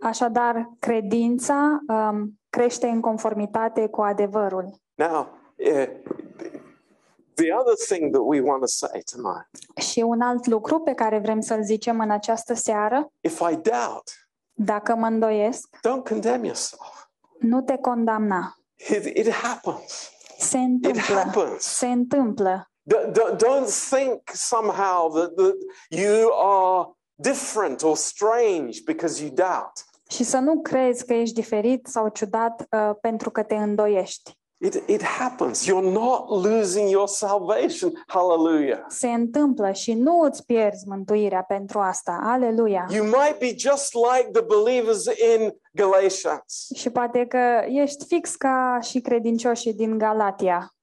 Așadar, 0.00 0.70
credința 0.78 1.80
um, 1.88 2.40
crește 2.50 2.86
în 2.86 3.00
conformitate 3.00 3.86
cu 3.86 4.00
adevărul. 4.00 4.80
Now, 4.94 5.28
uh, 5.56 5.88
the 7.34 7.52
other 7.54 7.74
thing 7.88 8.12
that 8.12 8.22
we 8.24 8.40
want 8.40 8.60
to 8.60 8.66
say 8.66 9.02
tonight 9.10 9.48
Și 9.90 10.00
un 10.00 10.20
alt 10.20 10.46
lucru 10.46 10.78
pe 10.80 10.92
care 10.92 11.18
vrem 11.18 11.40
să-l 11.40 11.62
zicem 11.64 12.00
în 12.00 12.10
această 12.10 12.54
seară, 12.54 13.12
if 13.20 13.40
I 13.40 13.56
doubt, 13.56 14.28
dacă 14.52 14.94
mă 14.94 15.06
îndoiesc, 15.06 15.76
don't 15.76 16.08
condemn 16.08 16.44
yourself. 16.44 17.06
nu 17.38 17.60
te 17.62 17.76
condamna. 17.76 18.56
It, 18.88 19.04
it 19.16 19.30
happens. 19.30 20.10
Se 20.38 20.58
It 20.58 20.64
întâmplă. 20.64 21.14
happens. 21.14 21.62
Se 21.64 21.86
întâmplă. 21.86 22.66
D- 22.94 23.10
d- 23.12 23.36
don't 23.36 23.68
think 23.90 24.20
somehow 24.34 25.10
that, 25.12 25.34
that 25.34 25.54
you 25.88 26.30
are 26.34 26.88
different 27.14 27.82
or 27.82 27.96
strange 27.96 28.78
because 28.84 29.22
you 29.24 29.30
doubt. 29.34 29.72
Și 30.10 30.24
să 30.24 30.38
nu 30.38 30.60
crezi 30.62 31.06
că 31.06 31.12
ești 31.14 31.34
diferit 31.34 31.86
sau 31.86 32.08
ciudat 32.08 32.60
uh, 32.70 32.90
pentru 33.00 33.30
că 33.30 33.42
te 33.42 33.54
îndoiești. 33.54 34.40
It, 34.64 34.82
it 34.86 35.02
happens. 35.02 35.66
You're 35.66 35.92
not 35.92 36.28
losing 36.28 36.88
your 36.88 37.08
salvation. 37.08 37.92
Hallelujah. 38.06 38.84
Se 38.88 39.08
întâmplă 39.08 39.72
și 39.72 39.94
nu 39.94 40.20
îți 40.20 40.44
pierzi 40.44 40.88
mântuirea 40.88 41.42
pentru 41.42 41.78
asta. 41.78 42.20
Aleluia! 42.22 42.86
You 42.90 43.04
might 43.04 43.38
be 43.38 43.54
just 43.56 43.94
like 43.94 44.30
the 44.32 44.42
believers 44.42 45.04
in 45.04 45.54
Galatians. 45.72 46.68
Și 46.74 46.90
poate 46.90 47.26
că 47.26 47.64
ești 47.68 48.04
fix 48.06 48.34
ca 48.34 48.78
și 48.82 49.00
credincioșii 49.00 49.74
din 49.74 49.98
Galatia, 49.98 50.74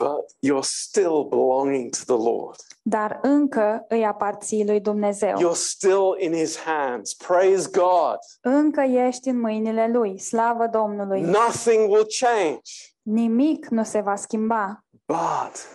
but 0.00 0.32
you're 0.46 0.62
still 0.62 1.24
belonging 1.28 1.90
to 1.90 2.16
the 2.16 2.24
Lord. 2.30 2.56
dar 2.82 3.18
încă 3.22 3.84
îi 3.88 4.04
aparții 4.06 4.66
lui 4.66 4.80
Dumnezeu. 4.80 5.36
You're 5.38 5.54
still 5.56 6.16
in 6.18 6.32
His 6.32 6.56
hands. 6.58 7.14
Praise 7.14 7.68
God. 7.72 8.16
Încă 8.40 8.80
ești 8.80 9.28
în 9.28 9.40
mâinile 9.40 9.88
lui. 9.92 10.18
Slavă 10.18 10.66
Domnului! 10.66 11.20
Nothing 11.20 11.90
will 11.90 12.06
change. 12.20 12.60
Nimic 13.02 13.66
nu 13.66 13.84
se 13.84 14.00
va 14.00 14.16
schimba. 14.16 14.84
But 15.06 15.68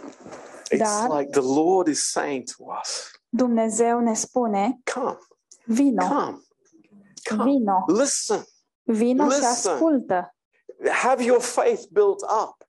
it's 0.74 0.78
Dar- 0.78 1.20
like 1.20 1.30
the 1.40 1.62
Lord 1.62 1.88
is 1.88 2.10
saying 2.12 2.44
to 2.58 2.64
us, 2.82 3.12
Dumnezeu 3.30 4.00
ne 4.00 4.14
spune, 4.14 4.80
Come, 4.94 5.18
vino, 5.66 6.08
come, 6.08 6.38
come. 7.30 7.44
vino, 7.44 7.84
Listen. 7.88 8.44
vino 8.84 9.30
și 9.30 9.44
ascultă. 9.44 10.36
Have 10.92 11.24
your 11.24 11.40
faith 11.42 11.82
built 11.92 12.22
up. 12.22 12.65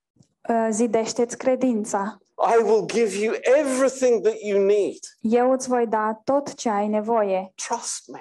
Uh, 0.48 0.66
Zidește-ți 0.70 1.36
credința. 1.36 2.18
I 2.58 2.62
will 2.62 2.84
give 2.86 3.16
you 3.24 3.34
everything 3.58 4.22
that 4.22 4.36
you 4.40 4.60
need. 4.60 4.98
Eu 5.20 5.50
îți 5.52 5.68
voi 5.68 5.86
da 5.86 6.20
tot 6.24 6.54
ce 6.54 6.68
ai 6.68 6.88
nevoie. 6.88 7.52
Trust 7.68 8.08
me. 8.12 8.20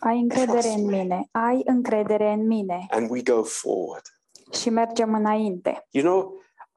Ai 0.00 0.18
încredere 0.18 0.58
Trust 0.58 0.76
în 0.76 0.84
me. 0.86 0.96
mine. 0.96 1.28
Ai 1.32 1.62
încredere 1.64 2.30
în 2.32 2.46
mine. 2.46 2.86
And 2.90 3.10
we 3.10 3.22
go 3.22 3.42
forward. 3.42 4.02
Și 4.52 4.70
mergem 4.70 5.14
înainte. 5.14 5.86
You 5.90 6.04
know, 6.04 6.34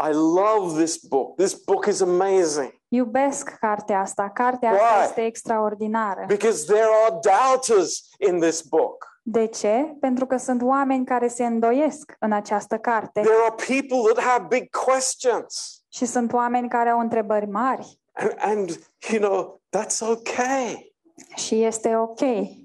I 0.10 0.14
love 0.14 0.84
this 0.84 0.98
book. 0.98 1.36
This 1.36 1.54
book 1.54 1.86
is 1.86 2.02
amazing 2.02 2.82
Iubesc 2.88 3.50
cartea 3.60 4.00
asta. 4.00 4.30
Cartea 4.34 4.72
asta 4.72 4.96
Why? 4.98 5.04
este 5.08 5.26
extraordinară. 5.26 6.24
because 6.28 6.66
there 6.66 6.88
are 7.06 7.20
doubters 7.22 8.10
in 8.20 8.40
this 8.40 8.62
book. 8.62 9.08
De 9.26 9.46
ce? 9.48 9.96
Pentru 10.00 10.26
că 10.26 10.38
sunt 10.38 10.62
oameni 10.62 11.06
care 11.06 11.28
se 11.28 11.46
îndoiesc 11.46 12.16
în 12.20 12.32
această 12.32 12.78
carte 12.78 13.22
There 13.22 13.36
are 13.46 13.56
people 13.68 14.12
that 14.14 14.26
have 14.26 14.46
big 14.50 14.70
questions. 14.86 15.84
și 15.90 16.06
sunt 16.06 16.34
oameni 16.34 16.70
care 16.70 16.90
au 16.90 17.00
întrebări 17.00 17.48
mari 17.48 18.00
And, 18.16 18.34
and 18.38 18.70
you 19.10 19.22
know, 19.22 19.62
that's 19.78 20.00
okay. 20.10 20.96
și 21.36 21.64
este 21.64 21.96
ok. 21.96 22.20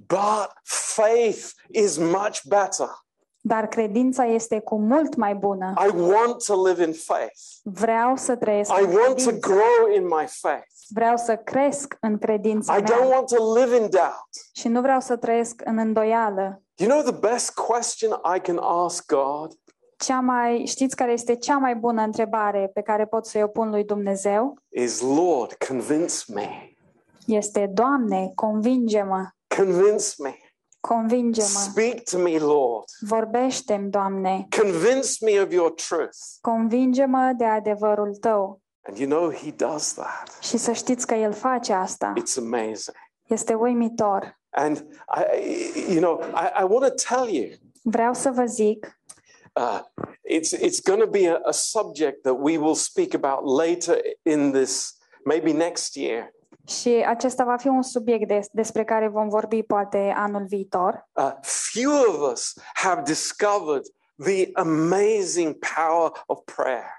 But 0.07 0.51
faith 0.63 1.49
is 1.71 1.97
much 1.99 2.41
better. 2.49 2.89
Dar 3.49 3.67
credința 3.69 4.25
este 4.25 4.61
cu 4.61 4.79
mult 4.79 5.15
mai 5.17 5.35
bună. 5.35 5.75
I 5.87 6.01
want 6.01 6.45
to 6.47 6.67
live 6.67 6.85
in 6.85 6.93
faith. 6.93 7.41
Vreau 7.63 8.17
să 8.17 8.37
trăiesc 8.37 8.71
I 8.71 8.83
în 8.85 8.91
want 8.91 9.07
to 9.07 9.13
credință. 9.15 9.49
grow 9.49 9.95
in 9.95 10.03
my 10.05 10.27
faith. 10.29 10.67
Vreau 10.89 11.17
să 11.17 11.37
cresc 11.37 11.97
în 12.01 12.19
credința 12.19 12.77
I 12.77 12.83
don't 12.83 12.87
mea 12.87 13.09
want 13.09 13.27
to 13.27 13.55
live 13.59 13.75
in 13.77 13.81
doubt. 13.91 14.29
și 14.55 14.69
nu 14.69 14.81
vreau 14.81 15.01
să 15.01 15.17
trăiesc 15.17 15.63
în 15.65 15.79
îndoială. 15.79 16.63
You 16.77 16.89
know 16.91 17.03
the 17.03 17.29
best 17.31 17.55
question 17.55 18.11
I 18.37 18.41
can 18.41 18.59
ask 18.63 19.07
God? 19.13 19.53
Cea 19.97 20.21
mai, 20.21 20.65
știți 20.67 20.97
care 20.97 21.13
este 21.13 21.35
cea 21.35 21.57
mai 21.57 21.75
bună 21.75 22.03
întrebare 22.03 22.71
pe 22.75 22.81
care 22.81 23.07
pot 23.07 23.27
să 23.27 23.39
o 23.43 23.47
pun 23.47 23.71
lui 23.71 23.85
Dumnezeu? 23.85 24.59
Is 24.69 25.01
Lord, 25.01 25.53
convince 25.69 26.15
me. 26.35 26.49
Este, 27.27 27.71
Doamne, 27.75 28.33
convinge-mă, 28.35 29.29
Convince 29.57 30.15
me. 30.19 30.35
Convinge-mă, 30.81 31.47
Speak 31.47 32.03
to 32.11 32.19
me, 32.19 32.39
Lord. 32.39 32.85
vorbește-mi, 33.01 33.91
Doamne, 33.91 34.47
Convince 34.63 35.25
me 35.25 35.41
of 35.41 35.53
your 35.53 35.71
truth. 35.71 36.17
convinge-mă 36.41 37.33
de 37.37 37.45
adevărul 37.45 38.17
Tău. 38.17 38.61
And 38.83 38.99
you 38.99 39.09
know, 39.09 39.33
He 39.33 39.51
does 39.51 39.95
that. 39.95 40.39
Și 40.41 40.57
să 40.57 40.73
știți 40.73 41.07
că 41.07 41.15
El 41.15 41.33
face 41.33 41.73
asta. 41.73 42.13
It's 42.21 42.37
amazing. 42.39 42.97
Este 43.27 43.55
uimitor. 43.55 44.39
And 44.51 44.77
I, 44.77 45.93
you 45.93 46.01
know, 46.01 46.21
I, 46.21 46.61
I 46.61 46.65
want 46.69 46.87
to 46.87 47.15
tell 47.15 47.29
you, 47.35 47.49
Vreau 47.83 48.15
să 48.15 48.31
vă 48.31 48.45
zic, 48.45 48.99
uh, 49.55 49.81
it's 50.37 50.59
it's 50.61 50.83
going 50.85 51.01
to 51.03 51.07
be 51.11 51.29
a, 51.29 51.39
a 51.45 51.51
subject 51.51 52.23
that 52.23 52.37
we 52.39 52.57
will 52.59 52.75
speak 52.75 53.15
about 53.15 53.59
later 53.67 53.99
in 54.23 54.53
this, 54.53 54.97
maybe 55.25 55.53
next 55.53 55.95
year. 55.97 56.33
Și 56.69 57.05
acesta 57.07 57.45
va 57.45 57.57
fi 57.57 57.69
un 57.69 57.83
subiect 57.83 58.29
des, 58.29 58.47
despre 58.53 58.85
care 58.85 59.09
vom 59.09 59.29
vorbi 59.29 59.63
poate 59.63 60.13
anul 60.17 60.45
viitor. 60.49 61.09
Uh, 61.13 61.31
few 61.41 61.93
of 61.93 62.33
us 62.33 62.55
have 62.75 63.03
discovered 63.03 63.83
the 64.17 64.49
amazing 64.53 65.59
power 65.77 66.11
of 66.27 66.39
prayer. 66.57 66.97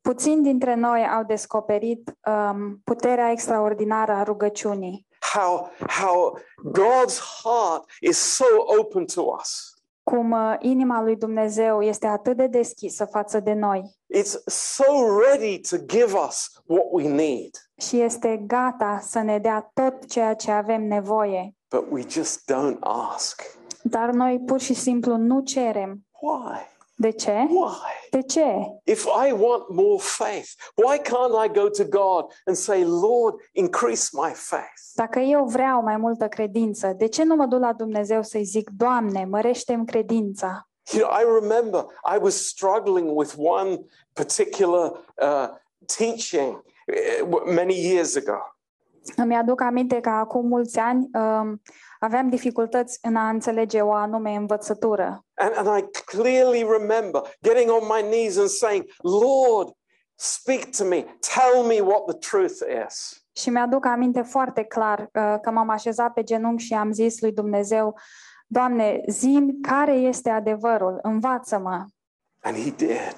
Puțini 0.00 0.42
dintre 0.42 0.74
noi 0.74 1.06
au 1.06 1.24
descoperit 1.24 2.12
um, 2.24 2.80
puterea 2.84 3.30
extraordinară 3.30 4.12
a 4.12 4.22
rugăciunii. 4.22 5.06
How 5.34 5.70
how 5.86 6.38
God's 6.72 7.18
heart 7.42 7.90
is 8.00 8.18
so 8.18 8.44
open 8.78 9.04
to 9.04 9.22
us. 9.40 9.69
Cum 10.10 10.30
uh, 10.30 10.54
inima 10.58 11.02
lui 11.02 11.16
Dumnezeu 11.16 11.82
este 11.82 12.06
atât 12.06 12.36
de 12.36 12.46
deschisă 12.46 13.04
față 13.04 13.40
de 13.40 13.52
noi 13.52 13.96
It's 14.16 14.36
so 14.46 14.84
ready 15.28 15.60
to 15.60 15.76
give 15.86 16.12
us 16.26 16.50
what 16.66 16.86
we 16.90 17.08
need, 17.08 17.50
și 17.76 18.00
este 18.00 18.44
gata 18.46 18.98
să 19.02 19.18
ne 19.20 19.38
dea 19.38 19.70
tot 19.74 20.06
ceea 20.06 20.34
ce 20.34 20.50
avem 20.50 20.82
nevoie. 20.86 21.54
but 21.70 21.84
we 21.90 22.02
just 22.08 22.52
don't 22.52 22.76
ask. 22.80 23.42
Dar 23.82 24.10
noi 24.10 24.42
pur 24.46 24.60
și 24.60 24.74
simplu 24.74 25.16
nu 25.16 25.40
cerem. 25.40 26.06
Why? 26.20 26.58
De 27.00 27.10
ce? 27.10 27.32
Why? 27.48 28.10
De 28.10 28.22
ce? 28.22 28.44
If 28.84 29.04
I 29.04 29.32
want 29.32 29.70
more 29.70 29.98
faith, 29.98 30.54
why 30.74 30.98
can't 30.98 31.34
I 31.44 31.48
go 31.48 31.68
to 31.68 31.84
God 31.84 32.24
and 32.44 32.56
say, 32.56 32.84
Lord, 32.84 33.34
increase 33.52 34.10
my 34.12 34.32
faith? 34.34 34.92
Dacă 34.94 35.18
eu 35.18 35.44
vreau 35.44 35.82
mai 35.82 35.96
multă 35.96 36.28
credință, 36.28 36.94
de 36.96 37.06
ce 37.06 37.24
nu 37.24 37.34
mă 37.34 37.46
duc 37.46 37.60
la 37.60 37.72
Dumnezeu 37.72 38.22
să-i 38.22 38.44
zic, 38.44 38.70
Doamne, 38.70 39.24
mărește-mi 39.24 39.86
credința? 39.86 40.68
You 40.92 41.02
know, 41.02 41.20
I 41.20 41.40
remember 41.40 41.86
I 42.14 42.18
was 42.20 42.46
struggling 42.48 43.16
with 43.16 43.34
one 43.38 43.78
particular 44.12 44.92
uh, 45.22 45.48
teaching 45.96 46.62
uh, 46.86 47.42
many 47.44 47.74
years 47.74 48.16
ago. 48.16 48.38
Îmi 49.16 49.36
aduc 49.36 49.60
aminte 49.60 50.00
că 50.00 50.08
acum 50.08 50.46
mulți 50.46 50.78
ani 50.78 51.08
um, 51.12 51.62
aveam 51.98 52.28
dificultăți 52.28 52.98
în 53.02 53.16
a 53.16 53.28
înțelege 53.28 53.80
o 53.80 53.92
anume 53.92 54.34
învățătură. 54.34 55.24
And, 55.34 55.52
and 55.56 55.78
I 55.78 55.90
clearly 56.04 56.66
remember 56.78 57.22
getting 57.42 57.70
on 57.70 57.86
my 57.96 58.02
knees 58.02 58.36
and 58.36 58.48
saying, 58.48 58.84
Lord, 58.98 59.68
speak 60.14 60.64
to 60.76 60.84
me, 60.84 61.04
tell 61.34 61.64
me 61.66 61.80
what 61.80 62.04
the 62.04 62.16
truth 62.30 62.86
is. 62.86 63.24
Și 63.32 63.50
mi-aduc 63.50 63.86
aminte 63.86 64.22
foarte 64.22 64.62
clar 64.62 64.98
uh, 65.00 65.34
că 65.42 65.50
m-am 65.50 65.68
așezat 65.68 66.12
pe 66.12 66.22
genunchi 66.22 66.64
și 66.64 66.74
am 66.74 66.92
zis 66.92 67.20
lui 67.20 67.32
Dumnezeu, 67.32 67.98
Doamne, 68.46 69.00
zi 69.08 69.58
care 69.62 69.92
este 69.92 70.30
adevărul, 70.30 70.98
învață-mă. 71.02 71.84
And 72.42 72.56
He 72.56 72.70
did. 72.70 73.14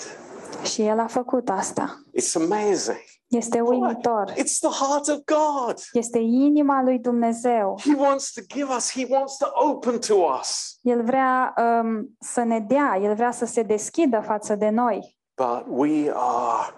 Și 0.64 0.82
El 0.82 0.98
a 0.98 1.06
făcut 1.06 1.48
asta. 1.48 2.02
It's 2.20 2.34
amazing. 2.34 3.04
Este 3.32 3.60
uimitor. 3.60 4.32
It's 4.36 4.58
the 4.58 4.84
heart 4.84 5.08
of 5.08 5.18
God. 5.24 5.78
Este 5.92 6.18
inima 6.18 6.82
lui 6.82 6.98
Dumnezeu. 6.98 7.80
He 7.84 7.94
wants 7.94 8.32
to 8.32 8.40
give 8.54 8.68
us, 8.76 8.92
He 8.92 9.06
wants 9.08 9.36
to 9.36 9.46
open 9.54 10.00
to 10.00 10.14
us. 10.40 10.78
El 10.82 11.02
vrea 11.02 11.54
um, 11.56 12.16
să 12.20 12.42
ne 12.42 12.60
dea, 12.60 12.98
El 13.02 13.14
vrea 13.14 13.30
să 13.30 13.44
se 13.44 13.62
deschidă 13.62 14.20
față 14.20 14.54
de 14.54 14.68
noi. 14.68 15.16
But 15.36 15.64
we 15.66 16.12
are 16.14 16.74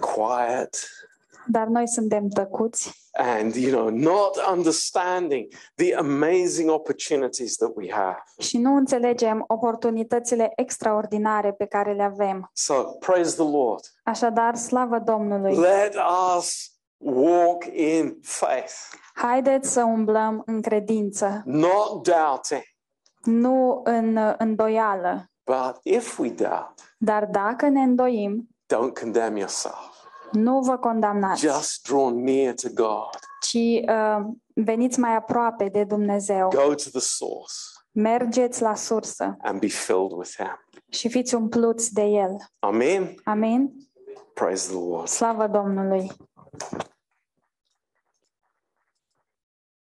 quiet 0.00 0.76
Dar 1.50 1.66
noi 1.66 1.88
suntem 1.88 2.28
tăcuți 2.28 2.98
and, 3.12 3.54
you 3.54 3.70
know, 3.70 3.88
not 3.88 4.36
understanding 4.56 5.52
the 5.74 5.94
amazing 5.94 6.70
opportunities 6.70 7.56
that 7.56 7.70
we 7.74 7.90
have. 7.92 8.16
și 8.38 8.58
nu 8.58 8.74
înțelegem 8.76 9.44
oportunitățile 9.46 10.52
extraordinare 10.56 11.52
pe 11.52 11.66
care 11.66 11.92
le 11.94 12.02
avem. 12.02 12.50
So 12.52 12.74
praise 12.82 13.34
the 13.42 13.50
Lord. 13.50 13.80
Așadar, 14.04 14.54
slavă 14.56 14.98
Domnului! 14.98 15.56
Let 15.56 15.94
us 16.36 16.70
walk 16.96 17.64
in 17.64 18.18
faith, 18.22 18.72
Haideți 19.14 19.72
să 19.72 19.82
umblăm 19.84 20.42
în 20.46 20.62
credință, 20.62 21.42
not 21.44 22.02
doubting. 22.08 22.62
nu 23.24 23.80
în 23.84 24.16
uh, 24.16 24.34
îndoială. 24.38 25.24
But 25.44 25.78
if 25.82 26.18
we 26.18 26.28
doubt, 26.30 26.74
Dar 26.98 27.24
dacă 27.24 27.68
ne 27.68 27.80
îndoim, 27.80 28.48
don't 28.74 29.00
condemn 29.00 29.36
yourself. 29.36 29.89
Nu 30.32 30.60
vă 30.60 30.76
condamnați, 30.76 31.46
Just 31.46 31.88
draw 31.88 32.08
near 32.08 32.54
to 32.62 32.68
God. 32.74 33.08
ci 33.40 33.54
uh, 33.88 34.26
veniți 34.54 35.00
mai 35.00 35.16
aproape 35.16 35.68
de 35.68 35.84
Dumnezeu. 35.84 36.48
Go 36.48 36.58
to 36.74 36.74
the 36.90 37.00
source 37.00 37.54
Mergeți 37.92 38.62
la 38.62 38.74
sursă 38.74 39.36
and 39.42 39.60
be 39.60 39.66
filled 39.66 40.10
with 40.12 40.30
Him. 40.36 40.60
și 40.88 41.08
fiți 41.08 41.34
umpluți 41.34 41.92
de 41.92 42.02
El. 42.02 42.36
Amen. 42.58 43.14
Amin? 43.24 43.72
Praise 44.34 44.68
the 44.72 44.78
Lord. 44.88 45.06
Slavă 45.08 45.46
Domnului! 45.46 46.10